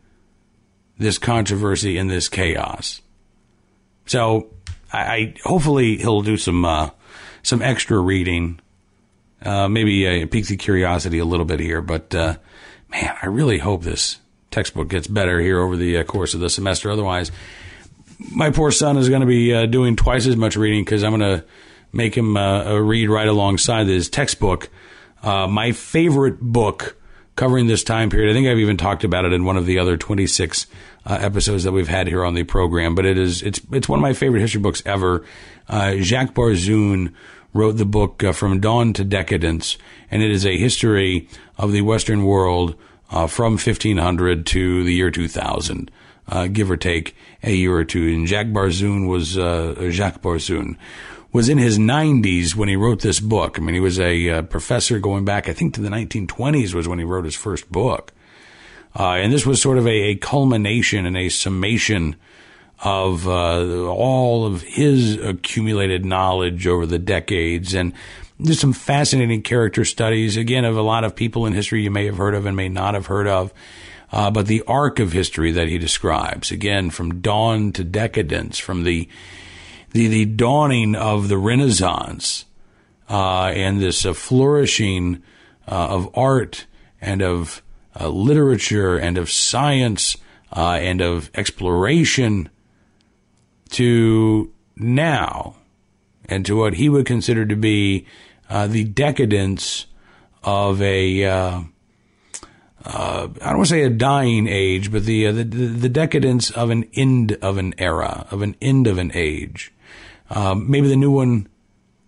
this 0.98 1.18
controversy 1.18 1.98
and 1.98 2.10
this 2.10 2.28
chaos. 2.28 3.00
So 4.06 4.50
I, 4.92 4.98
I 4.98 5.34
hopefully 5.44 5.98
he'll 5.98 6.22
do 6.22 6.36
some 6.36 6.64
uh, 6.64 6.90
some 7.42 7.62
extra 7.62 7.98
reading, 7.98 8.60
uh, 9.42 9.68
maybe 9.68 10.06
uh, 10.22 10.26
pique 10.26 10.46
the 10.46 10.56
curiosity 10.56 11.18
a 11.18 11.24
little 11.24 11.46
bit 11.46 11.60
here. 11.60 11.82
But 11.82 12.14
uh, 12.14 12.36
man, 12.90 13.16
I 13.22 13.26
really 13.26 13.58
hope 13.58 13.82
this 13.82 14.18
textbook 14.50 14.88
gets 14.88 15.06
better 15.06 15.40
here 15.40 15.60
over 15.60 15.76
the 15.76 15.98
uh, 15.98 16.04
course 16.04 16.34
of 16.34 16.40
the 16.40 16.50
semester. 16.50 16.90
Otherwise, 16.90 17.30
my 18.32 18.50
poor 18.50 18.70
son 18.70 18.96
is 18.96 19.08
going 19.08 19.20
to 19.20 19.26
be 19.26 19.52
uh, 19.52 19.66
doing 19.66 19.96
twice 19.96 20.26
as 20.26 20.36
much 20.36 20.56
reading 20.56 20.84
because 20.84 21.04
I'm 21.04 21.16
going 21.16 21.40
to 21.40 21.44
make 21.92 22.14
him 22.16 22.36
read 22.36 23.08
right 23.08 23.28
alongside 23.28 23.86
his 23.86 24.08
textbook. 24.10 24.68
Uh 25.22 25.46
my 25.46 25.72
favorite 25.72 26.40
book 26.40 26.96
covering 27.36 27.66
this 27.66 27.84
time 27.84 28.10
period. 28.10 28.30
I 28.30 28.34
think 28.34 28.48
I've 28.48 28.58
even 28.58 28.76
talked 28.76 29.04
about 29.04 29.24
it 29.24 29.32
in 29.32 29.44
one 29.44 29.56
of 29.56 29.66
the 29.66 29.78
other 29.78 29.96
26 29.96 30.66
uh, 31.04 31.18
episodes 31.20 31.64
that 31.64 31.72
we've 31.72 31.88
had 31.88 32.08
here 32.08 32.24
on 32.24 32.34
the 32.34 32.42
program. 32.42 32.94
But 32.94 33.06
it 33.06 33.18
is 33.18 33.42
it's 33.42 33.60
it's 33.70 33.88
one 33.88 33.98
of 33.98 34.02
my 34.02 34.14
favorite 34.14 34.40
history 34.40 34.60
books 34.60 34.82
ever. 34.84 35.24
Uh, 35.68 35.96
Jacques 35.98 36.34
Barzun 36.34 37.12
wrote 37.52 37.72
the 37.72 37.86
book 37.86 38.24
uh, 38.24 38.32
From 38.32 38.60
Dawn 38.60 38.92
to 38.94 39.04
Decadence, 39.04 39.78
and 40.10 40.22
it 40.22 40.30
is 40.30 40.44
a 40.44 40.58
history 40.58 41.28
of 41.58 41.72
the 41.72 41.82
Western 41.82 42.24
world 42.24 42.74
uh, 43.10 43.26
from 43.26 43.52
1500 43.52 44.46
to 44.46 44.84
the 44.84 44.92
year 44.92 45.10
2000, 45.10 45.90
uh, 46.28 46.46
give 46.48 46.70
or 46.70 46.76
take 46.76 47.14
a 47.42 47.52
year 47.52 47.74
or 47.74 47.84
two. 47.84 48.08
And 48.08 48.26
Jacques 48.26 48.48
Barzun 48.48 49.08
was 49.08 49.38
uh, 49.38 49.88
Jacques 49.90 50.20
Barzun 50.20 50.76
was 51.36 51.50
in 51.50 51.58
his 51.58 51.78
90s 51.78 52.54
when 52.54 52.70
he 52.70 52.76
wrote 52.76 53.02
this 53.02 53.20
book. 53.20 53.58
I 53.58 53.60
mean, 53.60 53.74
he 53.74 53.80
was 53.80 54.00
a 54.00 54.30
uh, 54.30 54.42
professor 54.42 54.98
going 54.98 55.26
back, 55.26 55.50
I 55.50 55.52
think, 55.52 55.74
to 55.74 55.82
the 55.82 55.90
1920s 55.90 56.72
was 56.72 56.88
when 56.88 56.98
he 56.98 57.04
wrote 57.04 57.26
his 57.26 57.34
first 57.34 57.70
book. 57.70 58.14
Uh, 58.98 59.16
and 59.16 59.30
this 59.30 59.44
was 59.44 59.60
sort 59.60 59.76
of 59.76 59.86
a, 59.86 59.90
a, 59.90 60.14
culmination 60.14 61.04
and 61.04 61.14
a 61.14 61.28
summation 61.28 62.16
of 62.82 63.28
uh, 63.28 63.86
all 63.86 64.46
of 64.46 64.62
his 64.62 65.18
accumulated 65.18 66.06
knowledge 66.06 66.66
over 66.66 66.86
the 66.86 66.98
decades. 66.98 67.74
And 67.74 67.92
there's 68.40 68.58
some 68.58 68.72
fascinating 68.72 69.42
character 69.42 69.84
studies, 69.84 70.38
again, 70.38 70.64
of 70.64 70.78
a 70.78 70.82
lot 70.82 71.04
of 71.04 71.14
people 71.14 71.44
in 71.44 71.52
history 71.52 71.82
you 71.82 71.90
may 71.90 72.06
have 72.06 72.16
heard 72.16 72.34
of 72.34 72.46
and 72.46 72.56
may 72.56 72.70
not 72.70 72.94
have 72.94 73.08
heard 73.08 73.28
of. 73.28 73.52
Uh, 74.10 74.30
but 74.30 74.46
the 74.46 74.62
arc 74.66 74.98
of 75.00 75.12
history 75.12 75.52
that 75.52 75.68
he 75.68 75.76
describes, 75.76 76.50
again, 76.50 76.88
from 76.88 77.20
dawn 77.20 77.72
to 77.72 77.84
decadence, 77.84 78.56
from 78.56 78.84
the 78.84 79.06
the, 79.92 80.08
the 80.08 80.24
dawning 80.24 80.94
of 80.94 81.28
the 81.28 81.38
Renaissance 81.38 82.44
uh, 83.08 83.46
and 83.46 83.80
this 83.80 84.04
uh, 84.04 84.12
flourishing 84.12 85.22
uh, 85.68 85.88
of 85.88 86.10
art 86.16 86.66
and 87.00 87.22
of 87.22 87.62
uh, 87.98 88.08
literature 88.08 88.96
and 88.96 89.18
of 89.18 89.30
science 89.30 90.16
uh, 90.54 90.78
and 90.80 91.00
of 91.00 91.30
exploration 91.34 92.48
to 93.70 94.52
now 94.76 95.56
and 96.26 96.44
to 96.46 96.56
what 96.56 96.74
he 96.74 96.88
would 96.88 97.06
consider 97.06 97.46
to 97.46 97.56
be 97.56 98.06
uh, 98.48 98.66
the 98.66 98.84
decadence 98.84 99.86
of 100.42 100.80
a 100.82 101.24
uh, 101.24 101.60
uh, 102.84 103.28
I 103.42 103.48
don't 103.48 103.56
want 103.56 103.68
to 103.68 103.74
say 103.74 103.82
a 103.82 103.90
dying 103.90 104.46
age, 104.46 104.92
but 104.92 105.04
the, 105.04 105.32
the 105.32 105.42
the 105.42 105.88
decadence 105.88 106.50
of 106.50 106.70
an 106.70 106.88
end 106.94 107.36
of 107.42 107.58
an 107.58 107.74
era, 107.78 108.26
of 108.30 108.42
an 108.42 108.54
end 108.62 108.86
of 108.86 108.98
an 108.98 109.10
age. 109.12 109.72
Um, 110.30 110.70
maybe 110.70 110.88
the 110.88 110.96
new 110.96 111.10
one 111.10 111.48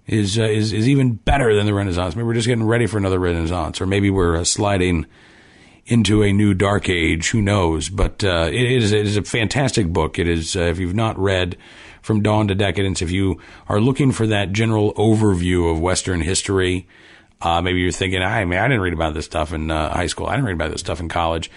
is 0.07 0.39
uh, 0.39 0.43
is 0.43 0.73
is 0.73 0.89
even 0.89 1.15
better 1.15 1.55
than 1.55 1.67
the 1.67 1.75
Renaissance. 1.75 2.17
Maybe 2.17 2.27
we're 2.27 2.35
just 2.35 2.49
getting 2.49 2.65
ready 2.65 2.87
for 2.87 2.99
another 2.99 3.19
Renaissance, 3.19 3.81
or 3.81 3.87
maybe 3.87 4.11
we're 4.11 4.39
uh, 4.39 4.45
sliding 4.45 5.07
into 5.87 6.23
a 6.23 6.33
new 6.33 6.55
dark 6.55 6.89
age. 6.89 7.31
Who 7.31 7.41
knows? 7.41 7.89
But 7.89 8.25
uh, 8.25 8.49
it, 8.53 8.73
is, 8.73 8.93
it 8.93 9.07
is 9.07 9.17
a 9.17 9.23
fantastic 9.23 9.89
book. 9.89 10.19
It 10.19 10.29
is 10.29 10.57
uh, 10.57 10.61
if 10.61 10.79
you've 10.79 10.95
not 10.95 11.19
read 11.19 11.57
From 12.03 12.23
Dawn 12.23 12.49
to 12.49 12.55
Decadence, 12.55 13.01
if 13.01 13.11
you 13.11 13.41
are 13.69 13.81
looking 13.81 14.13
for 14.13 14.27
that 14.27 14.53
general 14.53 14.93
overview 14.95 15.71
of 15.71 15.81
Western 15.81 16.21
history, 16.21 16.87
uh, 17.41 17.63
maybe 17.63 17.81
you're 17.81 17.91
thinking, 17.93 18.23
I 18.23 18.45
mean, 18.45 18.59
I 18.59 18.69
didn't 18.69 18.83
read 18.83 18.93
about 18.93 19.15
this 19.15 19.25
stuff 19.25 19.53
in 19.53 19.71
uh, 19.71 19.93
high 19.93 20.09
school. 20.09 20.27
I 20.27 20.33
didn't 20.33 20.47
read 20.47 20.55
about 20.55 20.73
this 20.73 20.81
stuff 20.81 21.01
in 21.01 21.09
college. 21.09 21.51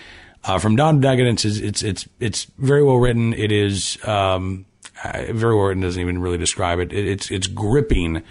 From 0.59 0.75
Dawn 0.75 0.95
to 0.95 1.01
Decadence 1.01 1.45
is 1.45 1.61
it's 1.61 1.83
it's 1.83 2.07
it's 2.19 2.45
very 2.57 2.83
well 2.83 2.97
written. 2.97 3.33
It 3.33 3.51
is. 3.51 4.03
Um, 4.07 4.65
very 5.03 5.55
written 5.55 5.81
doesn't 5.81 6.01
even 6.01 6.19
really 6.19 6.37
describe 6.37 6.79
it. 6.79 6.93
it. 6.93 7.07
It's 7.07 7.31
it's 7.31 7.47
gripping 7.47 8.23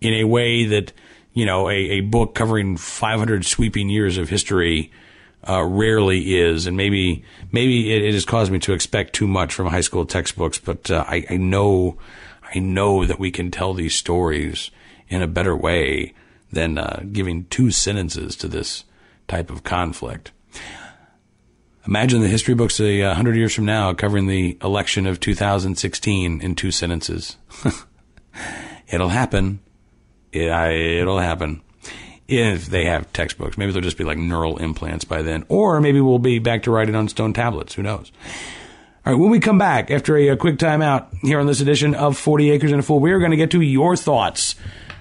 in 0.00 0.14
a 0.14 0.24
way 0.24 0.66
that 0.66 0.92
you 1.32 1.46
know 1.46 1.68
a, 1.68 1.74
a 1.74 2.00
book 2.00 2.34
covering 2.34 2.76
500 2.76 3.44
sweeping 3.44 3.88
years 3.88 4.18
of 4.18 4.28
history 4.28 4.92
uh, 5.48 5.62
rarely 5.62 6.36
is, 6.36 6.66
and 6.66 6.76
maybe 6.76 7.24
maybe 7.52 7.94
it, 7.94 8.04
it, 8.04 8.14
has 8.14 8.24
caused 8.24 8.50
me 8.50 8.58
to 8.60 8.72
expect 8.72 9.14
too 9.14 9.26
much 9.26 9.54
from 9.54 9.66
high 9.68 9.80
school 9.80 10.04
textbooks. 10.04 10.58
But 10.58 10.90
uh, 10.90 11.04
I, 11.06 11.24
I 11.30 11.36
know 11.36 11.98
I 12.54 12.58
know 12.58 13.04
that 13.04 13.18
we 13.18 13.30
can 13.30 13.50
tell 13.50 13.74
these 13.74 13.94
stories 13.94 14.70
in 15.08 15.22
a 15.22 15.26
better 15.26 15.56
way 15.56 16.14
than 16.50 16.78
uh, 16.78 17.02
giving 17.12 17.44
two 17.46 17.70
sentences 17.70 18.36
to 18.36 18.48
this 18.48 18.84
type 19.26 19.50
of 19.50 19.64
conflict. 19.64 20.32
Imagine 21.88 22.20
the 22.20 22.28
history 22.28 22.52
books 22.52 22.80
a 22.80 23.00
uh, 23.00 23.14
hundred 23.14 23.36
years 23.36 23.54
from 23.54 23.64
now 23.64 23.94
covering 23.94 24.26
the 24.26 24.58
election 24.62 25.06
of 25.06 25.20
2016 25.20 26.42
in 26.42 26.54
two 26.54 26.70
sentences. 26.70 27.38
it'll 28.88 29.08
happen. 29.08 29.60
It, 30.30 30.50
I, 30.50 30.72
it'll 30.72 31.18
happen. 31.18 31.62
If 32.28 32.66
they 32.66 32.84
have 32.84 33.10
textbooks, 33.14 33.56
maybe 33.56 33.72
they'll 33.72 33.80
just 33.80 33.96
be 33.96 34.04
like 34.04 34.18
neural 34.18 34.58
implants 34.58 35.06
by 35.06 35.22
then, 35.22 35.46
or 35.48 35.80
maybe 35.80 35.98
we'll 36.02 36.18
be 36.18 36.38
back 36.38 36.64
to 36.64 36.70
writing 36.70 36.94
on 36.94 37.08
stone 37.08 37.32
tablets. 37.32 37.72
Who 37.72 37.82
knows? 37.82 38.12
All 39.06 39.14
right, 39.14 39.18
when 39.18 39.30
we 39.30 39.40
come 39.40 39.56
back 39.56 39.90
after 39.90 40.14
a, 40.14 40.28
a 40.28 40.36
quick 40.36 40.58
timeout 40.58 41.06
here 41.22 41.40
on 41.40 41.46
this 41.46 41.62
edition 41.62 41.94
of 41.94 42.18
40 42.18 42.50
Acres 42.50 42.70
and 42.70 42.80
a 42.80 42.82
Fool, 42.82 43.00
we 43.00 43.12
are 43.12 43.18
going 43.18 43.30
to 43.30 43.38
get 43.38 43.52
to 43.52 43.62
your 43.62 43.96
thoughts 43.96 44.56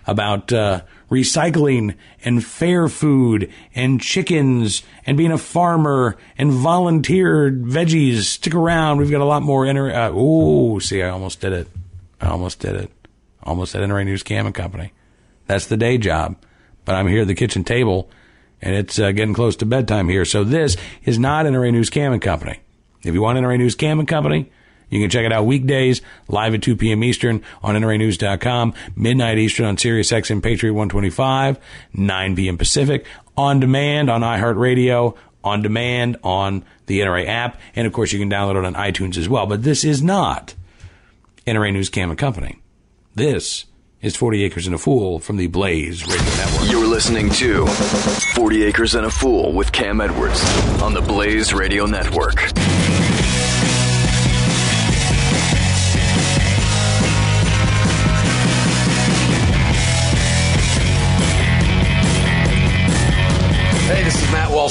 about 0.06 0.54
uh, 0.54 0.84
recycling 1.10 1.96
and 2.24 2.44
fair 2.44 2.88
food 2.88 3.52
and 3.74 4.02
chickens 4.02 4.84
and 5.06 5.18
being 5.18 5.32
a 5.32 5.38
farmer 5.38 6.18
and 6.38 6.52
volunteer 6.52 7.52
veggies. 7.52 8.24
Stick 8.24 8.56
around. 8.56 8.98
We've 8.98 9.12
got 9.12 9.22
a 9.22 9.26
lot 9.26 9.44
more. 9.44 9.66
Inter- 9.66 9.92
uh, 9.92 10.12
oh, 10.14 10.80
see, 10.80 11.02
I 11.02 11.10
almost 11.10 11.42
did 11.42 11.54
it. 11.54 11.68
I 12.20 12.28
almost 12.28 12.60
did 12.60 12.76
it. 12.76 12.92
Almost 13.44 13.76
at 13.76 13.82
NRA 13.82 14.06
News 14.06 14.24
Cam 14.24 14.46
and 14.46 14.56
Company. 14.56 14.92
That's 15.46 15.68
the 15.68 15.78
day 15.78 15.98
job. 15.98 16.36
But 16.84 16.96
I'm 16.96 17.08
here 17.08 17.22
at 17.22 17.28
the 17.28 17.36
kitchen 17.36 17.64
table 17.64 18.10
and 18.62 18.76
it's 18.76 19.00
uh, 19.00 19.12
getting 19.12 19.34
close 19.34 19.56
to 19.58 19.66
bedtime 19.66 20.10
here. 20.10 20.26
So 20.26 20.44
this 20.44 20.78
is 21.04 21.20
not 21.20 21.46
NRA 21.46 21.72
News 21.72 21.90
Cam 21.90 22.14
and 22.14 22.22
Company. 22.22 22.60
If 23.04 23.14
you 23.14 23.22
want 23.22 23.38
NRA 23.38 23.58
News 23.58 23.76
Cam 23.76 24.00
and 24.00 24.08
Company, 24.08 24.52
you 24.90 25.02
can 25.02 25.10
check 25.10 25.26
it 25.26 25.34
out 25.34 25.46
weekdays, 25.46 26.02
live 26.28 26.54
at 26.54 26.62
2 26.62 26.76
p.m. 26.76 27.04
Eastern 27.04 27.44
on 27.62 27.76
NRAnews.com, 27.76 28.74
midnight 28.96 29.38
Eastern 29.38 29.66
on 29.66 29.78
Sirius 29.78 30.12
XM 30.12 30.42
Patriot 30.42 30.74
125, 30.74 31.60
9 31.94 32.36
p.m. 32.36 32.58
Pacific, 32.58 33.06
on 33.36 33.60
demand 33.60 34.10
on 34.10 34.22
iHeartRadio, 34.22 35.16
on 35.44 35.62
demand 35.62 36.18
on 36.24 36.64
the 36.88 37.00
NRA 37.02 37.28
app, 37.28 37.60
and 37.76 37.88
of 37.88 37.94
course 37.94 38.12
you 38.12 38.20
can 38.20 38.30
download 38.30 38.58
it 38.58 38.66
on 38.66 38.74
iTunes 38.74 39.18
as 39.18 39.30
well. 39.30 39.46
But 39.46 39.64
this 39.64 39.84
is 39.84 40.02
not 40.02 40.56
NRA 41.46 41.72
News 41.74 41.90
Cam 41.90 42.10
and 42.10 42.20
Company. 42.20 42.60
This 43.16 43.66
is 44.02 44.16
40 44.16 44.44
Acres 44.44 44.68
and 44.68 44.76
a 44.76 44.78
Fool 44.78 45.20
from 45.20 45.38
the 45.38 45.48
Blaze 45.48 46.06
Radio 46.06 46.24
Network. 46.24 46.72
You're 46.72 46.88
listening 46.88 47.30
to 47.32 47.66
40 48.36 48.64
Acres 48.64 48.96
and 48.96 49.06
a 49.06 49.10
Fool 49.10 49.54
with 49.54 49.72
Cam 49.72 50.02
Edwards 50.02 50.44
on 50.82 50.94
the 50.94 51.02
Blaze 51.02 51.54
Radio 51.54 51.86
Network. 51.86 52.52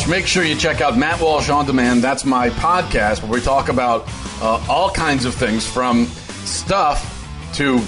Make 0.09 0.27
sure 0.29 0.45
you 0.45 0.55
check 0.55 0.81
out 0.81 0.97
Matt 0.97 1.21
Walsh 1.21 1.49
On 1.49 1.67
Demand. 1.67 2.03
That's 2.03 2.25
my 2.25 2.51
podcast 2.51 3.23
where 3.23 3.33
we 3.33 3.41
talk 3.41 3.69
about 3.69 4.05
uh, 4.41 4.65
all 4.69 4.89
kinds 4.89 5.25
of 5.25 5.35
things 5.35 5.67
from 5.67 6.07
stuff 6.45 7.13
to 7.55 7.81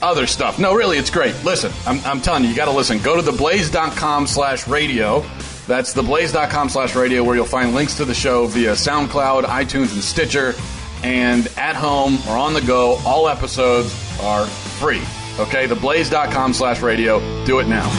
other 0.00 0.26
stuff. 0.26 0.58
No, 0.58 0.74
really, 0.74 0.96
it's 0.96 1.10
great. 1.10 1.34
Listen, 1.44 1.70
I'm, 1.86 2.02
I'm 2.06 2.22
telling 2.22 2.44
you, 2.44 2.50
you 2.50 2.56
got 2.56 2.64
to 2.64 2.70
listen. 2.70 2.98
Go 3.00 3.20
to 3.20 3.30
theblaze.com 3.30 4.26
slash 4.26 4.66
radio. 4.66 5.20
That's 5.66 5.92
theblaze.com 5.92 6.70
slash 6.70 6.94
radio 6.94 7.22
where 7.22 7.36
you'll 7.36 7.44
find 7.44 7.74
links 7.74 7.96
to 7.98 8.06
the 8.06 8.14
show 8.14 8.46
via 8.46 8.72
SoundCloud, 8.72 9.42
iTunes, 9.44 9.92
and 9.92 10.02
Stitcher. 10.02 10.54
And 11.02 11.46
at 11.58 11.76
home 11.76 12.18
or 12.26 12.38
on 12.38 12.54
the 12.54 12.62
go, 12.62 12.98
all 13.04 13.28
episodes 13.28 13.92
are 14.20 14.46
free. 14.46 15.02
Okay, 15.38 15.66
theblaze.com 15.68 16.54
slash 16.54 16.80
radio. 16.80 17.18
Do 17.44 17.58
it 17.58 17.68
now. 17.68 17.90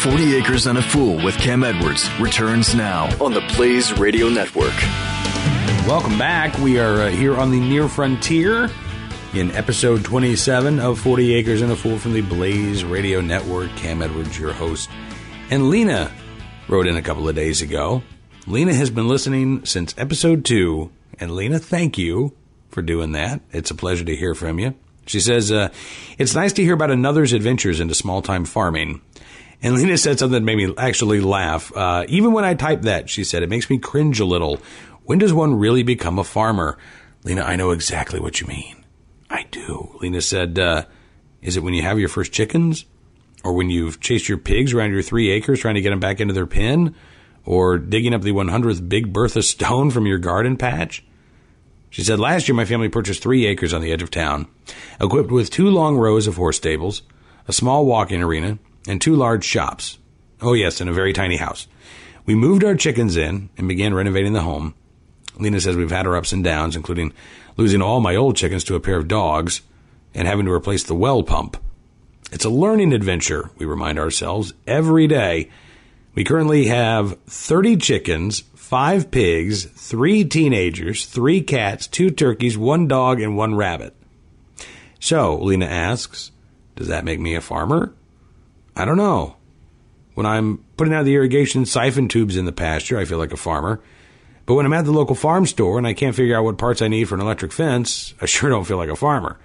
40 0.00 0.36
Acres 0.36 0.66
and 0.66 0.78
a 0.78 0.82
Fool 0.82 1.22
with 1.22 1.36
Cam 1.36 1.62
Edwards 1.62 2.08
returns 2.18 2.74
now 2.74 3.04
on 3.22 3.34
the 3.34 3.42
Blaze 3.56 3.92
Radio 3.98 4.30
Network. 4.30 4.72
Welcome 5.86 6.18
back. 6.18 6.56
We 6.58 6.78
are 6.78 7.02
uh, 7.02 7.10
here 7.10 7.36
on 7.36 7.50
the 7.50 7.60
near 7.60 7.88
frontier 7.88 8.70
in 9.34 9.50
episode 9.50 10.02
27 10.02 10.80
of 10.80 10.98
40 10.98 11.34
Acres 11.34 11.60
and 11.60 11.72
a 11.72 11.76
Fool 11.76 11.98
from 11.98 12.14
the 12.14 12.22
Blaze 12.22 12.84
Radio 12.84 13.20
Network. 13.20 13.68
Cam 13.76 14.00
Edwards, 14.00 14.38
your 14.38 14.52
host. 14.52 14.88
And 15.50 15.68
Lena 15.68 16.10
wrote 16.68 16.86
in 16.86 16.96
a 16.96 17.02
couple 17.02 17.28
of 17.28 17.34
days 17.34 17.60
ago. 17.60 18.02
Lena 18.46 18.72
has 18.72 18.88
been 18.88 19.08
listening 19.08 19.66
since 19.66 19.94
episode 19.98 20.42
2. 20.46 20.90
And 21.20 21.36
Lena, 21.36 21.58
thank 21.58 21.98
you 21.98 22.34
for 22.70 22.80
doing 22.80 23.12
that. 23.12 23.42
It's 23.52 23.70
a 23.70 23.74
pleasure 23.74 24.04
to 24.06 24.16
hear 24.16 24.34
from 24.34 24.58
you. 24.58 24.74
She 25.06 25.20
says, 25.20 25.50
uh, 25.50 25.70
It's 26.18 26.34
nice 26.34 26.52
to 26.54 26.62
hear 26.62 26.74
about 26.74 26.90
another's 26.90 27.32
adventures 27.32 27.80
into 27.80 27.94
small 27.94 28.22
time 28.22 28.44
farming. 28.44 29.00
And 29.62 29.74
Lena 29.74 29.96
said 29.96 30.18
something 30.18 30.34
that 30.34 30.44
made 30.44 30.56
me 30.56 30.74
actually 30.76 31.20
laugh. 31.20 31.74
Uh, 31.74 32.04
even 32.08 32.32
when 32.32 32.44
I 32.44 32.54
type 32.54 32.82
that, 32.82 33.08
she 33.08 33.24
said, 33.24 33.42
it 33.42 33.48
makes 33.48 33.70
me 33.70 33.78
cringe 33.78 34.20
a 34.20 34.24
little. 34.24 34.60
When 35.04 35.18
does 35.18 35.32
one 35.32 35.54
really 35.54 35.82
become 35.82 36.18
a 36.18 36.24
farmer? 36.24 36.78
Lena, 37.24 37.42
I 37.42 37.56
know 37.56 37.70
exactly 37.70 38.20
what 38.20 38.40
you 38.40 38.46
mean. 38.46 38.84
I 39.30 39.44
do. 39.50 39.96
Lena 40.00 40.20
said, 40.20 40.58
uh, 40.58 40.84
is 41.42 41.56
it 41.56 41.62
when 41.62 41.74
you 41.74 41.82
have 41.82 41.98
your 41.98 42.08
first 42.08 42.32
chickens? 42.32 42.84
Or 43.44 43.54
when 43.54 43.70
you've 43.70 44.00
chased 44.00 44.28
your 44.28 44.38
pigs 44.38 44.74
around 44.74 44.92
your 44.92 45.02
three 45.02 45.30
acres 45.30 45.60
trying 45.60 45.76
to 45.76 45.80
get 45.80 45.90
them 45.90 46.00
back 46.00 46.20
into 46.20 46.34
their 46.34 46.46
pen? 46.46 46.94
Or 47.44 47.78
digging 47.78 48.12
up 48.12 48.22
the 48.22 48.32
100th 48.32 48.88
Big 48.88 49.12
Bertha 49.12 49.42
stone 49.42 49.90
from 49.90 50.06
your 50.06 50.18
garden 50.18 50.56
patch? 50.56 51.04
She 51.96 52.04
said, 52.04 52.20
last 52.20 52.46
year 52.46 52.54
my 52.54 52.66
family 52.66 52.90
purchased 52.90 53.22
three 53.22 53.46
acres 53.46 53.72
on 53.72 53.80
the 53.80 53.90
edge 53.90 54.02
of 54.02 54.10
town, 54.10 54.48
equipped 55.00 55.30
with 55.30 55.48
two 55.48 55.70
long 55.70 55.96
rows 55.96 56.26
of 56.26 56.36
horse 56.36 56.58
stables, 56.58 57.00
a 57.48 57.54
small 57.54 57.86
walking 57.86 58.22
arena, 58.22 58.58
and 58.86 59.00
two 59.00 59.16
large 59.16 59.44
shops. 59.44 59.96
Oh, 60.42 60.52
yes, 60.52 60.82
and 60.82 60.90
a 60.90 60.92
very 60.92 61.14
tiny 61.14 61.38
house. 61.38 61.66
We 62.26 62.34
moved 62.34 62.64
our 62.64 62.74
chickens 62.74 63.16
in 63.16 63.48
and 63.56 63.66
began 63.66 63.94
renovating 63.94 64.34
the 64.34 64.42
home. 64.42 64.74
Lena 65.38 65.58
says 65.58 65.74
we've 65.74 65.90
had 65.90 66.06
our 66.06 66.16
ups 66.16 66.34
and 66.34 66.44
downs, 66.44 66.76
including 66.76 67.14
losing 67.56 67.80
all 67.80 68.00
my 68.00 68.14
old 68.14 68.36
chickens 68.36 68.64
to 68.64 68.74
a 68.74 68.80
pair 68.80 68.98
of 68.98 69.08
dogs 69.08 69.62
and 70.12 70.28
having 70.28 70.44
to 70.44 70.52
replace 70.52 70.84
the 70.84 70.94
well 70.94 71.22
pump. 71.22 71.56
It's 72.30 72.44
a 72.44 72.50
learning 72.50 72.92
adventure, 72.92 73.48
we 73.56 73.64
remind 73.64 73.98
ourselves, 73.98 74.52
every 74.66 75.06
day. 75.06 75.48
We 76.14 76.24
currently 76.24 76.66
have 76.66 77.18
30 77.26 77.78
chickens, 77.78 78.42
five 78.66 79.12
pigs, 79.12 79.64
three 79.64 80.24
teenagers, 80.24 81.06
three 81.06 81.40
cats, 81.40 81.86
two 81.86 82.10
turkeys, 82.10 82.58
one 82.58 82.88
dog, 82.88 83.20
and 83.20 83.36
one 83.36 83.54
rabbit. 83.54 83.94
So, 84.98 85.38
Lena 85.38 85.66
asks, 85.66 86.32
does 86.74 86.88
that 86.88 87.04
make 87.04 87.20
me 87.20 87.36
a 87.36 87.40
farmer? 87.40 87.94
I 88.74 88.84
don't 88.84 88.96
know. 88.96 89.36
When 90.14 90.26
I'm 90.26 90.64
putting 90.76 90.94
out 90.94 91.04
the 91.04 91.14
irrigation 91.14 91.64
siphon 91.64 92.08
tubes 92.08 92.36
in 92.36 92.44
the 92.44 92.50
pasture, 92.50 92.98
I 92.98 93.04
feel 93.04 93.18
like 93.18 93.32
a 93.32 93.36
farmer. 93.36 93.80
But 94.46 94.54
when 94.54 94.66
I'm 94.66 94.72
at 94.72 94.84
the 94.84 94.90
local 94.90 95.14
farm 95.14 95.46
store 95.46 95.78
and 95.78 95.86
I 95.86 95.94
can't 95.94 96.16
figure 96.16 96.36
out 96.36 96.42
what 96.42 96.58
parts 96.58 96.82
I 96.82 96.88
need 96.88 97.04
for 97.04 97.14
an 97.14 97.20
electric 97.20 97.52
fence, 97.52 98.14
I 98.20 98.26
sure 98.26 98.50
don't 98.50 98.66
feel 98.66 98.78
like 98.78 98.90
a 98.90 98.96
farmer. 98.96 99.38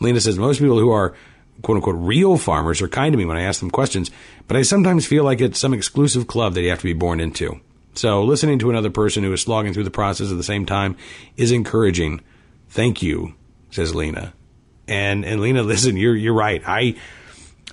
Lena 0.00 0.20
says 0.20 0.36
most 0.36 0.58
people 0.58 0.80
who 0.80 0.90
are 0.90 1.14
quote 1.62 1.76
unquote 1.76 1.96
real 1.96 2.36
farmers 2.38 2.82
are 2.82 2.88
kind 2.88 3.12
to 3.12 3.16
me 3.16 3.24
when 3.24 3.36
I 3.36 3.42
ask 3.42 3.60
them 3.60 3.70
questions, 3.70 4.10
but 4.48 4.56
I 4.56 4.62
sometimes 4.62 5.06
feel 5.06 5.22
like 5.22 5.40
it's 5.40 5.60
some 5.60 5.72
exclusive 5.72 6.26
club 6.26 6.54
that 6.54 6.62
you 6.62 6.70
have 6.70 6.80
to 6.80 6.84
be 6.84 6.92
born 6.92 7.20
into. 7.20 7.60
So 7.96 8.22
listening 8.22 8.58
to 8.60 8.70
another 8.70 8.90
person 8.90 9.24
who 9.24 9.32
is 9.32 9.40
slogging 9.40 9.72
through 9.72 9.84
the 9.84 9.90
process 9.90 10.30
at 10.30 10.36
the 10.36 10.42
same 10.42 10.66
time 10.66 10.96
is 11.36 11.50
encouraging. 11.50 12.20
Thank 12.68 13.02
you, 13.02 13.34
says 13.70 13.94
Lena. 13.94 14.32
And 14.86 15.24
and 15.24 15.40
Lena, 15.40 15.62
listen, 15.64 15.96
you're 15.96 16.16
you're 16.16 16.34
right. 16.34 16.62
I 16.66 16.96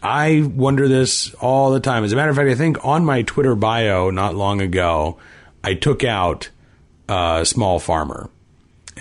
I 0.02 0.42
wonder 0.42 0.88
this 0.88 1.34
all 1.36 1.72
the 1.72 1.80
time. 1.80 2.04
As 2.04 2.14
a 2.14 2.16
matter 2.16 2.30
of 2.30 2.36
fact, 2.36 2.50
I 2.50 2.56
think 2.56 2.84
on 2.86 3.06
my 3.06 3.22
Twitter 3.22 3.56
bio 3.56 4.10
not 4.10 4.36
long 4.36 4.62
ago, 4.62 5.18
I 5.64 5.76
took 5.76 6.04
out 6.04 6.50
uh, 7.08 7.44
small 7.44 7.80
farmer 7.80 8.30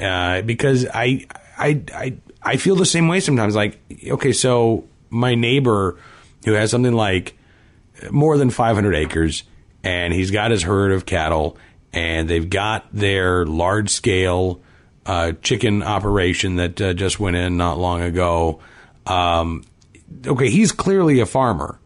uh, 0.01 0.43
because 0.43 0.87
I 0.93 1.27
I 1.57 1.83
I 1.95 2.17
I 2.43 2.57
feel 2.57 2.77
the 2.77 2.87
same 2.87 3.09
way 3.09 3.21
sometimes. 3.21 3.55
Like, 3.55 3.81
okay, 4.09 4.33
so 4.33 4.85
my 5.11 5.35
neighbor 5.35 5.99
who 6.45 6.53
has 6.53 6.71
something 6.71 6.93
like 6.93 7.37
more 8.11 8.37
than 8.37 8.51
500 8.51 8.95
acres, 8.95 9.45
and 9.85 10.13
he's 10.13 10.31
got 10.31 10.51
his 10.51 10.63
herd 10.63 10.93
of 10.93 11.07
cattle, 11.07 11.57
and 11.93 12.29
they've 12.29 12.49
got 12.49 12.87
their 12.93 13.45
large 13.47 13.91
scale 13.91 14.61
uh, 15.07 15.33
chicken 15.43 15.83
operation 15.83 16.57
that 16.57 16.81
uh, 16.81 16.95
just 16.95 17.19
went 17.19 17.37
in 17.37 17.57
not 17.57 17.79
long 17.79 18.03
ago. 18.03 18.61
Um, 19.07 19.65
okay, 20.27 20.51
he's 20.51 20.73
clearly 20.73 21.21
a 21.21 21.27
farmer, 21.27 21.79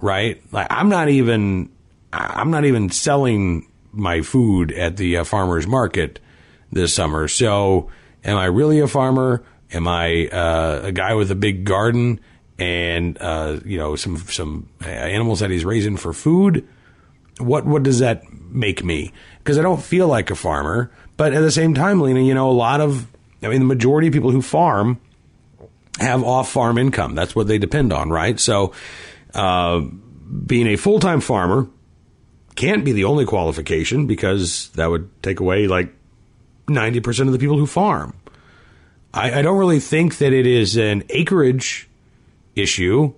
right? 0.00 0.42
Like, 0.52 0.66
I'm 0.70 0.88
not 0.88 1.08
even, 1.08 1.70
I'm 2.12 2.50
not 2.50 2.64
even 2.64 2.90
selling 2.90 3.68
my 3.92 4.22
food 4.22 4.72
at 4.72 4.96
the 4.96 5.18
uh, 5.18 5.24
farmer's 5.24 5.66
market 5.66 6.20
this 6.72 6.92
summer. 6.94 7.28
So, 7.28 7.90
am 8.24 8.36
I 8.36 8.46
really 8.46 8.80
a 8.80 8.88
farmer? 8.88 9.44
Am 9.72 9.86
I 9.86 10.28
uh, 10.28 10.80
a 10.84 10.92
guy 10.92 11.14
with 11.14 11.30
a 11.30 11.34
big 11.34 11.64
garden 11.64 12.20
and 12.58 13.16
uh, 13.20 13.60
you 13.64 13.78
know 13.78 13.96
some 13.96 14.16
some 14.16 14.68
animals 14.80 15.40
that 15.40 15.50
he's 15.50 15.64
raising 15.64 15.96
for 15.96 16.12
food? 16.12 16.66
What 17.38 17.66
what 17.66 17.82
does 17.82 17.98
that 18.00 18.24
make 18.32 18.84
me? 18.84 19.12
Because 19.38 19.58
I 19.58 19.62
don't 19.62 19.82
feel 19.82 20.08
like 20.08 20.30
a 20.30 20.34
farmer, 20.34 20.90
but 21.16 21.32
at 21.32 21.40
the 21.40 21.50
same 21.50 21.74
time, 21.74 22.00
Lena, 22.00 22.20
you 22.20 22.34
know, 22.34 22.50
a 22.50 22.52
lot 22.52 22.80
of 22.80 23.06
I 23.42 23.48
mean, 23.48 23.60
the 23.60 23.66
majority 23.66 24.08
of 24.08 24.12
people 24.12 24.30
who 24.30 24.42
farm 24.42 25.00
have 25.98 26.22
off 26.22 26.50
farm 26.50 26.78
income. 26.78 27.14
That's 27.14 27.34
what 27.34 27.46
they 27.46 27.58
depend 27.58 27.92
on, 27.92 28.10
right? 28.10 28.38
So, 28.38 28.72
uh, 29.34 29.82
being 30.46 30.66
a 30.66 30.76
full 30.76 31.00
time 31.00 31.20
farmer 31.20 31.68
can't 32.54 32.84
be 32.84 32.92
the 32.92 33.04
only 33.04 33.24
qualification 33.24 34.06
because 34.06 34.70
that 34.70 34.90
would 34.90 35.10
take 35.22 35.40
away 35.40 35.66
like 35.68 35.94
90% 36.66 37.26
of 37.26 37.32
the 37.32 37.38
people 37.38 37.58
who 37.58 37.66
farm. 37.66 38.14
I, 39.14 39.38
I 39.38 39.42
don't 39.42 39.58
really 39.58 39.80
think 39.80 40.18
that 40.18 40.32
it 40.32 40.46
is 40.46 40.76
an 40.76 41.04
acreage 41.10 41.88
issue. 42.54 43.14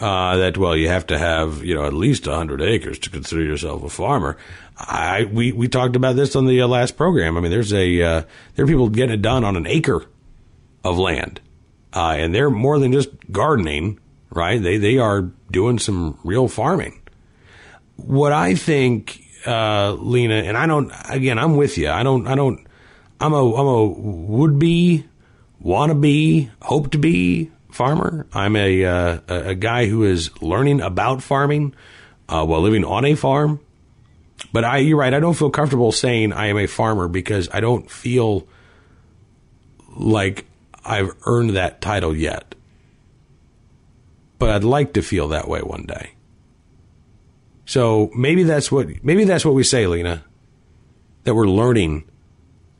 Uh, 0.00 0.36
that 0.38 0.58
well, 0.58 0.76
you 0.76 0.88
have 0.88 1.06
to 1.06 1.16
have 1.16 1.64
you 1.64 1.74
know 1.74 1.84
at 1.84 1.92
least 1.92 2.24
hundred 2.24 2.60
acres 2.60 2.98
to 2.98 3.10
consider 3.10 3.42
yourself 3.42 3.82
a 3.84 3.88
farmer. 3.88 4.36
I 4.76 5.24
we 5.24 5.52
we 5.52 5.68
talked 5.68 5.94
about 5.94 6.16
this 6.16 6.34
on 6.34 6.46
the 6.46 6.60
uh, 6.62 6.66
last 6.66 6.96
program. 6.96 7.36
I 7.36 7.40
mean, 7.40 7.50
there's 7.50 7.72
a 7.72 8.02
uh, 8.02 8.22
there 8.54 8.64
are 8.64 8.68
people 8.68 8.88
getting 8.88 9.14
it 9.14 9.22
done 9.22 9.44
on 9.44 9.56
an 9.56 9.66
acre 9.66 10.04
of 10.82 10.98
land, 10.98 11.40
uh, 11.92 12.16
and 12.18 12.34
they're 12.34 12.50
more 12.50 12.80
than 12.80 12.92
just 12.92 13.10
gardening, 13.30 14.00
right? 14.30 14.60
They 14.60 14.78
they 14.78 14.98
are 14.98 15.30
doing 15.52 15.78
some 15.78 16.18
real 16.24 16.48
farming. 16.48 17.00
What 17.94 18.32
I 18.32 18.56
think, 18.56 19.22
uh, 19.46 19.92
Lena, 19.92 20.34
and 20.34 20.56
I 20.56 20.66
don't. 20.66 20.92
Again, 21.08 21.38
I'm 21.38 21.54
with 21.54 21.78
you. 21.78 21.88
I 21.88 22.02
don't. 22.02 22.26
I 22.26 22.34
don't. 22.34 22.66
I'm 23.20 23.32
a 23.32 23.54
I'm 23.54 23.66
a 23.66 23.86
would 23.86 24.58
be 24.58 25.04
wanna 25.60 25.94
be, 25.94 26.50
hope 26.62 26.90
to 26.90 26.98
be 26.98 27.50
farmer. 27.74 28.26
I'm 28.32 28.56
a 28.56 28.84
uh, 28.84 29.18
a 29.28 29.54
guy 29.54 29.86
who 29.86 30.04
is 30.04 30.30
learning 30.40 30.80
about 30.80 31.22
farming 31.22 31.74
uh, 32.28 32.44
while 32.46 32.60
living 32.60 32.84
on 32.84 33.04
a 33.04 33.14
farm. 33.14 33.60
But 34.52 34.64
I, 34.64 34.78
you're 34.78 34.98
right. 34.98 35.12
I 35.12 35.20
don't 35.20 35.34
feel 35.34 35.50
comfortable 35.50 35.92
saying 35.92 36.32
I 36.32 36.46
am 36.46 36.58
a 36.58 36.66
farmer 36.66 37.08
because 37.08 37.48
I 37.52 37.60
don't 37.60 37.90
feel 37.90 38.46
like 39.96 40.46
I've 40.84 41.10
earned 41.26 41.56
that 41.56 41.80
title 41.80 42.14
yet. 42.14 42.54
But 44.38 44.50
I'd 44.50 44.64
like 44.64 44.94
to 44.94 45.02
feel 45.02 45.28
that 45.28 45.48
way 45.48 45.60
one 45.60 45.84
day. 45.84 46.14
So 47.66 48.10
maybe 48.14 48.42
that's 48.42 48.70
what 48.70 48.88
maybe 49.02 49.24
that's 49.24 49.44
what 49.44 49.54
we 49.54 49.64
say, 49.64 49.86
Lena. 49.86 50.24
That 51.24 51.34
we're 51.34 51.48
learning 51.48 52.04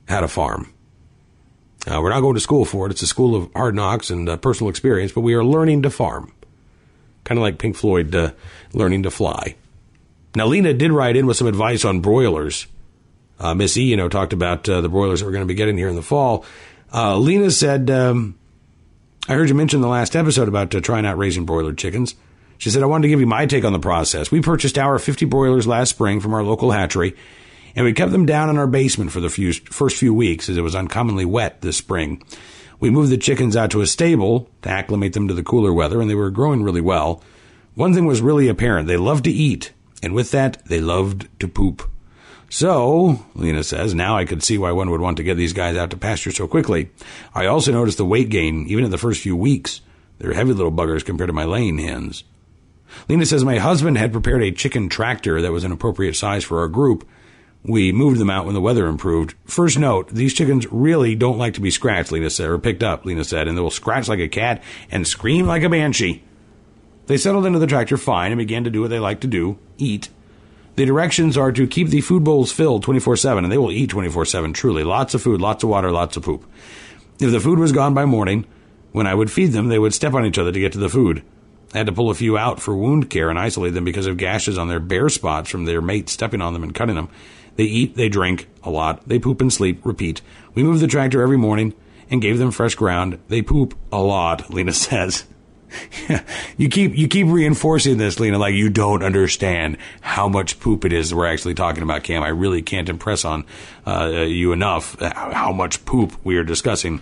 how 0.07 0.21
to 0.21 0.29
farm. 0.29 0.74
Uh, 1.87 2.01
we're 2.01 2.11
not 2.11 2.21
going 2.21 2.35
to 2.35 2.41
school 2.41 2.65
for 2.65 2.87
it. 2.87 2.93
It's 2.93 3.03
a 3.03 3.07
school 3.07 3.37
of 3.37 3.53
hard 3.53 3.75
knocks 3.75 4.11
and 4.11 4.29
uh, 4.29 4.37
personal 4.37 4.71
experience, 4.71 5.13
but 5.13 5.21
we 5.21 5.35
are 5.35 5.45
learning 5.45 5.83
to 5.83 5.91
farm. 5.91 6.33
Kind 7.25 7.39
of 7.39 7.43
like 7.43 7.59
Pink 7.59 7.77
Floyd 7.77 8.15
uh, 8.15 8.33
learning 8.73 9.03
to 9.03 9.11
fly. 9.11 9.57
Now, 10.35 10.47
Lena 10.47 10.75
did 10.75 10.93
write 10.93 11.17
in 11.17 11.27
with 11.27 11.37
some 11.37 11.47
advice 11.47 11.85
on 11.85 12.01
broilers. 12.01 12.67
Uh, 13.39 13.55
Miss 13.55 13.77
E, 13.77 13.83
you 13.83 13.97
know, 13.97 14.09
talked 14.09 14.33
about 14.33 14.69
uh, 14.69 14.81
the 14.81 14.89
broilers 14.89 15.21
that 15.21 15.27
we're 15.27 15.33
going 15.33 15.45
to 15.45 15.49
be 15.49 15.55
getting 15.55 15.77
here 15.77 15.89
in 15.89 15.97
the 15.97 16.03
fall. 16.03 16.45
Uh, 16.93 17.19
Lena 17.19 17.51
said, 17.51 17.91
um, 17.91 18.39
I 19.29 19.35
heard 19.35 19.49
you 19.49 19.55
mention 19.55 19.81
the 19.81 19.89
last 19.89 20.17
episode 20.17 20.49
about 20.49 20.71
trying 20.71 21.07
out 21.07 21.19
raising 21.19 21.45
broiler 21.45 21.73
chickens. 21.73 22.15
She 22.59 22.71
said, 22.71 22.83
I 22.83 22.87
wanted 22.87 23.03
to 23.03 23.09
give 23.09 23.21
you 23.21 23.27
my 23.27 23.47
take 23.47 23.65
on 23.65 23.73
the 23.73 23.79
process. 23.79 24.31
We 24.31 24.41
purchased 24.41 24.79
our 24.79 24.99
50 24.99 25.27
broilers 25.27 25.67
last 25.67 25.91
spring 25.91 26.21
from 26.21 26.35
our 26.35 26.43
local 26.43 26.71
hatchery 26.71 27.17
and 27.77 27.85
we 27.85 27.93
kept 27.93 28.13
them 28.13 28.27
down 28.27 28.51
in 28.51 28.59
our 28.59 28.67
basement 28.67 29.13
for 29.13 29.21
the 29.21 29.31
few, 29.31 29.53
first 29.53 29.97
few 29.97 30.15
weeks 30.15 30.49
as 30.49 30.57
it 30.57 30.63
was 30.63 30.75
uncommonly 30.75 31.25
wet 31.25 31.61
this 31.61 31.77
spring. 31.77 32.23
We 32.81 32.91
moved 32.91 33.11
the 33.11 33.17
chickens 33.17 33.57
out 33.57 33.71
to 33.71 33.81
a 33.81 33.87
stable 33.87 34.51
to 34.63 34.69
acclimate 34.69 35.13
them 35.13 35.29
to 35.29 35.35
the 35.35 35.43
cooler 35.43 35.73
weather, 35.73 36.01
and 36.01 36.11
they 36.11 36.15
were 36.15 36.31
growing 36.31 36.63
really 36.63 36.81
well. 36.81 37.23
One 37.75 37.95
thing 37.95 38.07
was 38.07 38.21
really 38.21 38.49
apparent 38.49 38.89
they 38.89 38.97
loved 38.97 39.25
to 39.25 39.31
eat, 39.31 39.73
and 40.03 40.15
with 40.15 40.31
that, 40.33 40.65
they 40.67 40.81
loved 40.81 41.29
to 41.41 41.49
poop. 41.49 41.89
So, 42.51 43.25
Lena 43.35 43.65
says, 43.65 43.95
now 43.95 44.17
I 44.17 44.25
could 44.25 44.43
see 44.43 44.59
why 44.59 44.71
one 44.71 44.91
would 44.91 45.01
want 45.01 45.17
to 45.17 45.25
get 45.25 45.37
these 45.37 45.53
guys 45.53 45.77
out 45.77 45.91
to 45.91 45.97
pasture 45.97 46.31
so 46.31 46.47
quickly. 46.47 46.91
I 47.35 47.47
also 47.47 47.73
noticed 47.73 47.99
the 47.99 48.05
weight 48.05 48.29
gain, 48.29 48.67
even 48.69 48.85
in 48.85 48.91
the 48.91 48.99
first 48.99 49.23
few 49.23 49.35
weeks. 49.35 49.81
They're 50.19 50.35
heavy 50.35 50.53
little 50.53 50.71
buggers 50.71 51.05
compared 51.05 51.29
to 51.29 51.35
my 51.35 51.45
laying 51.45 51.79
hens. 51.79 52.23
Lena 53.09 53.27
says 53.27 53.45
my 53.45 53.59
husband 53.59 53.99
had 53.99 54.13
prepared 54.13 54.43
a 54.43 54.53
chicken 54.53 54.89
tractor 54.89 55.43
that 55.43 55.51
was 55.51 55.65
an 55.65 55.73
appropriate 55.73 56.15
size 56.15 56.45
for 56.45 56.61
our 56.61 56.69
group, 56.69 57.09
we 57.65 57.93
moved 57.93 58.21
them 58.21 58.31
out 58.31 58.45
when 58.45 58.55
the 58.55 58.61
weather 58.61 58.87
improved. 58.87 59.35
First 59.47 59.79
note, 59.79 60.09
these 60.09 60.35
chickens 60.35 60.71
really 60.71 61.15
don't 61.15 61.39
like 61.39 61.55
to 61.55 61.61
be 61.61 61.71
scratched, 61.71 62.13
Lena 62.13 62.29
said, 62.29 62.49
or 62.49 62.59
picked 62.59 62.83
up, 62.83 63.05
Lena 63.05 63.25
said, 63.25 63.49
and 63.49 63.57
they 63.57 63.63
will 63.63 63.71
scratch 63.71 64.07
like 64.07 64.21
a 64.21 64.29
cat 64.29 64.63
and 64.91 65.07
scream 65.07 65.47
like 65.47 65.63
a 65.63 65.71
banshee. 65.71 66.23
They 67.07 67.17
settled 67.17 67.47
into 67.47 67.59
the 67.59 67.67
tractor 67.67 67.97
fine 67.97 68.33
and 68.33 68.39
began 68.39 68.65
to 68.65 68.71
do 68.71 68.83
what 68.83 68.91
they 68.91 68.99
like 68.99 69.21
to 69.21 69.27
do 69.27 69.59
eat. 69.79 70.09
The 70.77 70.85
directions 70.85 71.39
are 71.39 71.53
to 71.53 71.67
keep 71.67 71.89
the 71.89 72.01
food 72.01 72.25
bowls 72.25 72.53
filled 72.53 72.83
24 72.83 73.17
7, 73.17 73.45
and 73.45 73.53
they 73.53 73.59
will 73.59 73.73
eat 73.73 73.91
24 73.91 74.25
7, 74.25 74.53
truly. 74.53 74.85
Lots 74.85 75.15
of 75.15 75.23
food, 75.23 75.41
lots 75.41 75.63
of 75.63 75.71
water, 75.71 75.91
lots 75.91 76.17
of 76.17 76.25
poop. 76.25 76.45
If 77.21 77.31
the 77.31 77.41
food 77.41 77.59
was 77.59 77.73
gone 77.73 77.95
by 77.95 78.05
morning, 78.05 78.45
when 78.93 79.07
I 79.07 79.15
would 79.15 79.31
feed 79.31 79.53
them, 79.53 79.69
they 79.69 79.79
would 79.79 79.95
step 79.95 80.15
on 80.15 80.27
each 80.27 80.39
other 80.39 80.53
to 80.53 80.61
get 80.61 80.73
to 80.73 80.79
the 80.79 80.89
food. 80.89 81.23
I 81.73 81.79
had 81.79 81.87
to 81.87 81.93
pull 81.93 82.11
a 82.11 82.15
few 82.15 82.37
out 82.37 82.61
for 82.61 82.77
wound 82.77 83.11
care 83.11 83.31
and 83.31 83.39
isolate 83.39 83.75
them 83.75 83.85
because 83.85 84.07
of 84.07 84.17
gashes 84.17 84.59
on 84.59 84.69
their 84.69 84.81
bare 84.81 85.09
spots 85.09 85.51
from 85.51 85.65
their 85.65 85.81
mate 85.81 86.09
stepping 86.09 86.41
on 86.41 86.53
them 86.53 86.63
and 86.63 86.75
cutting 86.75 86.95
them. 86.95 87.09
They 87.57 87.65
eat, 87.65 87.97
they 87.97 88.09
drink 88.09 88.49
a 88.63 88.71
lot, 88.71 89.09
they 89.09 89.19
poop 89.19 89.41
and 89.41 89.53
sleep, 89.53 89.85
repeat. 89.85 90.21
We 90.55 90.63
move 90.63 90.81
the 90.81 90.87
tractor 90.87 91.23
every 91.23 91.37
morning 91.39 91.75
and 92.11 92.23
gave 92.23 92.39
them 92.39 92.51
fresh 92.51 92.75
ground. 92.75 93.19
They 93.29 93.43
poop 93.43 93.75
a 93.93 94.01
lot, 94.01 94.53
Lena 94.53 94.73
says. 94.75 95.25
you 96.57 96.69
keep 96.69 96.97
you 96.97 97.09
keep 97.09 97.27
reinforcing 97.27 97.97
this, 97.97 98.21
Lena, 98.21 98.39
like 98.39 98.55
you 98.55 98.71
don't 98.71 99.03
understand 99.03 99.77
how 100.01 100.29
much 100.29 100.61
poop 100.61 100.85
it 100.85 100.93
is 100.93 101.13
we're 101.13 101.27
actually 101.27 101.55
talking 101.55 101.83
about, 101.83 102.05
Cam. 102.05 102.23
I 102.23 102.29
really 102.29 102.63
can't 102.63 102.89
impress 102.89 103.25
on 103.25 103.45
uh, 103.85 104.25
you 104.27 104.53
enough 104.53 104.97
how 105.01 105.53
much 105.53 105.85
poop 105.85 106.13
we 106.23 106.37
are 106.37 106.45
discussing. 106.45 107.01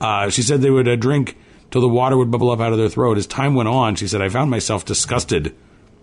Uh, 0.00 0.30
she 0.30 0.42
said 0.42 0.60
they 0.60 0.70
would 0.70 0.88
uh, 0.88 0.96
drink 0.96 1.36
till 1.70 1.80
the 1.80 1.88
water 1.88 2.16
would 2.16 2.30
bubble 2.30 2.50
up 2.50 2.60
out 2.60 2.72
of 2.72 2.78
their 2.78 2.88
throat. 2.88 3.18
As 3.18 3.26
time 3.26 3.54
went 3.54 3.68
on, 3.68 3.94
she 3.94 4.08
said, 4.08 4.22
I 4.22 4.28
found 4.28 4.50
myself 4.50 4.84
disgusted 4.84 5.54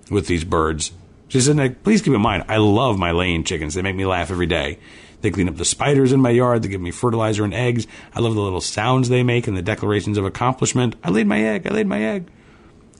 with 0.09 0.27
these 0.27 0.43
birds. 0.43 0.91
She 1.27 1.41
said, 1.41 1.55
"Now, 1.55 1.69
please 1.83 2.01
keep 2.01 2.13
in 2.13 2.21
mind, 2.21 2.45
I 2.47 2.57
love 2.57 2.97
my 2.97 3.11
laying 3.11 3.43
chickens. 3.43 3.73
They 3.73 3.81
make 3.81 3.95
me 3.95 4.05
laugh 4.05 4.31
every 4.31 4.45
day. 4.45 4.77
They 5.21 5.31
clean 5.31 5.49
up 5.49 5.57
the 5.57 5.65
spiders 5.65 6.11
in 6.11 6.21
my 6.21 6.29
yard. 6.29 6.61
They 6.61 6.67
give 6.67 6.81
me 6.81 6.91
fertilizer 6.91 7.43
and 7.43 7.53
eggs. 7.53 7.87
I 8.13 8.19
love 8.19 8.35
the 8.35 8.41
little 8.41 8.61
sounds 8.61 9.09
they 9.09 9.23
make 9.23 9.47
and 9.47 9.57
the 9.57 9.61
declarations 9.61 10.17
of 10.17 10.25
accomplishment. 10.25 10.95
I 11.03 11.09
laid 11.09 11.25
my 11.25 11.41
egg. 11.41 11.65
I 11.65 11.73
laid 11.73 11.87
my 11.87 12.03
egg. 12.03 12.27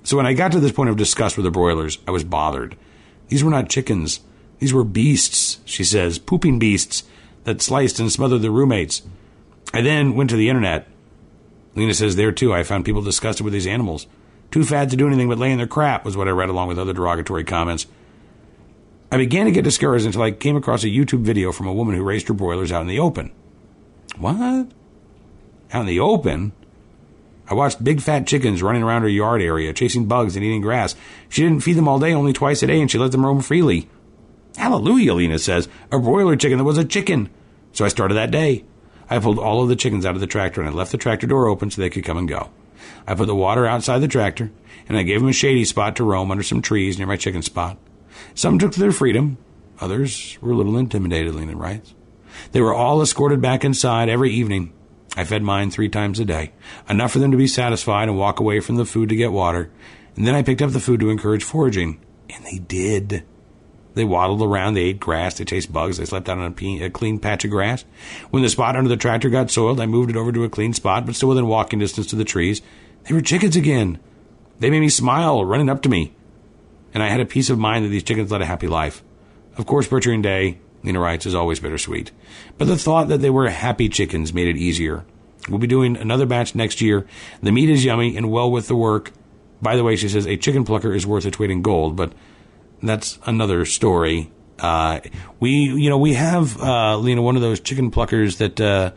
So 0.03 0.17
when 0.17 0.25
I 0.25 0.33
got 0.33 0.51
to 0.53 0.59
this 0.59 0.71
point 0.71 0.89
of 0.89 0.97
disgust 0.97 1.37
with 1.37 1.43
the 1.43 1.51
broilers, 1.51 1.99
I 2.07 2.11
was 2.11 2.23
bothered. 2.23 2.75
These 3.27 3.43
were 3.43 3.51
not 3.51 3.69
chickens. 3.69 4.21
These 4.59 4.73
were 4.73 4.83
beasts, 4.83 5.59
she 5.65 5.83
says, 5.83 6.17
pooping 6.17 6.59
beasts 6.59 7.03
that 7.43 7.61
sliced 7.61 7.99
and 7.99 8.11
smothered 8.11 8.41
their 8.41 8.51
roommates. 8.51 9.03
I 9.73 9.81
then 9.81 10.15
went 10.15 10.29
to 10.29 10.35
the 10.35 10.49
internet. 10.49 10.87
Lena 11.75 11.93
says 11.93 12.15
there 12.15 12.31
too, 12.31 12.53
I 12.53 12.63
found 12.63 12.85
people 12.85 13.01
disgusted 13.01 13.43
with 13.43 13.53
these 13.53 13.67
animals. 13.67 14.07
Too 14.51 14.63
fat 14.63 14.89
to 14.91 14.95
do 14.95 15.07
anything 15.07 15.27
but 15.27 15.37
lay 15.37 15.51
in 15.51 15.57
their 15.57 15.67
crap 15.67 16.05
was 16.05 16.15
what 16.15 16.27
I 16.27 16.31
read 16.31 16.49
along 16.49 16.69
with 16.69 16.79
other 16.79 16.93
derogatory 16.93 17.43
comments. 17.43 17.85
I 19.11 19.17
began 19.17 19.45
to 19.45 19.51
get 19.51 19.63
discouraged 19.63 20.05
until 20.05 20.23
I 20.23 20.31
came 20.31 20.55
across 20.55 20.83
a 20.83 20.87
YouTube 20.87 21.21
video 21.21 21.51
from 21.51 21.67
a 21.67 21.73
woman 21.73 21.95
who 21.95 22.03
raised 22.03 22.27
her 22.27 22.33
broilers 22.33 22.71
out 22.71 22.81
in 22.81 22.87
the 22.87 22.99
open. 22.99 23.31
What? 24.17 24.67
Out 25.71 25.81
in 25.81 25.85
the 25.85 25.99
open? 25.99 26.53
I 27.47 27.53
watched 27.53 27.83
big 27.83 28.01
fat 28.01 28.25
chickens 28.25 28.63
running 28.63 28.81
around 28.81 29.03
her 29.03 29.07
yard 29.07 29.41
area, 29.41 29.73
chasing 29.73 30.07
bugs 30.07 30.35
and 30.35 30.43
eating 30.43 30.61
grass. 30.61 30.95
She 31.29 31.43
didn't 31.43 31.63
feed 31.63 31.73
them 31.73 31.87
all 31.87 31.99
day, 31.99 32.13
only 32.13 32.33
twice 32.33 32.63
a 32.63 32.67
day, 32.67 32.81
and 32.81 32.89
she 32.89 32.97
let 32.97 33.11
them 33.11 33.25
roam 33.25 33.41
freely. 33.41 33.87
Hallelujah, 34.57 35.13
Lena 35.13 35.37
says. 35.37 35.67
A 35.91 35.99
broiler 35.99 36.35
chicken 36.35 36.57
that 36.57 36.63
was 36.63 36.77
a 36.77 36.85
chicken. 36.85 37.29
So 37.73 37.85
I 37.85 37.89
started 37.89 38.15
that 38.15 38.31
day. 38.31 38.63
I 39.09 39.19
pulled 39.19 39.37
all 39.37 39.61
of 39.61 39.69
the 39.69 39.75
chickens 39.75 40.05
out 40.05 40.15
of 40.15 40.21
the 40.21 40.27
tractor 40.27 40.61
and 40.61 40.69
I 40.69 40.73
left 40.73 40.91
the 40.91 40.97
tractor 40.97 41.27
door 41.27 41.47
open 41.47 41.69
so 41.69 41.81
they 41.81 41.89
could 41.89 42.03
come 42.03 42.17
and 42.17 42.27
go. 42.27 42.49
I 43.05 43.13
put 43.13 43.27
the 43.27 43.35
water 43.35 43.67
outside 43.67 43.99
the 43.99 44.07
tractor 44.07 44.51
and 44.87 44.97
I 44.97 45.03
gave 45.03 45.19
them 45.19 45.29
a 45.29 45.33
shady 45.33 45.65
spot 45.65 45.95
to 45.97 46.03
roam 46.03 46.31
under 46.31 46.43
some 46.43 46.61
trees 46.61 46.97
near 46.97 47.05
my 47.05 47.17
chicken 47.17 47.41
spot. 47.41 47.77
Some 48.33 48.59
took 48.59 48.71
to 48.73 48.79
their 48.79 48.91
freedom. 48.91 49.37
Others 49.79 50.37
were 50.41 50.51
a 50.51 50.55
little 50.55 50.77
intimidated, 50.77 51.35
Lena 51.35 51.55
writes. 51.55 51.93
They 52.51 52.61
were 52.61 52.73
all 52.73 53.01
escorted 53.01 53.41
back 53.41 53.63
inside 53.63 54.09
every 54.09 54.31
evening. 54.31 54.73
I 55.17 55.23
fed 55.23 55.43
mine 55.43 55.71
three 55.71 55.89
times 55.89 56.19
a 56.19 56.25
day, 56.25 56.51
enough 56.89 57.11
for 57.13 57.19
them 57.19 57.31
to 57.31 57.37
be 57.37 57.47
satisfied 57.47 58.09
and 58.09 58.17
walk 58.17 58.39
away 58.39 58.59
from 58.59 58.75
the 58.75 58.85
food 58.85 59.09
to 59.09 59.15
get 59.15 59.31
water. 59.31 59.71
And 60.15 60.27
then 60.27 60.35
I 60.35 60.43
picked 60.43 60.61
up 60.61 60.71
the 60.71 60.79
food 60.79 60.99
to 60.99 61.09
encourage 61.09 61.43
foraging. 61.43 61.99
And 62.29 62.43
they 62.45 62.57
did. 62.57 63.23
They 63.93 64.03
waddled 64.03 64.41
around, 64.41 64.73
they 64.73 64.81
ate 64.81 64.99
grass, 64.99 65.37
they 65.37 65.45
chased 65.45 65.71
bugs, 65.71 65.97
they 65.97 66.05
slept 66.05 66.27
out 66.27 66.37
on 66.37 66.53
a 66.57 66.89
clean 66.89 67.19
patch 67.19 67.45
of 67.45 67.51
grass. 67.51 67.85
When 68.29 68.43
the 68.43 68.49
spot 68.49 68.75
under 68.75 68.89
the 68.89 68.97
tractor 68.97 69.29
got 69.29 69.51
soiled, 69.51 69.79
I 69.79 69.85
moved 69.85 70.09
it 70.09 70.17
over 70.17 70.33
to 70.33 70.43
a 70.43 70.49
clean 70.49 70.73
spot, 70.73 71.05
but 71.05 71.15
still 71.15 71.29
within 71.29 71.47
walking 71.47 71.79
distance 71.79 72.07
to 72.07 72.17
the 72.17 72.25
trees. 72.25 72.61
They 73.03 73.13
were 73.13 73.21
chickens 73.21 73.55
again. 73.55 73.99
They 74.59 74.69
made 74.69 74.81
me 74.81 74.89
smile, 74.89 75.45
running 75.45 75.69
up 75.69 75.81
to 75.83 75.89
me. 75.89 76.13
And 76.95 77.03
I 77.03 77.09
had 77.09 77.19
a 77.19 77.25
peace 77.25 77.49
of 77.49 77.59
mind 77.59 77.83
that 77.83 77.89
these 77.89 78.03
chickens 78.03 78.31
led 78.31 78.41
a 78.41 78.45
happy 78.45 78.67
life. 78.67 79.03
Of 79.57 79.65
course, 79.65 79.85
butchering 79.85 80.21
day, 80.21 80.59
Lena 80.81 81.01
writes, 81.01 81.25
is 81.25 81.35
always 81.35 81.59
bittersweet. 81.59 82.11
But 82.57 82.67
the 82.67 82.77
thought 82.77 83.09
that 83.09 83.17
they 83.17 83.29
were 83.29 83.49
happy 83.49 83.89
chickens 83.89 84.33
made 84.33 84.47
it 84.47 84.55
easier. 84.55 85.03
We'll 85.49 85.59
be 85.59 85.67
doing 85.67 85.97
another 85.97 86.25
batch 86.25 86.55
next 86.55 86.79
year. 86.79 87.05
The 87.43 87.51
meat 87.51 87.69
is 87.69 87.83
yummy 87.83 88.15
and 88.15 88.31
well 88.31 88.49
worth 88.49 88.69
the 88.69 88.77
work. 88.77 89.11
By 89.61 89.75
the 89.75 89.83
way, 89.83 89.97
she 89.97 90.07
says 90.07 90.25
a 90.25 90.37
chicken 90.37 90.63
plucker 90.63 90.93
is 90.93 91.05
worth 91.05 91.25
its 91.25 91.37
weight 91.37 91.51
in 91.51 91.61
gold, 91.61 91.97
but 91.97 92.13
that's 92.81 93.19
another 93.25 93.65
story. 93.65 94.31
Uh, 94.57 95.01
we, 95.41 95.51
you 95.51 95.89
know, 95.89 95.97
we 95.97 96.13
have, 96.13 96.57
uh, 96.61 96.97
Lena, 96.97 97.21
one 97.21 97.35
of 97.35 97.41
those 97.41 97.59
chicken 97.59 97.91
pluckers 97.91 98.37
that, 98.37 98.61
uh, 98.61 98.91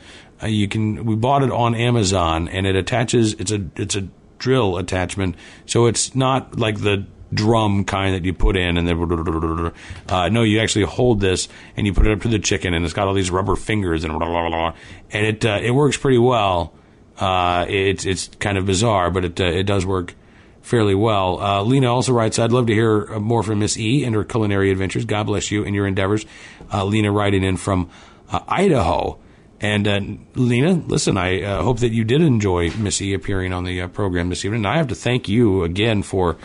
you 0.46 0.68
can, 0.68 1.05
we 1.05 1.16
bought 1.16 1.42
it 1.42 1.51
on 1.51 1.74
Amazon 1.74 2.46
and 2.46 2.64
it 2.64 2.76
attaches, 2.76 3.32
it's 3.34 3.51
a, 3.51 3.66
it's 3.74 3.96
a 3.96 4.09
drill 4.38 4.76
attachment. 4.76 5.34
So 5.66 5.86
it's 5.86 6.14
not 6.14 6.61
like 6.61 6.80
the 6.80 7.07
drum 7.33 7.85
kind 7.85 8.14
that 8.14 8.24
you 8.24 8.33
put 8.33 8.57
in 8.57 8.76
and 8.79 8.89
then, 8.89 9.72
uh, 10.09 10.29
no, 10.29 10.43
you 10.43 10.61
actually 10.61 10.85
hold 10.85 11.20
this 11.20 11.49
and 11.76 11.87
you 11.87 11.93
put 11.93 12.07
it 12.07 12.12
up 12.12 12.22
to 12.22 12.29
the 12.29 12.39
chicken 12.39 12.74
and 12.74 12.85
it's 12.85 12.95
got 12.95 13.07
all 13.07 13.14
these 13.14 13.31
rubber 13.31 13.57
fingers 13.57 14.05
and, 14.05 14.12
and 14.12 14.74
it, 15.12 15.45
uh, 15.45 15.59
it 15.62 15.72
works 15.72 15.97
pretty 15.97 16.18
well. 16.18 16.72
Uh, 17.18 17.66
it's, 17.68 18.07
it's 18.07 18.29
kind 18.39 18.57
of 18.57 18.66
bizarre, 18.66 19.11
but 19.11 19.24
it, 19.24 19.41
uh, 19.41 19.45
it 19.45 19.64
does 19.64 19.85
work 19.85 20.14
fairly 20.62 20.95
well. 20.95 21.41
Uh, 21.41 21.62
Lena 21.62 21.93
also 21.93 22.12
writes, 22.12 22.39
I'd 22.39 22.53
love 22.53 22.66
to 22.66 22.74
hear 22.74 23.14
uh, 23.14 23.18
more 23.18 23.43
from 23.43 23.59
Miss 23.61 23.76
E 23.79 24.05
and 24.05 24.14
her 24.14 24.24
culinary 24.24 24.70
adventures. 24.70 25.05
God 25.05 25.24
bless 25.24 25.51
you 25.51 25.64
and 25.64 25.74
your 25.74 25.87
endeavors. 25.87 26.26
Uh, 26.72 26.85
Lena 26.85 27.11
writing 27.11 27.43
in 27.43 27.57
from 27.57 27.91
uh, 28.31 28.41
Idaho. 28.47 29.18
And 29.61 29.89
uh, 29.89 30.01
Lena, 30.35 30.74
listen, 30.74 31.16
I 31.16 31.43
uh, 31.43 31.62
hope 31.62 31.81
that 31.81 31.93
you 31.93 32.05
did 32.05 32.20
enjoy 32.22 32.70
Miss 32.70 33.03
E 33.03 33.14
appearing 33.14 33.53
on 33.53 33.64
the 33.64 33.89
program 33.89 34.29
this 34.29 34.45
evening. 34.45 34.61
And 34.61 34.68
I 34.68 34.76
have 34.76 34.89
to 34.89 34.95
thank 34.95 35.29
you 35.29 35.64
again 35.64 36.03
for 36.03 36.37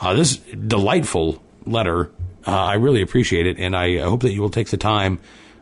Uh, 0.00 0.14
this 0.14 0.36
delightful 0.36 1.42
letter. 1.66 2.10
Uh, 2.46 2.52
I 2.52 2.74
really 2.74 3.02
appreciate 3.02 3.46
it. 3.46 3.58
And 3.58 3.76
I 3.76 3.98
hope 3.98 4.22
that 4.22 4.32
you 4.32 4.40
will 4.40 4.50
take 4.50 4.68
the 4.68 4.76
time 4.76 5.18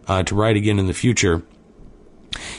uh, 0.06 0.22
to 0.24 0.34
write 0.34 0.56
again 0.56 0.78
in 0.78 0.86
the 0.86 0.94
future. 0.94 1.42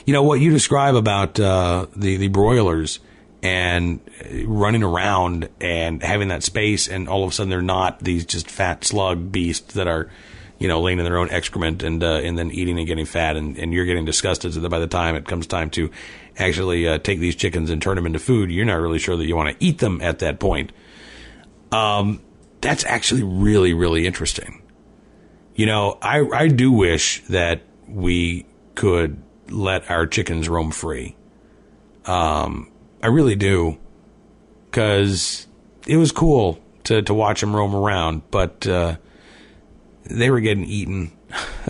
You 0.06 0.14
know, 0.14 0.24
what 0.24 0.40
you 0.40 0.52
describe 0.52 0.96
about 0.96 1.36
the, 1.36 1.88
the 1.96 2.28
broilers 2.30 3.00
and 3.44 4.00
running 4.46 4.84
around 4.84 5.50
and 5.62 6.02
having 6.02 6.30
that 6.30 6.44
space 6.44 6.88
and 6.88 7.08
all 7.08 7.24
of 7.24 7.32
a 7.32 7.34
sudden 7.34 7.50
they're 7.50 7.62
not 7.62 8.00
these 8.00 8.26
just 8.26 8.50
fat 8.50 8.84
slug 8.84 9.32
beasts 9.32 9.76
that 9.76 9.88
are 9.88 10.10
you 10.58 10.68
know 10.68 10.82
laying 10.82 10.98
in 10.98 11.06
their 11.06 11.18
own 11.18 11.30
excrement 11.30 11.84
and 11.84 12.04
uh, 12.04 12.16
and 12.16 12.38
then 12.38 12.52
eating 12.52 12.80
and 12.80 12.88
getting 12.88 13.06
fat 13.06 13.36
and, 13.36 13.58
and 13.58 13.74
you're 13.74 13.86
getting 13.86 14.06
disgusted 14.06 14.54
so 14.54 14.60
that 14.60 14.70
by 14.70 14.80
the 14.80 14.88
time 14.88 15.16
it 15.16 15.26
comes 15.26 15.46
time 15.46 15.70
to 15.70 15.92
actually 16.38 16.88
uh, 16.88 16.98
take 16.98 17.20
these 17.20 17.36
chickens 17.36 17.70
and 17.70 17.82
turn 17.82 17.96
them 17.96 18.08
into 18.08 18.20
food 18.20 18.50
you're 18.50 18.66
not 18.66 18.76
really 18.76 19.00
sure 19.00 19.16
that 19.16 19.26
you 19.26 19.36
want 19.36 19.50
to 19.50 19.66
eat 19.66 19.78
them 19.78 20.02
at 20.02 20.20
that 20.20 20.40
point 20.40 20.72
um, 21.72 22.22
that's 22.62 22.86
actually 22.86 23.24
really 23.24 23.74
really 23.74 24.06
interesting 24.06 24.62
you 25.56 25.66
know 25.66 25.98
I, 26.02 26.22
I 26.34 26.48
do 26.48 26.72
wish 26.72 27.24
that 27.30 27.62
we 27.88 28.46
could 28.76 29.22
let 29.50 29.90
our 29.90 30.06
chickens 30.08 30.50
roam 30.50 30.72
free 30.72 31.16
um, 32.08 32.72
I 33.04 33.08
really 33.08 33.36
do, 33.36 33.78
because 34.66 35.46
it 35.86 35.98
was 35.98 36.12
cool 36.12 36.60
to 36.86 37.02
to 37.02 37.14
watch 37.14 37.42
them 37.42 37.56
roam 37.56 37.76
around, 37.76 38.24
but 38.32 38.66
uh, 38.66 38.96
they 40.06 40.32
were 40.32 40.40
getting 40.40 40.64
eaten. 40.64 41.12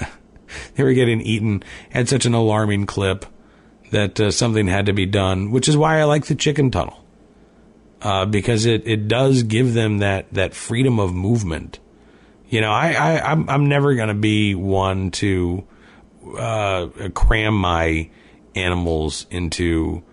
they 0.75 0.83
were 0.83 0.93
getting 0.93 1.21
eaten 1.21 1.63
at 1.91 2.07
such 2.07 2.25
an 2.25 2.35
alarming 2.35 2.85
clip 2.85 3.25
that 3.91 4.19
uh, 4.19 4.31
something 4.31 4.67
had 4.67 4.85
to 4.85 4.93
be 4.93 5.07
done. 5.07 5.51
Which 5.51 5.67
is 5.67 5.75
why 5.75 5.99
I 5.99 6.03
like 6.03 6.27
the 6.27 6.35
chicken 6.35 6.69
tunnel, 6.69 7.03
uh, 8.01 8.25
because 8.25 8.65
it 8.65 8.87
it 8.87 9.07
does 9.07 9.43
give 9.43 9.73
them 9.73 9.99
that 9.99 10.31
that 10.33 10.53
freedom 10.53 10.99
of 10.99 11.13
movement. 11.13 11.79
You 12.49 12.61
know, 12.61 12.71
I, 12.71 12.91
I 12.93 13.31
I'm 13.31 13.49
I'm 13.49 13.67
never 13.67 13.95
gonna 13.95 14.13
be 14.13 14.55
one 14.55 15.11
to 15.11 15.65
uh, 16.37 16.87
cram 17.13 17.55
my 17.55 18.09
animals 18.55 19.25
into 19.29 20.03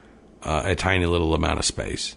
uh, 0.42 0.62
a 0.64 0.74
tiny 0.74 1.06
little 1.06 1.34
amount 1.34 1.58
of 1.58 1.64
space, 1.64 2.16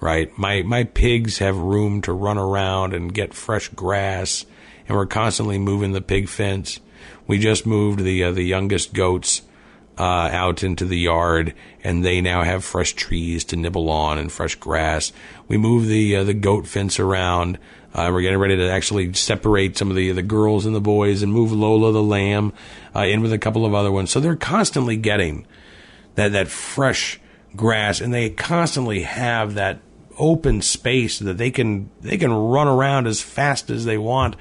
right? 0.00 0.36
My 0.38 0.62
my 0.62 0.84
pigs 0.84 1.38
have 1.38 1.56
room 1.56 2.00
to 2.02 2.12
run 2.12 2.38
around 2.38 2.94
and 2.94 3.12
get 3.12 3.34
fresh 3.34 3.68
grass, 3.68 4.46
and 4.88 4.96
we're 4.96 5.06
constantly 5.06 5.58
moving 5.58 5.92
the 5.92 6.00
pig 6.00 6.28
fence. 6.28 6.80
We 7.26 7.38
just 7.38 7.66
moved 7.66 8.00
the 8.00 8.24
uh, 8.24 8.32
the 8.32 8.44
youngest 8.44 8.94
goats 8.94 9.42
uh, 9.98 10.02
out 10.32 10.62
into 10.62 10.84
the 10.84 10.98
yard, 10.98 11.54
and 11.82 12.04
they 12.04 12.20
now 12.20 12.42
have 12.42 12.64
fresh 12.64 12.94
trees 12.94 13.44
to 13.44 13.56
nibble 13.56 13.88
on 13.90 14.18
and 14.18 14.32
fresh 14.32 14.54
grass. 14.56 15.12
We 15.48 15.56
move 15.56 15.86
the 15.86 16.16
uh, 16.16 16.24
the 16.24 16.34
goat 16.34 16.66
fence 16.66 16.98
around. 16.98 17.58
Uh, 17.94 18.10
we're 18.12 18.22
getting 18.22 18.38
ready 18.38 18.56
to 18.56 18.68
actually 18.68 19.12
separate 19.12 19.78
some 19.78 19.90
of 19.90 19.96
the 19.96 20.10
the 20.12 20.22
girls 20.22 20.66
and 20.66 20.74
the 20.74 20.80
boys 20.80 21.22
and 21.22 21.32
move 21.32 21.52
Lola 21.52 21.92
the 21.92 22.02
lamb 22.02 22.52
uh, 22.94 23.00
in 23.00 23.20
with 23.20 23.32
a 23.32 23.38
couple 23.38 23.64
of 23.64 23.74
other 23.74 23.92
ones. 23.92 24.10
So 24.10 24.20
they're 24.20 24.36
constantly 24.36 24.96
getting 24.96 25.46
that 26.16 26.32
that 26.32 26.48
fresh 26.48 27.20
grass 27.54 28.00
and 28.00 28.12
they 28.12 28.30
constantly 28.30 29.02
have 29.02 29.54
that 29.54 29.80
open 30.18 30.62
space 30.62 31.18
that 31.18 31.38
they 31.38 31.50
can 31.50 31.90
they 32.00 32.16
can 32.16 32.32
run 32.32 32.68
around 32.68 33.06
as 33.06 33.20
fast 33.20 33.70
as 33.70 33.84
they 33.84 33.98
want 33.98 34.36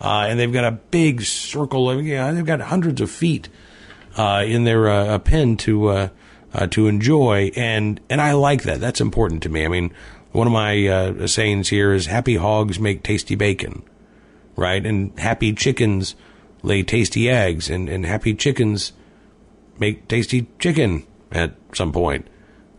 uh, 0.00 0.26
and 0.28 0.38
they've 0.38 0.52
got 0.52 0.64
a 0.64 0.72
big 0.72 1.22
circle 1.22 1.90
of 1.90 2.02
you 2.04 2.14
know, 2.14 2.34
they've 2.34 2.46
got 2.46 2.60
hundreds 2.60 3.00
of 3.00 3.10
feet 3.10 3.48
uh, 4.16 4.42
in 4.46 4.64
their 4.64 4.88
uh, 4.88 5.18
pen 5.18 5.56
to 5.58 5.88
uh, 5.88 6.08
uh, 6.52 6.66
to 6.68 6.88
enjoy. 6.88 7.52
And 7.54 8.00
and 8.10 8.20
I 8.20 8.32
like 8.32 8.62
that. 8.62 8.80
That's 8.80 9.00
important 9.00 9.42
to 9.44 9.48
me. 9.48 9.64
I 9.64 9.68
mean 9.68 9.92
one 10.32 10.46
of 10.46 10.52
my 10.52 10.86
uh, 10.86 11.26
sayings 11.26 11.68
here 11.68 11.92
is 11.92 12.06
happy 12.06 12.36
hogs 12.36 12.78
make 12.78 13.02
tasty 13.02 13.34
bacon 13.34 13.82
right? 14.58 14.84
And 14.86 15.18
happy 15.18 15.52
chickens 15.52 16.16
lay 16.62 16.82
tasty 16.82 17.28
eggs 17.28 17.68
and 17.68 17.90
and 17.90 18.06
happy 18.06 18.34
chickens 18.34 18.92
make 19.78 20.08
tasty 20.08 20.48
chicken 20.58 21.06
at 21.30 21.54
some 21.74 21.92
point. 21.92 22.26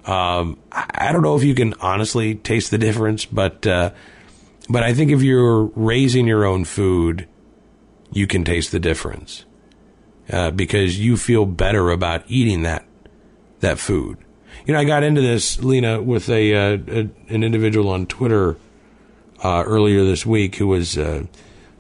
Um, 0.06 0.58
I 0.72 1.12
don't 1.12 1.22
know 1.22 1.36
if 1.36 1.44
you 1.44 1.54
can 1.54 1.76
honestly 1.76 2.34
taste 2.34 2.72
the 2.72 2.80
difference, 2.80 3.26
but 3.26 3.62
but 3.62 4.84
I 4.84 4.94
think 4.94 5.12
if 5.12 5.22
you're 5.22 5.66
raising 5.76 6.26
your 6.26 6.46
own 6.46 6.66
food, 6.66 7.28
you 8.12 8.26
can 8.26 8.44
taste 8.44 8.72
the 8.72 8.80
difference 8.80 9.46
uh, 10.32 10.52
because 10.52 11.00
you 11.00 11.18
feel 11.18 11.46
better 11.46 11.90
about 11.90 12.24
eating 12.28 12.64
that 12.64 12.86
that 13.60 13.80
food. 13.80 14.18
You 14.66 14.74
know, 14.74 14.80
I 14.80 14.86
got 14.86 15.04
into 15.04 15.22
this, 15.22 15.62
Lena, 15.64 16.02
with 16.02 16.30
a, 16.30 16.54
uh, 16.54 16.78
a 16.88 17.10
an 17.34 17.44
individual 17.44 17.90
on 17.90 18.06
Twitter 18.06 18.58
uh, 19.44 19.64
earlier 19.66 20.04
this 20.04 20.26
week 20.26 20.56
who 20.56 20.68
was 20.68 20.98
uh, 20.98 21.24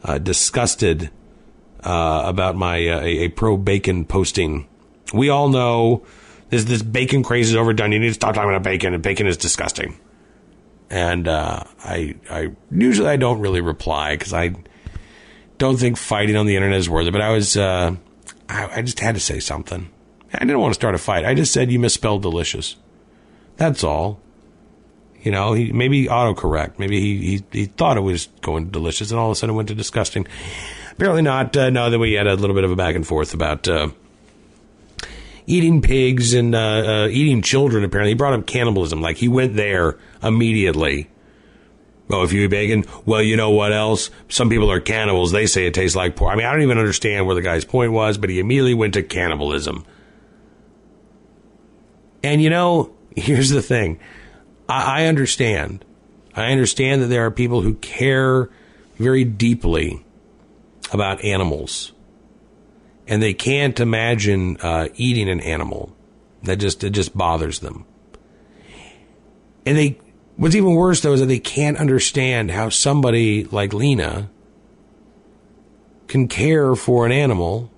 uh, 0.03 0.17
disgusted 0.19 1.09
uh, 1.83 2.23
about 2.25 2.55
my 2.55 2.77
a, 2.77 3.05
a 3.05 3.27
pro 3.29 3.57
bacon 3.57 4.05
posting. 4.05 4.67
We 5.13 5.29
all 5.29 5.49
know 5.49 6.05
this 6.49 6.63
this 6.65 6.81
bacon 6.81 7.23
craze 7.23 7.49
is 7.49 7.55
overdone. 7.55 7.91
You 7.91 7.99
need 7.99 8.07
to 8.09 8.13
stop 8.13 8.35
talking 8.35 8.49
about 8.49 8.63
bacon, 8.63 8.93
and 8.93 9.03
bacon 9.03 9.27
is 9.27 9.37
disgusting. 9.37 9.99
And 10.89 11.27
I 11.27 12.15
I 12.29 12.51
usually 12.71 13.09
I 13.09 13.17
don't 13.17 13.39
really 13.39 13.61
reply 13.61 14.15
because 14.15 14.33
I 14.33 14.55
don't 15.57 15.77
think 15.77 15.97
fighting 15.97 16.35
on 16.37 16.45
the 16.45 16.55
internet 16.55 16.79
is 16.79 16.89
worth 16.89 17.07
it. 17.07 17.11
But 17.11 17.21
I 17.21 17.31
was 17.31 17.57
uh, 17.57 17.95
I, 18.49 18.77
I 18.77 18.81
just 18.81 18.99
had 18.99 19.15
to 19.15 19.21
say 19.21 19.39
something. 19.39 19.89
I 20.33 20.39
didn't 20.39 20.59
want 20.59 20.73
to 20.73 20.79
start 20.79 20.95
a 20.95 20.97
fight. 20.97 21.25
I 21.25 21.33
just 21.33 21.53
said 21.53 21.71
you 21.71 21.79
misspelled 21.79 22.21
delicious. 22.21 22.75
That's 23.55 23.83
all. 23.83 24.19
You 25.21 25.31
know, 25.31 25.53
he 25.53 25.71
maybe 25.71 26.05
autocorrect. 26.05 26.79
Maybe 26.79 26.99
he, 26.99 27.17
he 27.17 27.43
he 27.51 27.65
thought 27.65 27.97
it 27.97 28.01
was 28.01 28.27
going 28.41 28.69
delicious, 28.69 29.11
and 29.11 29.19
all 29.19 29.27
of 29.27 29.31
a 29.33 29.35
sudden 29.35 29.55
it 29.55 29.57
went 29.57 29.69
to 29.69 29.75
disgusting. 29.75 30.27
Apparently 30.91 31.21
not. 31.21 31.55
Uh, 31.55 31.69
no, 31.69 31.89
then 31.89 31.99
we 31.99 32.13
had 32.13 32.27
a 32.27 32.35
little 32.35 32.55
bit 32.55 32.63
of 32.63 32.71
a 32.71 32.75
back 32.75 32.95
and 32.95 33.05
forth 33.05 33.33
about 33.33 33.67
uh, 33.67 33.89
eating 35.45 35.81
pigs 35.81 36.33
and 36.33 36.53
uh, 36.53 36.59
uh, 36.59 37.07
eating 37.09 37.41
children. 37.41 37.83
Apparently, 37.83 38.11
he 38.11 38.15
brought 38.15 38.33
up 38.33 38.45
cannibalism. 38.45 39.01
Like 39.01 39.17
he 39.17 39.27
went 39.27 39.55
there 39.55 39.97
immediately. 40.21 41.09
Oh, 42.09 42.23
if 42.23 42.31
you 42.31 42.43
eat 42.43 42.47
bacon, 42.47 42.85
well, 43.05 43.21
you 43.21 43.35
know 43.35 43.49
what 43.49 43.73
else? 43.73 44.09
Some 44.29 44.49
people 44.49 44.71
are 44.71 44.79
cannibals. 44.79 45.31
They 45.31 45.45
say 45.45 45.67
it 45.67 45.73
tastes 45.73 45.95
like 45.95 46.15
pork. 46.15 46.33
I 46.33 46.37
mean, 46.37 46.45
I 46.45 46.53
don't 46.53 46.61
even 46.61 46.77
understand 46.77 47.25
where 47.25 47.35
the 47.35 47.41
guy's 47.41 47.65
point 47.65 47.91
was, 47.91 48.17
but 48.17 48.29
he 48.29 48.39
immediately 48.39 48.73
went 48.73 48.93
to 48.93 49.03
cannibalism. 49.03 49.85
And 52.23 52.41
you 52.41 52.49
know, 52.49 52.95
here's 53.15 53.49
the 53.49 53.61
thing. 53.61 53.99
I, 54.69 55.01
I 55.01 55.05
understand. 55.07 55.83
I 56.33 56.51
understand 56.51 57.01
that 57.01 57.07
there 57.07 57.25
are 57.25 57.31
people 57.31 57.61
who 57.61 57.73
care 57.75 58.49
very 58.97 59.25
deeply 59.25 60.05
about 60.93 61.23
animals, 61.23 61.91
and 63.07 63.21
they 63.21 63.33
can't 63.33 63.79
imagine 63.79 64.57
uh, 64.57 64.87
eating 64.95 65.29
an 65.29 65.41
animal. 65.41 65.93
That 66.43 66.57
just 66.57 66.83
it 66.83 66.91
just 66.91 67.17
bothers 67.17 67.59
them. 67.59 67.85
And 69.65 69.77
they, 69.77 69.99
what's 70.37 70.55
even 70.55 70.73
worse 70.73 71.01
though 71.01 71.13
is 71.13 71.19
that 71.19 71.25
they 71.25 71.39
can't 71.39 71.77
understand 71.77 72.51
how 72.51 72.69
somebody 72.69 73.43
like 73.45 73.73
Lena 73.73 74.29
can 76.07 76.27
care 76.27 76.75
for 76.75 77.05
an 77.05 77.11
animal, 77.11 77.69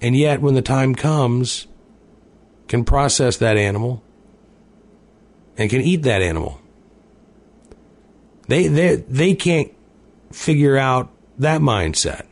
and 0.00 0.14
yet 0.16 0.42
when 0.42 0.54
the 0.54 0.62
time 0.62 0.94
comes, 0.94 1.66
can 2.68 2.84
process 2.84 3.38
that 3.38 3.56
animal 3.56 4.02
and 5.56 5.70
can 5.70 5.80
eat 5.80 6.02
that 6.02 6.22
animal. 6.22 6.60
They 8.48 8.68
they 8.68 8.96
they 8.96 9.34
can't 9.34 9.72
figure 10.32 10.76
out 10.76 11.10
that 11.38 11.60
mindset. 11.60 12.26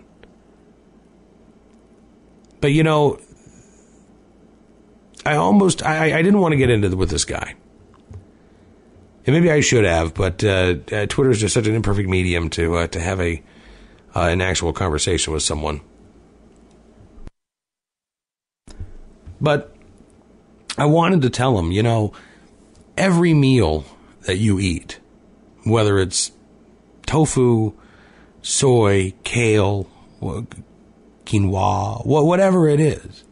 But 2.61 2.73
you 2.73 2.83
know, 2.83 3.21
I 5.25 5.37
almost 5.37 5.85
I, 5.85 6.19
I 6.19 6.23
didn't 6.23 6.41
want 6.41 6.53
to 6.53 6.57
get 6.57 6.71
into 6.71 6.89
the, 6.89 6.97
with 6.97 7.11
this 7.11 7.25
guy, 7.25 7.55
and 9.29 9.35
maybe 9.35 9.53
I 9.53 9.61
should 9.61 9.85
have. 9.85 10.15
But 10.15 10.43
uh, 10.43 10.77
uh, 10.91 11.05
Twitter 11.07 11.31
is 11.31 11.41
just 11.41 11.53
such 11.53 11.67
an 11.67 11.75
imperfect 11.75 12.09
medium 12.09 12.49
to 12.51 12.77
uh, 12.77 12.87
to 12.87 12.99
have 12.99 13.21
a 13.21 13.43
uh, 14.17 14.23
an 14.23 14.41
actual 14.41 14.73
conversation 14.73 15.35
with 15.35 15.43
someone. 15.43 15.83
But 19.39 19.77
I 20.79 20.87
wanted 20.87 21.21
to 21.23 21.31
tell 21.31 21.59
him, 21.59 21.73
you 21.73 21.83
know, 21.83 22.15
every 22.97 23.35
meal 23.35 23.85
that 24.23 24.39
you 24.39 24.59
eat, 24.59 24.99
whether 25.63 25.99
it's 25.99 26.33
tofu, 27.05 27.75
soy, 28.41 29.13
kale, 29.25 29.91
quinoa, 31.27 32.07
whatever 32.07 32.67
it 32.67 32.81
is, 32.81 33.25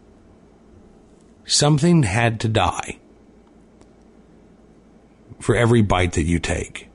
something 1.47 2.03
had 2.03 2.39
to 2.41 2.49
die 2.49 2.99
for 5.41 5.57
every 5.57 5.83
bite 5.83 6.13
that 6.13 6.25
you 6.25 6.39
take. 6.39 6.89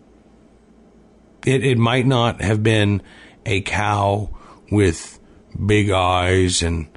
It, 1.45 1.63
it 1.63 1.77
might 1.77 2.05
not 2.05 2.41
have 2.41 2.61
been 2.61 3.01
a 3.45 3.61
cow 3.61 4.29
with 4.71 5.19
big 5.65 5.89
eyes 5.89 6.61
and 6.61 6.87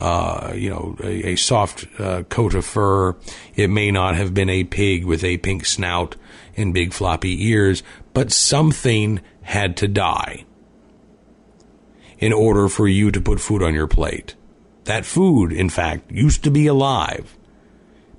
uh, 0.00 0.52
you 0.54 0.70
know, 0.70 0.96
a, 1.02 1.30
a 1.30 1.36
soft 1.36 1.86
uh, 1.98 2.22
coat 2.24 2.54
of 2.54 2.64
fur. 2.64 3.16
It 3.56 3.68
may 3.68 3.90
not 3.90 4.14
have 4.14 4.32
been 4.32 4.50
a 4.50 4.64
pig 4.64 5.04
with 5.04 5.24
a 5.24 5.38
pink 5.38 5.64
snout 5.64 6.16
and 6.56 6.74
big 6.74 6.92
floppy 6.92 7.48
ears, 7.48 7.82
but 8.14 8.30
something 8.30 9.20
had 9.42 9.76
to 9.78 9.88
die 9.88 10.44
in 12.18 12.32
order 12.32 12.68
for 12.68 12.86
you 12.86 13.10
to 13.10 13.20
put 13.20 13.40
food 13.40 13.62
on 13.62 13.74
your 13.74 13.86
plate. 13.86 14.34
That 14.84 15.04
food, 15.04 15.52
in 15.52 15.68
fact, 15.68 16.10
used 16.10 16.44
to 16.44 16.50
be 16.50 16.66
alive. 16.66 17.36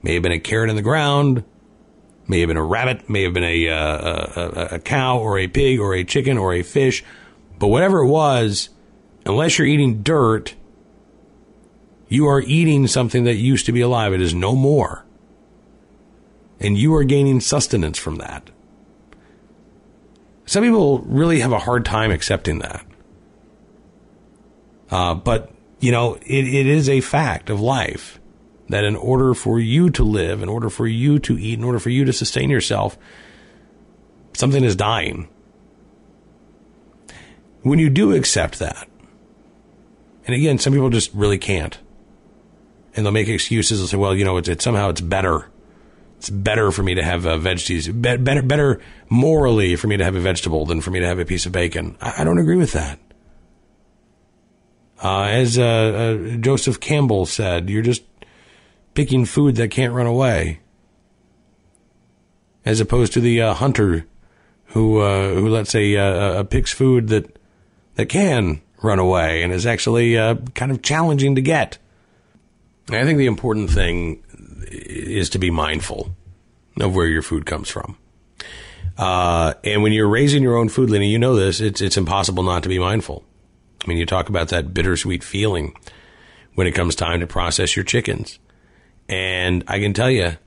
May 0.01 0.13
have 0.13 0.24
been 0.24 0.32
a 0.32 0.39
carrot 0.39 0.70
in 0.70 0.76
the 0.76 0.82
ground, 0.82 1.43
may 2.30 2.39
have 2.41 2.47
been 2.47 2.57
a 2.57 2.63
rabbit, 2.63 3.09
may 3.09 3.23
have 3.23 3.34
been 3.34 3.43
a, 3.43 3.69
uh, 3.69 4.27
a, 4.36 4.75
a 4.75 4.80
cow 4.80 5.17
or 5.17 5.39
a 5.39 5.47
pig 5.47 5.80
or 5.80 5.95
a 5.95 6.03
chicken 6.03 6.38
or 6.38 6.53
a 6.53 6.61
fish, 6.61 7.03
but 7.57 7.67
whatever 7.67 7.99
it 7.99 8.07
was, 8.07 8.69
unless 9.25 9.57
you're 9.57 9.67
eating 9.67 10.03
dirt, 10.03 10.55
you 12.07 12.27
are 12.27 12.41
eating 12.41 12.88
something 12.88 13.23
that 13.23 13.36
used 13.36 13.65
to 13.65 13.71
be 13.71 13.82
alive. 13.82 14.13
It 14.13 14.21
is 14.21 14.34
no 14.34 14.55
more. 14.55 15.05
And 16.59 16.77
you 16.77 16.93
are 16.95 17.03
gaining 17.03 17.39
sustenance 17.39 17.97
from 17.97 18.17
that. 18.17 18.49
Some 20.45 20.63
people 20.63 20.99
really 20.99 21.39
have 21.39 21.51
a 21.51 21.59
hard 21.59 21.86
time 21.86 22.11
accepting 22.11 22.59
that. 22.59 22.86
Uh, 24.89 25.13
but, 25.13 25.51
you 25.80 25.91
know, 25.91 26.15
it, 26.15 26.47
it 26.47 26.65
is 26.65 26.89
a 26.89 27.01
fact 27.01 27.49
of 27.49 27.61
life 27.61 28.19
that 28.70 28.84
in 28.84 28.95
order 28.95 29.34
for 29.34 29.59
you 29.59 29.89
to 29.91 30.03
live, 30.03 30.41
in 30.41 30.49
order 30.49 30.70
for 30.70 30.88
you 30.88 31.20
to 31.20 31.38
eat, 31.38 31.59
in 31.59 31.65
order 31.65 31.80
for 31.80 31.89
you 31.89 32.05
to 32.05 32.13
sustain 32.13 32.49
yourself, 32.49 32.97
something 34.34 34.63
is 34.63 34.76
dying. 34.76 35.28
When 37.61 37.80
you 37.80 37.89
do 37.89 38.13
accept 38.13 38.59
that, 38.59 38.88
and 40.26 40.36
again, 40.36 40.59
some 40.59 40.74
people 40.74 40.89
just 40.89 41.13
really 41.13 41.38
can't 41.38 41.78
and 42.95 43.05
they'll 43.05 43.13
make 43.13 43.28
excuses. 43.28 43.80
They'll 43.80 43.88
say, 43.88 43.97
"Well, 43.97 44.15
you 44.15 44.26
know, 44.26 44.38
it's, 44.38 44.49
it's 44.49 44.63
somehow 44.63 44.89
it's 44.89 45.01
better. 45.01 45.49
It's 46.17 46.30
better 46.30 46.72
for 46.72 46.84
me 46.84 46.95
to 46.95 47.03
have 47.03 47.26
a 47.26 47.38
veggies. 47.38 47.88
Be- 47.88 48.17
better, 48.17 48.41
better 48.41 48.82
morally 49.09 49.76
for 49.76 49.88
me 49.88 49.97
to 49.97 50.03
have 50.03 50.15
a 50.15 50.20
vegetable 50.20 50.65
than 50.65 50.82
for 50.82 50.91
me 50.91 50.99
to 50.99 51.07
have 51.07 51.20
a 51.20 51.26
piece 51.26 51.45
of 51.45 51.51
bacon." 51.51 51.97
I, 52.01 52.15
I 52.20 52.24
don't 52.24 52.39
agree 52.39 52.57
with 52.57 52.74
that. 52.74 52.99
Uh, 55.01 55.24
as 55.24 55.57
uh, 55.57 55.63
uh, 55.63 56.38
Joseph 56.38 56.80
Campbell 56.80 57.26
said, 57.26 57.70
"You're 57.70 57.84
just 57.84 58.03
picking 58.94 59.26
food 59.26 59.56
that 59.56 59.72
can't 59.72 59.94
run 59.94 60.08
away." 60.08 60.60
As 62.66 62.80
opposed 62.80 63.14
to 63.14 63.22
the 63.22 63.42
uh, 63.42 63.54
hunter 63.54 64.06
who 64.66 65.00
uh, 65.00 65.34
who 65.34 65.50
let's 65.50 65.72
say 65.72 65.96
uh, 65.96 66.44
picks 66.44 66.72
food 66.72 67.08
that 67.08 67.38
that 67.96 68.08
can 68.08 68.62
run 68.82 69.00
away 69.00 69.44
and 69.44 69.52
is 69.52 69.66
actually 69.66 70.16
kind 70.54 70.72
of 70.72 70.82
challenging 70.82 71.36
to 71.36 71.42
get. 71.42 71.78
I 72.90 73.04
think 73.04 73.18
the 73.18 73.28
important 73.28 73.70
thing 73.70 74.24
is 74.72 75.30
to 75.32 75.40
be 75.40 75.52
mindful 75.52 76.16
of 76.80 76.96
where 76.96 77.08
your 77.08 77.22
food 77.22 77.46
comes 77.46 77.70
from. 77.70 77.98
Uh, 78.98 79.54
and 79.64 79.84
when 79.84 79.94
you're 79.94 80.10
raising 80.10 80.44
your 80.44 80.58
own 80.58 80.70
food, 80.70 80.90
Lenny, 80.90 81.10
you 81.10 81.20
know 81.20 81.36
this, 81.36 81.62
it's, 81.62 81.82
it's 81.82 81.98
impossible 81.98 82.44
not 82.44 82.64
to 82.64 82.70
be 82.70 82.80
mindful. 82.80 83.24
I 83.84 83.88
mean, 83.88 83.98
you 83.98 84.06
talk 84.06 84.30
about 84.30 84.50
that 84.50 84.74
bittersweet 84.74 85.24
feeling 85.24 85.74
when 86.56 86.68
it 86.68 86.74
comes 86.74 86.96
time 86.96 87.20
to 87.22 87.28
process 87.28 87.76
your 87.76 87.86
chickens. 87.86 88.40
And 89.10 89.64
I 89.68 89.80
can 89.80 89.93
tell 89.93 90.12
you, 90.12 90.38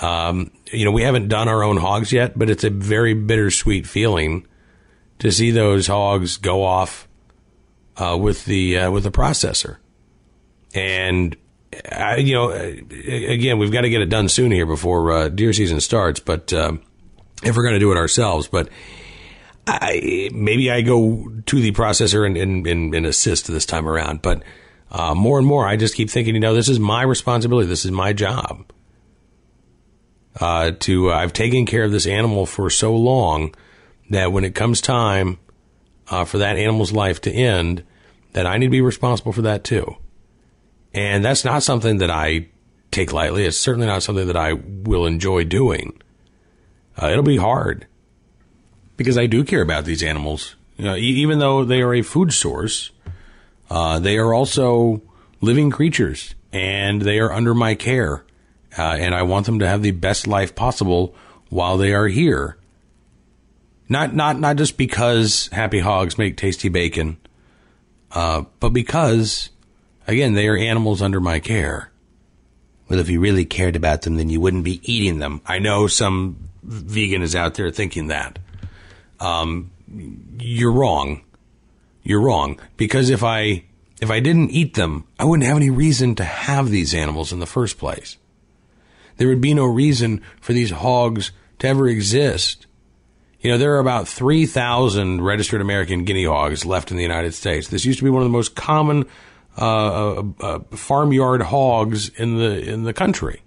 um, 0.00 0.52
you 0.70 0.84
know, 0.84 0.92
we 0.92 1.02
haven't 1.02 1.28
done 1.28 1.48
our 1.48 1.64
own 1.64 1.78
hogs 1.78 2.12
yet, 2.12 2.38
but 2.38 2.50
it's 2.50 2.62
a 2.62 2.70
very 2.70 3.14
bittersweet 3.14 3.86
feeling 3.86 4.46
to 5.18 5.32
see 5.32 5.50
those 5.50 5.86
hogs 5.86 6.36
go 6.36 6.62
off 6.62 7.08
uh, 7.96 8.16
with 8.20 8.44
the 8.44 8.78
uh, 8.78 8.90
with 8.90 9.04
the 9.04 9.10
processor. 9.10 9.78
And 10.74 11.36
I, 11.90 12.16
you 12.16 12.34
know, 12.34 12.50
again, 12.50 13.58
we've 13.58 13.72
got 13.72 13.82
to 13.82 13.90
get 13.90 14.02
it 14.02 14.10
done 14.10 14.28
soon 14.28 14.52
here 14.52 14.66
before 14.66 15.10
uh, 15.10 15.28
deer 15.28 15.52
season 15.52 15.80
starts. 15.80 16.20
But 16.20 16.52
uh, 16.52 16.72
if 17.42 17.56
we're 17.56 17.62
going 17.62 17.74
to 17.74 17.80
do 17.80 17.92
it 17.92 17.96
ourselves, 17.96 18.48
but 18.48 18.68
I, 19.66 20.28
maybe 20.34 20.70
I 20.70 20.82
go 20.82 21.30
to 21.46 21.60
the 21.60 21.72
processor 21.72 22.26
and, 22.26 22.36
and, 22.36 22.66
and, 22.66 22.94
and 22.94 23.06
assist 23.06 23.46
this 23.46 23.64
time 23.64 23.88
around. 23.88 24.20
But 24.22 24.42
uh, 24.92 25.14
more 25.14 25.38
and 25.38 25.46
more, 25.46 25.66
I 25.66 25.76
just 25.76 25.94
keep 25.94 26.10
thinking, 26.10 26.34
you 26.34 26.40
know, 26.40 26.54
this 26.54 26.68
is 26.68 26.78
my 26.78 27.02
responsibility. 27.02 27.66
This 27.66 27.86
is 27.86 27.90
my 27.90 28.12
job. 28.12 28.70
Uh, 30.38 30.72
to 30.80 31.10
uh, 31.10 31.14
I've 31.14 31.32
taken 31.32 31.64
care 31.64 31.84
of 31.84 31.92
this 31.92 32.06
animal 32.06 32.44
for 32.44 32.68
so 32.68 32.94
long 32.94 33.54
that 34.10 34.32
when 34.32 34.44
it 34.44 34.54
comes 34.54 34.82
time 34.82 35.38
uh, 36.08 36.26
for 36.26 36.38
that 36.38 36.56
animal's 36.56 36.92
life 36.92 37.22
to 37.22 37.32
end, 37.32 37.84
that 38.34 38.46
I 38.46 38.58
need 38.58 38.66
to 38.66 38.70
be 38.70 38.80
responsible 38.82 39.32
for 39.32 39.42
that 39.42 39.64
too. 39.64 39.96
And 40.92 41.24
that's 41.24 41.44
not 41.44 41.62
something 41.62 41.98
that 41.98 42.10
I 42.10 42.48
take 42.90 43.14
lightly. 43.14 43.46
It's 43.46 43.58
certainly 43.58 43.86
not 43.86 44.02
something 44.02 44.26
that 44.26 44.36
I 44.36 44.52
will 44.52 45.06
enjoy 45.06 45.44
doing. 45.44 46.00
Uh, 47.00 47.08
it'll 47.08 47.22
be 47.22 47.38
hard 47.38 47.86
because 48.98 49.16
I 49.16 49.24
do 49.26 49.42
care 49.42 49.62
about 49.62 49.86
these 49.86 50.02
animals. 50.02 50.56
You 50.76 50.84
know, 50.84 50.96
e- 50.96 51.00
even 51.00 51.38
though 51.38 51.64
they 51.64 51.80
are 51.80 51.94
a 51.94 52.02
food 52.02 52.32
source, 52.32 52.90
uh, 53.72 53.98
they 53.98 54.18
are 54.18 54.34
also 54.34 55.00
living 55.40 55.70
creatures 55.70 56.34
and 56.52 57.00
they 57.00 57.18
are 57.18 57.32
under 57.32 57.54
my 57.54 57.74
care. 57.74 58.22
Uh, 58.76 58.96
and 59.00 59.14
I 59.14 59.22
want 59.22 59.46
them 59.46 59.60
to 59.60 59.66
have 59.66 59.80
the 59.80 59.92
best 59.92 60.26
life 60.26 60.54
possible 60.54 61.14
while 61.48 61.78
they 61.78 61.94
are 61.94 62.06
here. 62.06 62.58
Not, 63.88 64.14
not, 64.14 64.38
not 64.38 64.56
just 64.56 64.76
because 64.76 65.48
happy 65.52 65.78
hogs 65.78 66.18
make 66.18 66.36
tasty 66.36 66.68
bacon, 66.68 67.16
uh, 68.10 68.44
but 68.60 68.74
because, 68.74 69.48
again, 70.06 70.34
they 70.34 70.48
are 70.48 70.56
animals 70.56 71.00
under 71.00 71.18
my 71.18 71.40
care. 71.40 71.90
Well, 72.90 72.98
if 72.98 73.08
you 73.08 73.20
really 73.20 73.46
cared 73.46 73.74
about 73.74 74.02
them, 74.02 74.16
then 74.16 74.28
you 74.28 74.38
wouldn't 74.38 74.64
be 74.64 74.82
eating 74.84 75.18
them. 75.18 75.40
I 75.46 75.60
know 75.60 75.86
some 75.86 76.50
vegan 76.62 77.22
is 77.22 77.34
out 77.34 77.54
there 77.54 77.70
thinking 77.70 78.08
that. 78.08 78.38
Um, 79.18 79.70
you're 80.38 80.72
wrong. 80.72 81.22
You're 82.02 82.20
wrong 82.20 82.58
because 82.76 83.10
if 83.10 83.22
I 83.22 83.64
if 84.00 84.10
I 84.10 84.20
didn't 84.20 84.50
eat 84.50 84.74
them, 84.74 85.04
I 85.18 85.24
wouldn't 85.24 85.46
have 85.46 85.56
any 85.56 85.70
reason 85.70 86.16
to 86.16 86.24
have 86.24 86.70
these 86.70 86.92
animals 86.92 87.32
in 87.32 87.38
the 87.38 87.46
first 87.46 87.78
place. 87.78 88.16
There 89.16 89.28
would 89.28 89.40
be 89.40 89.54
no 89.54 89.64
reason 89.66 90.22
for 90.40 90.52
these 90.52 90.70
hogs 90.70 91.30
to 91.60 91.68
ever 91.68 91.86
exist. 91.86 92.66
You 93.40 93.50
know, 93.50 93.58
there 93.58 93.74
are 93.74 93.80
about 93.80 94.08
3,000 94.08 95.20
registered 95.20 95.60
American 95.60 96.04
guinea 96.04 96.24
hogs 96.24 96.64
left 96.64 96.90
in 96.90 96.96
the 96.96 97.02
United 97.02 97.34
States. 97.34 97.68
This 97.68 97.84
used 97.84 97.98
to 97.98 98.04
be 98.04 98.10
one 98.10 98.22
of 98.22 98.28
the 98.28 98.32
most 98.32 98.56
common 98.56 99.06
uh, 99.58 100.18
uh, 100.18 100.24
uh, 100.40 100.58
farmyard 100.70 101.42
hogs 101.42 102.08
in 102.08 102.38
the 102.38 102.58
in 102.68 102.84
the 102.84 102.92
country. 102.92 103.42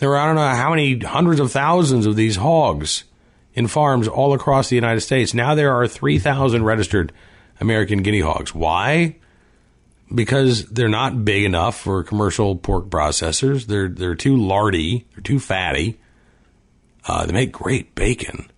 There 0.00 0.10
are 0.10 0.18
I 0.18 0.26
don't 0.26 0.36
know 0.36 0.48
how 0.48 0.70
many 0.70 0.98
hundreds 0.98 1.40
of 1.40 1.52
thousands 1.52 2.04
of 2.04 2.16
these 2.16 2.36
hogs 2.36 3.04
in 3.54 3.66
farms 3.66 4.08
all 4.08 4.34
across 4.34 4.68
the 4.68 4.76
United 4.76 5.00
States. 5.00 5.34
Now 5.34 5.54
there 5.54 5.72
are 5.72 5.88
3,000 5.88 6.64
registered 6.64 7.12
American 7.60 8.02
guinea 8.02 8.20
hogs. 8.20 8.54
Why? 8.54 9.16
Because 10.14 10.66
they're 10.66 10.88
not 10.88 11.24
big 11.24 11.44
enough 11.44 11.78
for 11.78 12.02
commercial 12.02 12.56
pork 12.56 12.86
processors. 12.88 13.66
They're 13.66 13.88
they're 13.88 14.14
too 14.14 14.36
lardy. 14.36 15.06
They're 15.14 15.22
too 15.22 15.38
fatty. 15.38 15.98
Uh, 17.06 17.26
they 17.26 17.32
make 17.32 17.52
great 17.52 17.94
bacon, 17.94 18.50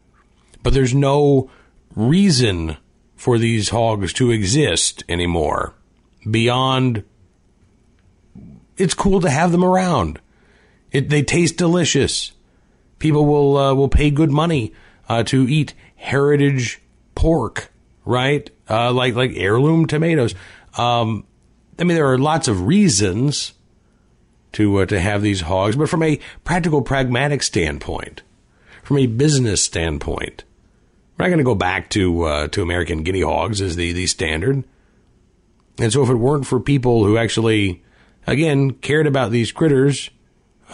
but 0.63 0.75
there's 0.75 0.95
no 0.95 1.51
reason 1.95 2.77
for 3.17 3.37
these 3.39 3.69
hogs 3.69 4.13
to 4.15 4.31
exist 4.31 5.05
anymore 5.09 5.75
beyond. 6.29 7.05
It's 8.77 8.95
cool 8.95 9.21
to 9.21 9.31
have 9.31 9.53
them 9.53 9.65
around. 9.65 10.21
It, 10.91 11.11
they 11.11 11.23
taste 11.23 11.57
delicious. 11.57 12.33
People 12.99 13.27
will 13.27 13.57
uh, 13.57 13.75
will 13.75 13.89
pay 13.89 14.11
good 14.11 14.31
money 14.31 14.73
uh, 15.09 15.23
to 15.25 15.49
eat 15.49 15.75
heritage 15.97 16.81
pork, 17.15 17.71
right? 18.11 18.51
Uh, 18.69 18.93
like 18.93 19.15
like 19.15 19.33
heirloom 19.35 19.87
tomatoes. 19.87 20.35
Um, 20.77 21.25
I 21.79 21.85
mean, 21.85 21.95
there 21.95 22.13
are 22.13 22.19
lots 22.19 22.49
of 22.49 22.67
reasons 22.67 23.55
to 24.53 24.79
uh, 24.79 24.87
to 24.87 25.01
have 25.01 25.23
these 25.23 25.43
hogs, 25.43 25.77
but 25.77 25.89
from 25.89 26.03
a 26.03 26.21
practical, 26.45 26.83
pragmatic 26.83 27.43
standpoint, 27.43 28.23
from 28.83 28.99
a 28.99 29.07
business 29.07 29.63
standpoint, 29.63 30.45
we're 31.17 31.25
not 31.25 31.29
going 31.29 31.39
to 31.39 31.45
go 31.45 31.55
back 31.55 31.89
to 31.91 32.25
uh, 32.25 32.49
to 32.49 32.63
American 32.63 33.03
guinea 33.03 33.23
hogs 33.23 33.63
as 33.63 33.77
the 33.77 33.93
the 33.93 34.07
standard. 34.07 34.65
And 35.79 35.93
so, 35.93 36.03
if 36.03 36.11
it 36.11 36.17
weren't 36.17 36.47
for 36.47 36.61
people 36.61 37.05
who 37.05 37.17
actually, 37.17 37.83
again, 38.27 38.73
cared 38.73 39.07
about 39.07 39.31
these 39.31 39.53
critters, 39.53 40.11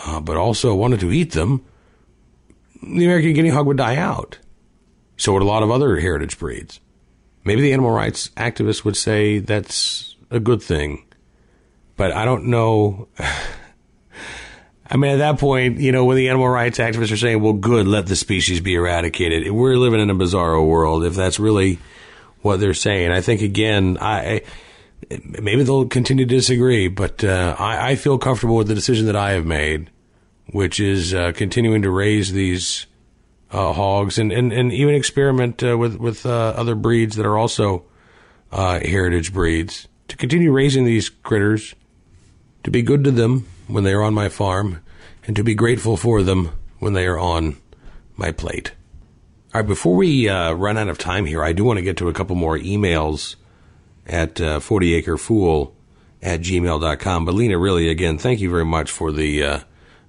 uh, 0.05 0.21
but 0.21 0.37
also 0.37 0.75
wanted 0.75 1.01
to 1.01 1.13
eat 1.13 1.33
them, 1.33 1.65
the 2.83 3.05
American 3.05 3.35
guinea 3.35 3.51
hog 3.51 3.67
would 3.67 3.77
die 3.77 3.97
out. 3.97 4.39
So 5.17 5.33
would 5.33 5.43
a 5.43 5.47
lot 5.47 5.63
of 5.63 5.71
other 5.71 5.99
heritage 5.99 6.39
breeds. 6.39 6.81
Maybe 7.47 7.63
the 7.63 7.73
animal 7.73 7.91
rights 7.91 8.29
activists 8.37 8.85
would 8.85 8.97
say 8.97 9.39
that's 9.39 10.17
a 10.31 10.41
good 10.41 10.63
thing. 10.63 11.05
But 11.97 12.13
I 12.13 12.25
don't 12.25 12.47
know. 12.47 13.09
I 14.89 14.97
mean, 14.97 15.13
at 15.13 15.19
that 15.19 15.39
point, 15.41 15.79
you 15.79 15.91
know, 15.91 16.05
when 16.05 16.17
the 16.17 16.29
animal 16.29 16.49
rights 16.49 16.79
activists 16.79 17.13
are 17.13 17.17
saying, 17.17 17.41
well, 17.41 17.55
good, 17.55 17.89
let 17.89 18.07
the 18.07 18.15
species 18.15 18.61
be 18.61 18.75
eradicated, 18.75 19.51
we're 19.51 19.77
living 19.77 19.99
in 19.99 20.11
a 20.11 20.15
bizarro 20.15 20.65
world 20.65 21.05
if 21.05 21.15
that's 21.15 21.41
really 21.41 21.81
what 22.43 22.61
they're 22.61 22.75
saying. 22.75 23.11
I 23.11 23.21
think, 23.21 23.41
again, 23.41 23.99
I. 24.01 24.43
Maybe 25.41 25.63
they'll 25.63 25.87
continue 25.87 26.25
to 26.25 26.35
disagree, 26.35 26.89
but 26.89 27.23
uh, 27.23 27.55
I, 27.59 27.91
I 27.91 27.95
feel 27.97 28.17
comfortable 28.17 28.57
with 28.57 28.67
the 28.67 28.75
decision 28.75 29.07
that 29.07 29.15
I 29.15 29.33
have 29.33 29.45
made 29.45 29.91
which 30.51 30.81
is 30.81 31.15
uh, 31.15 31.33
continuing 31.35 31.83
to 31.83 31.91
raise 31.91 32.33
these 32.33 32.87
uh, 33.57 33.73
hogs 33.73 34.19
and, 34.19 34.31
and, 34.31 34.53
and 34.53 34.71
even 34.71 34.95
experiment 34.95 35.65
uh, 35.65 35.79
with 35.79 35.97
with 35.97 36.27
uh, 36.27 36.53
other 36.57 36.75
breeds 36.75 37.17
that 37.17 37.25
are 37.25 37.39
also 37.39 37.85
uh, 38.53 38.79
heritage 38.81 39.33
breeds 39.33 39.89
to 40.09 40.17
continue 40.17 40.53
raising 40.53 40.85
these 40.85 41.09
critters, 41.09 41.75
to 42.63 42.71
be 42.71 42.83
good 42.83 43.03
to 43.03 43.11
them 43.11 43.47
when 43.67 43.83
they 43.83 43.95
are 43.95 44.03
on 44.03 44.13
my 44.13 44.29
farm, 44.29 44.83
and 45.27 45.35
to 45.35 45.43
be 45.43 45.55
grateful 45.55 45.97
for 45.97 46.23
them 46.23 46.51
when 46.81 46.93
they 46.93 47.07
are 47.07 47.19
on 47.19 47.57
my 48.15 48.31
plate. 48.31 48.73
All 49.55 49.63
right, 49.63 49.67
before 49.67 49.97
we 49.97 50.29
uh, 50.29 50.53
run 50.53 50.77
out 50.77 50.89
of 50.89 50.99
time 50.99 51.25
here, 51.25 51.43
I 51.43 51.55
do 51.55 51.65
want 51.65 51.79
to 51.79 51.83
get 51.83 51.97
to 51.97 52.11
a 52.11 52.13
couple 52.13 52.37
more 52.37 52.59
emails 52.59 53.37
at 54.07 54.35
40acrefool 54.35 55.73
at 56.23 56.41
gmail.com. 56.41 57.25
But 57.25 57.35
Lena, 57.35 57.59
really, 57.59 57.89
again, 57.89 58.19
thank 58.19 58.41
you 58.41 58.51
very 58.51 58.67
much 58.67 58.91
for 58.91 59.11
the 59.11 59.65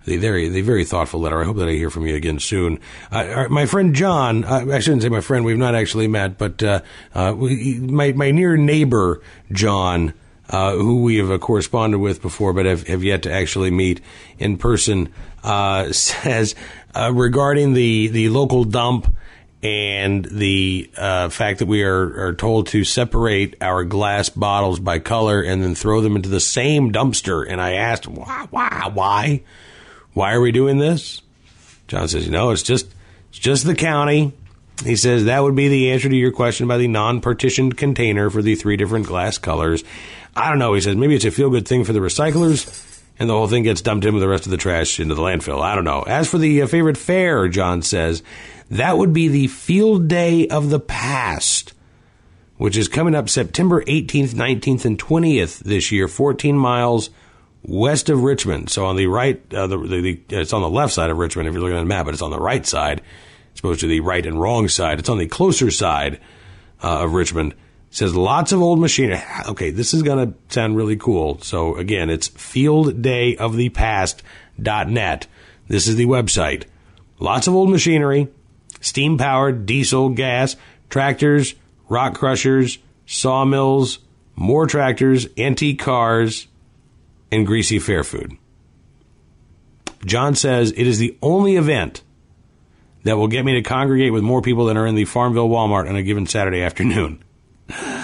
the 0.07 0.17
very 0.17 0.47
the 0.47 0.61
very 0.61 0.85
thoughtful 0.85 1.19
letter. 1.19 1.41
I 1.41 1.45
hope 1.45 1.57
that 1.57 1.67
I 1.67 1.73
hear 1.73 1.89
from 1.89 2.07
you 2.07 2.15
again 2.15 2.39
soon. 2.39 2.79
Uh, 3.11 3.47
my 3.49 3.65
friend 3.65 3.93
John, 3.93 4.45
uh, 4.45 4.65
I 4.71 4.79
shouldn't 4.79 5.03
say 5.03 5.09
my 5.09 5.21
friend. 5.21 5.43
We've 5.43 5.57
not 5.57 5.75
actually 5.75 6.07
met, 6.07 6.37
but 6.37 6.63
uh, 6.63 6.81
uh 7.13 7.35
we, 7.37 7.77
my 7.79 8.13
my 8.13 8.31
near 8.31 8.57
neighbor 8.57 9.21
John. 9.51 10.13
Uh, 10.49 10.77
who 10.77 11.01
we 11.01 11.17
have 11.17 11.41
corresponded 11.41 11.99
with 11.99 12.21
before, 12.21 12.53
but 12.53 12.65
have, 12.65 12.87
have 12.87 13.03
yet 13.03 13.23
to 13.23 13.29
actually 13.29 13.69
meet 13.69 13.99
in 14.39 14.57
person, 14.57 15.11
uh, 15.43 15.91
says 15.91 16.55
regarding 17.11 17.73
the, 17.73 18.07
the 18.07 18.29
local 18.29 18.63
dump 18.63 19.13
and 19.61 20.23
the 20.23 20.89
uh, 20.95 21.27
fact 21.27 21.59
that 21.59 21.65
we 21.65 21.83
are, 21.83 22.27
are 22.27 22.33
told 22.33 22.67
to 22.67 22.85
separate 22.85 23.55
our 23.59 23.83
glass 23.83 24.29
bottles 24.29 24.79
by 24.79 24.99
color 24.99 25.41
and 25.41 25.61
then 25.61 25.75
throw 25.75 25.99
them 25.99 26.15
into 26.15 26.29
the 26.29 26.39
same 26.39 26.93
dumpster. 26.93 27.45
And 27.45 27.59
I 27.59 27.73
asked, 27.73 28.07
why? 28.07 28.47
Why? 28.49 28.89
why? 28.93 29.43
Why 30.17 30.33
are 30.33 30.41
we 30.41 30.51
doing 30.51 30.79
this? 30.79 31.21
John 31.87 32.07
says, 32.07 32.25
you 32.25 32.31
know, 32.31 32.49
it's 32.49 32.63
just 32.63 32.87
it's 33.29 33.37
just 33.37 33.65
the 33.65 33.75
county. 33.75 34.33
He 34.83 34.95
says 34.95 35.25
that 35.25 35.43
would 35.43 35.55
be 35.55 35.67
the 35.67 35.91
answer 35.91 36.09
to 36.09 36.15
your 36.15 36.31
question 36.31 36.63
about 36.63 36.79
the 36.79 36.87
non-partitioned 36.87 37.77
container 37.77 38.31
for 38.31 38.41
the 38.41 38.55
three 38.55 38.77
different 38.77 39.05
glass 39.05 39.37
colors. 39.37 39.83
I 40.35 40.49
don't 40.49 40.57
know. 40.57 40.73
He 40.73 40.81
says 40.81 40.95
maybe 40.95 41.13
it's 41.13 41.23
a 41.23 41.29
feel-good 41.29 41.67
thing 41.67 41.83
for 41.83 41.93
the 41.93 41.99
recyclers, 41.99 42.99
and 43.19 43.29
the 43.29 43.35
whole 43.35 43.47
thing 43.47 43.61
gets 43.61 43.83
dumped 43.83 44.07
in 44.07 44.15
with 44.15 44.23
the 44.23 44.27
rest 44.27 44.47
of 44.47 44.49
the 44.49 44.57
trash 44.57 44.99
into 44.99 45.13
the 45.13 45.21
landfill. 45.21 45.61
I 45.61 45.75
don't 45.75 45.83
know. 45.83 46.01
As 46.01 46.27
for 46.27 46.39
the 46.39 46.63
uh, 46.63 46.67
favorite 46.67 46.97
fair, 46.97 47.47
John 47.47 47.83
says 47.83 48.23
that 48.71 48.97
would 48.97 49.13
be 49.13 49.27
the 49.27 49.45
Field 49.45 50.07
Day 50.07 50.47
of 50.47 50.71
the 50.71 50.79
Past, 50.79 51.75
which 52.57 52.75
is 52.75 52.87
coming 52.87 53.13
up 53.13 53.29
September 53.29 53.83
18th, 53.83 54.29
19th, 54.29 54.83
and 54.83 54.97
20th 54.97 55.59
this 55.59 55.91
year, 55.91 56.07
14 56.07 56.57
miles 56.57 57.11
west 57.63 58.09
of 58.09 58.23
Richmond. 58.23 58.69
So 58.69 58.85
on 58.85 58.95
the 58.95 59.07
right, 59.07 59.41
uh, 59.53 59.67
the, 59.67 59.77
the, 59.77 60.01
the, 60.01 60.21
it's 60.29 60.53
on 60.53 60.61
the 60.61 60.69
left 60.69 60.93
side 60.93 61.09
of 61.09 61.17
Richmond 61.17 61.47
if 61.47 61.53
you're 61.53 61.61
looking 61.61 61.77
at 61.77 61.81
the 61.81 61.85
map, 61.85 62.05
but 62.05 62.13
it's 62.13 62.21
on 62.21 62.31
the 62.31 62.39
right 62.39 62.65
side, 62.65 63.01
as 63.53 63.59
opposed 63.59 63.81
to 63.81 63.87
the 63.87 63.99
right 63.99 64.25
and 64.25 64.39
wrong 64.39 64.67
side. 64.67 64.99
It's 64.99 65.09
on 65.09 65.17
the 65.17 65.27
closer 65.27 65.71
side 65.71 66.19
uh, 66.83 67.03
of 67.03 67.13
Richmond. 67.13 67.53
It 67.53 67.95
says 67.95 68.15
lots 68.15 68.51
of 68.51 68.61
old 68.61 68.79
machinery. 68.79 69.21
Okay, 69.47 69.71
this 69.71 69.93
is 69.93 70.03
going 70.03 70.27
to 70.27 70.33
sound 70.49 70.75
really 70.75 70.97
cool. 70.97 71.39
So 71.41 71.77
again, 71.77 72.09
it's 72.09 72.27
fielddayofthepast.net. 72.29 75.27
This 75.67 75.87
is 75.87 75.95
the 75.95 76.05
website. 76.05 76.65
Lots 77.19 77.47
of 77.47 77.55
old 77.55 77.69
machinery, 77.69 78.27
steam 78.81 79.17
powered, 79.17 79.65
diesel, 79.65 80.09
gas, 80.09 80.57
tractors, 80.89 81.55
rock 81.89 82.15
crushers, 82.15 82.79
sawmills, 83.05 83.99
more 84.35 84.67
tractors, 84.67 85.27
antique 85.37 85.79
cars, 85.79 86.47
and 87.31 87.45
greasy 87.45 87.79
fair 87.79 88.03
food. 88.03 88.37
John 90.05 90.35
says 90.35 90.71
it 90.71 90.87
is 90.87 90.99
the 90.99 91.17
only 91.21 91.55
event 91.55 92.03
that 93.03 93.17
will 93.17 93.27
get 93.27 93.45
me 93.45 93.53
to 93.53 93.61
congregate 93.61 94.13
with 94.13 94.23
more 94.23 94.41
people 94.41 94.65
than 94.65 94.77
are 94.77 94.87
in 94.87 94.95
the 94.95 95.05
Farmville 95.05 95.49
Walmart 95.49 95.89
on 95.89 95.95
a 95.95 96.03
given 96.03 96.25
Saturday 96.25 96.61
afternoon. 96.61 97.23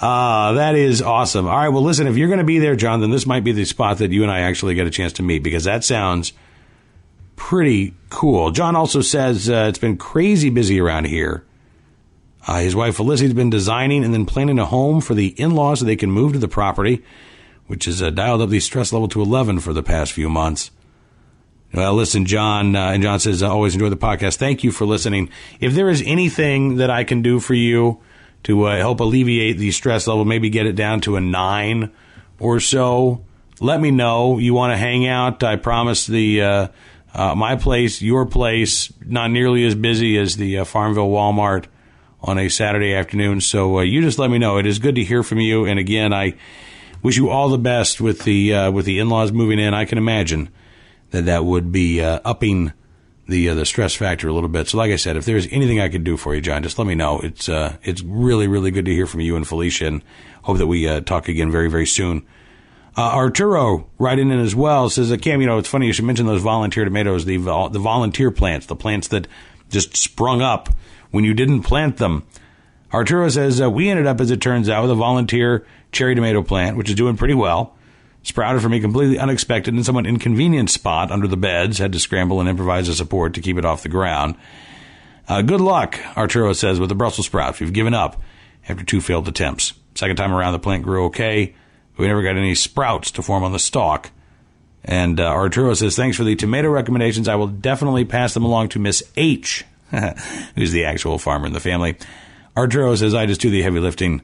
Ah, 0.00 0.50
uh, 0.50 0.52
that 0.52 0.76
is 0.76 1.02
awesome. 1.02 1.48
All 1.48 1.56
right, 1.56 1.70
well, 1.70 1.82
listen, 1.82 2.06
if 2.06 2.16
you're 2.16 2.28
going 2.28 2.38
to 2.38 2.44
be 2.44 2.60
there, 2.60 2.76
John, 2.76 3.00
then 3.00 3.10
this 3.10 3.26
might 3.26 3.42
be 3.42 3.50
the 3.50 3.64
spot 3.64 3.98
that 3.98 4.12
you 4.12 4.22
and 4.22 4.30
I 4.30 4.42
actually 4.42 4.76
get 4.76 4.86
a 4.86 4.90
chance 4.90 5.14
to 5.14 5.24
meet 5.24 5.42
because 5.42 5.64
that 5.64 5.82
sounds 5.82 6.32
pretty 7.34 7.94
cool. 8.08 8.52
John 8.52 8.76
also 8.76 9.00
says 9.00 9.50
uh, 9.50 9.66
it's 9.68 9.80
been 9.80 9.96
crazy 9.96 10.50
busy 10.50 10.80
around 10.80 11.06
here. 11.06 11.44
Uh, 12.46 12.60
his 12.60 12.76
wife 12.76 12.94
Felicity's 12.94 13.34
been 13.34 13.50
designing 13.50 14.04
and 14.04 14.14
then 14.14 14.24
planning 14.24 14.60
a 14.60 14.66
home 14.66 15.00
for 15.00 15.14
the 15.14 15.28
in 15.28 15.56
laws 15.56 15.80
so 15.80 15.84
they 15.84 15.96
can 15.96 16.12
move 16.12 16.32
to 16.34 16.38
the 16.38 16.46
property 16.46 17.02
which 17.68 17.84
has 17.84 18.02
uh, 18.02 18.10
dialed 18.10 18.42
up 18.42 18.50
the 18.50 18.60
stress 18.60 18.92
level 18.92 19.08
to 19.08 19.22
11 19.22 19.60
for 19.60 19.72
the 19.72 19.82
past 19.82 20.12
few 20.12 20.28
months. 20.28 20.72
Well, 21.72 21.94
listen, 21.94 22.24
John, 22.24 22.74
uh, 22.74 22.92
and 22.92 23.02
John 23.02 23.20
says, 23.20 23.42
I 23.42 23.48
always 23.48 23.74
enjoy 23.74 23.90
the 23.90 23.96
podcast. 23.96 24.36
Thank 24.36 24.64
you 24.64 24.72
for 24.72 24.86
listening. 24.86 25.28
If 25.60 25.74
there 25.74 25.90
is 25.90 26.02
anything 26.04 26.76
that 26.76 26.90
I 26.90 27.04
can 27.04 27.20
do 27.22 27.40
for 27.40 27.54
you 27.54 28.00
to 28.44 28.64
uh, 28.64 28.78
help 28.78 29.00
alleviate 29.00 29.58
the 29.58 29.70
stress 29.70 30.06
level, 30.06 30.24
maybe 30.24 30.48
get 30.48 30.66
it 30.66 30.74
down 30.74 31.02
to 31.02 31.16
a 31.16 31.20
nine 31.20 31.92
or 32.40 32.58
so, 32.58 33.22
let 33.60 33.80
me 33.80 33.90
know. 33.90 34.38
You 34.38 34.54
want 34.54 34.72
to 34.72 34.78
hang 34.78 35.06
out? 35.06 35.42
I 35.42 35.56
promise 35.56 36.06
the 36.06 36.42
uh, 36.42 36.68
uh, 37.12 37.34
my 37.34 37.56
place, 37.56 38.00
your 38.00 38.24
place, 38.24 38.92
not 39.04 39.30
nearly 39.30 39.64
as 39.66 39.74
busy 39.74 40.16
as 40.16 40.36
the 40.36 40.58
uh, 40.58 40.64
Farmville 40.64 41.10
Walmart 41.10 41.66
on 42.20 42.38
a 42.38 42.48
Saturday 42.48 42.94
afternoon. 42.94 43.40
So 43.40 43.78
uh, 43.78 43.82
you 43.82 44.00
just 44.02 44.18
let 44.18 44.30
me 44.30 44.38
know. 44.38 44.58
It 44.58 44.66
is 44.66 44.78
good 44.78 44.94
to 44.96 45.04
hear 45.04 45.22
from 45.22 45.40
you. 45.40 45.64
And 45.66 45.78
again, 45.78 46.12
I 46.12 46.34
wish 47.02 47.16
you 47.16 47.30
all 47.30 47.48
the 47.48 47.58
best 47.58 48.00
with 48.00 48.24
the 48.24 48.54
uh, 48.54 48.70
with 48.70 48.86
the 48.86 48.98
in 48.98 49.08
laws 49.08 49.32
moving 49.32 49.58
in. 49.58 49.74
I 49.74 49.84
can 49.84 49.98
imagine 49.98 50.50
that 51.10 51.26
that 51.26 51.44
would 51.44 51.72
be 51.72 52.00
uh, 52.00 52.20
upping 52.24 52.72
the 53.26 53.50
uh, 53.50 53.54
the 53.54 53.66
stress 53.66 53.94
factor 53.94 54.28
a 54.28 54.32
little 54.32 54.48
bit. 54.48 54.68
So, 54.68 54.78
like 54.78 54.90
I 54.90 54.96
said, 54.96 55.16
if 55.16 55.24
there's 55.24 55.46
anything 55.50 55.80
I 55.80 55.88
could 55.88 56.04
do 56.04 56.16
for 56.16 56.34
you, 56.34 56.40
John, 56.40 56.62
just 56.62 56.78
let 56.78 56.86
me 56.86 56.94
know. 56.94 57.20
It's 57.20 57.48
uh, 57.48 57.76
it's 57.82 58.02
really 58.02 58.48
really 58.48 58.70
good 58.70 58.86
to 58.86 58.94
hear 58.94 59.06
from 59.06 59.20
you 59.20 59.36
and 59.36 59.46
Felicia, 59.46 59.86
and 59.86 60.02
hope 60.42 60.58
that 60.58 60.66
we 60.66 60.88
uh, 60.88 61.00
talk 61.00 61.28
again 61.28 61.50
very 61.50 61.68
very 61.70 61.86
soon. 61.86 62.26
Uh, 62.96 63.12
Arturo 63.14 63.88
writing 63.98 64.30
in 64.30 64.40
as 64.40 64.56
well 64.56 64.90
says, 64.90 65.12
uh, 65.12 65.16
Cam, 65.16 65.40
you 65.40 65.46
know, 65.46 65.58
it's 65.58 65.68
funny 65.68 65.86
you 65.86 65.92
should 65.92 66.04
mention 66.04 66.26
those 66.26 66.42
volunteer 66.42 66.84
tomatoes, 66.84 67.26
the 67.26 67.36
the 67.36 67.78
volunteer 67.78 68.30
plants, 68.30 68.66
the 68.66 68.74
plants 68.74 69.08
that 69.08 69.28
just 69.68 69.96
sprung 69.96 70.42
up 70.42 70.70
when 71.10 71.24
you 71.24 71.34
didn't 71.34 71.62
plant 71.62 71.98
them. 71.98 72.24
Arturo 72.92 73.28
says, 73.28 73.60
uh, 73.60 73.70
we 73.70 73.90
ended 73.90 74.06
up, 74.06 74.20
as 74.20 74.30
it 74.30 74.40
turns 74.40 74.68
out, 74.68 74.82
with 74.82 74.90
a 74.90 74.94
volunteer 74.94 75.66
cherry 75.92 76.14
tomato 76.14 76.42
plant, 76.42 76.76
which 76.76 76.88
is 76.88 76.94
doing 76.94 77.16
pretty 77.16 77.34
well. 77.34 77.76
Sprouted 78.22 78.60
for 78.60 78.68
me 78.68 78.80
completely 78.80 79.18
unexpected 79.18 79.74
in 79.74 79.84
somewhat 79.84 80.06
inconvenient 80.06 80.70
spot 80.70 81.10
under 81.10 81.26
the 81.26 81.36
beds. 81.36 81.78
Had 81.78 81.92
to 81.92 81.98
scramble 81.98 82.40
and 82.40 82.48
improvise 82.48 82.88
a 82.88 82.94
support 82.94 83.34
to 83.34 83.40
keep 83.40 83.56
it 83.56 83.64
off 83.64 83.82
the 83.82 83.88
ground. 83.88 84.36
Uh, 85.28 85.42
good 85.42 85.60
luck, 85.60 85.98
Arturo 86.16 86.52
says, 86.52 86.80
with 86.80 86.88
the 86.88 86.94
Brussels 86.94 87.26
sprouts. 87.26 87.60
We've 87.60 87.72
given 87.72 87.94
up 87.94 88.20
after 88.68 88.84
two 88.84 89.00
failed 89.00 89.28
attempts. 89.28 89.74
Second 89.94 90.16
time 90.16 90.32
around, 90.32 90.52
the 90.52 90.58
plant 90.58 90.84
grew 90.84 91.06
okay. 91.06 91.54
But 91.92 92.02
we 92.02 92.08
never 92.08 92.22
got 92.22 92.36
any 92.36 92.54
sprouts 92.54 93.10
to 93.12 93.22
form 93.22 93.44
on 93.44 93.52
the 93.52 93.58
stalk. 93.58 94.10
And 94.84 95.20
uh, 95.20 95.26
Arturo 95.26 95.74
says, 95.74 95.96
thanks 95.96 96.16
for 96.16 96.24
the 96.24 96.36
tomato 96.36 96.70
recommendations. 96.70 97.28
I 97.28 97.34
will 97.34 97.48
definitely 97.48 98.04
pass 98.04 98.34
them 98.34 98.44
along 98.44 98.70
to 98.70 98.78
Miss 98.78 99.02
H, 99.16 99.64
who's 100.54 100.72
the 100.72 100.84
actual 100.84 101.18
farmer 101.18 101.46
in 101.46 101.52
the 101.52 101.60
family. 101.60 101.96
Arturo 102.56 102.94
says, 102.94 103.14
I 103.14 103.26
just 103.26 103.40
do 103.40 103.50
the 103.50 103.62
heavy 103.62 103.80
lifting 103.80 104.22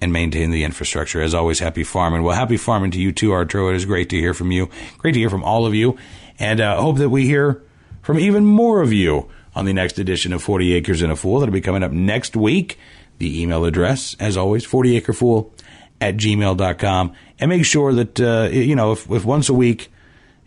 and 0.00 0.12
maintain 0.12 0.50
the 0.50 0.64
infrastructure. 0.64 1.22
As 1.22 1.34
always, 1.34 1.58
happy 1.60 1.84
farming. 1.84 2.22
Well, 2.22 2.36
happy 2.36 2.56
farming 2.56 2.90
to 2.92 3.00
you 3.00 3.12
too, 3.12 3.32
Arturo. 3.32 3.70
It 3.70 3.76
is 3.76 3.84
great 3.84 4.08
to 4.10 4.16
hear 4.16 4.34
from 4.34 4.50
you. 4.52 4.68
Great 4.98 5.12
to 5.12 5.20
hear 5.20 5.30
from 5.30 5.44
all 5.44 5.66
of 5.66 5.74
you. 5.74 5.96
And 6.38 6.60
uh, 6.60 6.80
hope 6.80 6.98
that 6.98 7.10
we 7.10 7.26
hear 7.26 7.62
from 8.02 8.18
even 8.18 8.44
more 8.44 8.82
of 8.82 8.92
you 8.92 9.28
on 9.54 9.64
the 9.64 9.72
next 9.72 9.98
edition 9.98 10.32
of 10.32 10.42
40 10.42 10.74
Acres 10.74 11.00
and 11.02 11.12
a 11.12 11.16
Fool. 11.16 11.40
That'll 11.40 11.52
be 11.52 11.60
coming 11.60 11.82
up 11.82 11.92
next 11.92 12.36
week. 12.36 12.78
The 13.18 13.40
email 13.40 13.64
address, 13.64 14.16
as 14.18 14.36
always, 14.36 14.66
40acrefool 14.66 15.50
at 16.00 16.16
gmail.com. 16.16 17.12
And 17.38 17.48
make 17.48 17.64
sure 17.64 17.92
that, 17.92 18.20
uh, 18.20 18.48
you 18.50 18.74
know, 18.74 18.92
if, 18.92 19.08
if 19.10 19.24
once 19.24 19.48
a 19.48 19.54
week 19.54 19.90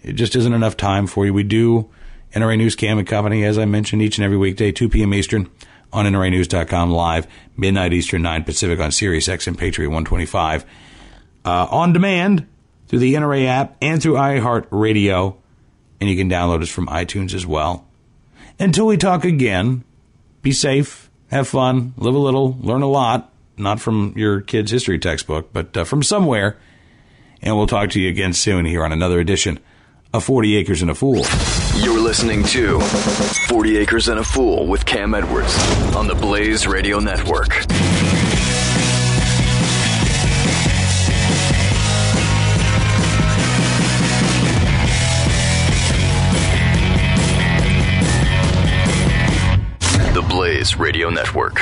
it 0.04 0.14
just 0.14 0.36
isn't 0.36 0.54
enough 0.54 0.78
time 0.78 1.08
for 1.08 1.26
you, 1.26 1.34
we 1.34 1.44
do 1.44 1.90
NRA 2.36 2.58
News 2.58 2.76
Cam 2.76 3.00
and 3.00 3.08
Company, 3.08 3.44
as 3.46 3.58
I 3.58 3.66
mentioned, 3.66 4.02
each 4.02 4.18
and 4.18 4.26
every 4.26 4.38
weekday, 4.38 4.72
2 4.72 4.90
p.m. 4.90 5.14
Eastern 5.14 5.50
on 5.94 6.06
NRAnews.com 6.06 6.92
live, 6.92 7.28
midnight 7.56 7.94
Eastern, 7.94 8.22
9 8.22 8.44
Pacific 8.44 8.80
on 8.80 8.92
Sirius 8.92 9.28
XM 9.28 9.58
Patriot 9.58 9.90
125. 9.90 10.66
Uh, 11.46 11.68
on 11.70 11.94
demand 11.94 12.48
through 12.88 13.00
the 13.00 13.14
NRA 13.14 13.46
app 13.46 13.78
and 13.82 14.02
through 14.02 14.14
iHeartRadio. 14.14 15.36
And 16.00 16.10
you 16.10 16.16
can 16.16 16.30
download 16.30 16.62
us 16.62 16.70
from 16.70 16.88
iTunes 16.88 17.34
as 17.34 17.46
well. 17.46 17.88
Until 18.60 18.88
we 18.88 18.98
talk 18.98 19.24
again, 19.24 19.84
be 20.42 20.52
safe, 20.52 21.10
have 21.30 21.48
fun, 21.48 21.94
live 21.98 22.16
a 22.16 22.20
little, 22.20 22.58
learn 22.62 22.82
a 22.82 22.88
lot. 22.88 23.32
Not 23.58 23.80
from 23.82 24.14
your 24.16 24.42
kid's 24.42 24.70
history 24.70 25.00
textbook, 25.00 25.52
but 25.52 25.76
uh, 25.76 25.84
from 25.84 26.04
somewhere. 26.04 26.58
And 27.42 27.56
we'll 27.58 27.68
talk 27.68 27.90
to 27.92 28.02
you 28.02 28.10
again 28.10 28.34
soon 28.34 28.66
here 28.66 28.84
on 28.84 28.92
another 28.92 29.20
edition 29.20 29.60
of 30.14 30.24
40 30.24 30.58
Acres 30.58 30.82
and 30.82 30.92
a 30.92 30.96
Fool. 30.96 31.24
You're 31.80 32.00
listening 32.02 32.44
to 32.46 32.80
40 33.50 33.78
Acres 33.78 34.08
and 34.08 34.20
a 34.20 34.24
Fool 34.24 34.66
with 34.66 34.84
Cam 34.84 35.14
Edwards 35.14 35.56
on 35.96 36.08
the 36.08 36.16
Blaze 36.16 36.66
Radio 36.66 37.00
Network. 37.00 37.50
The 50.14 50.26
Blaze 50.28 50.80
Radio 50.80 51.12
Network. 51.12 51.62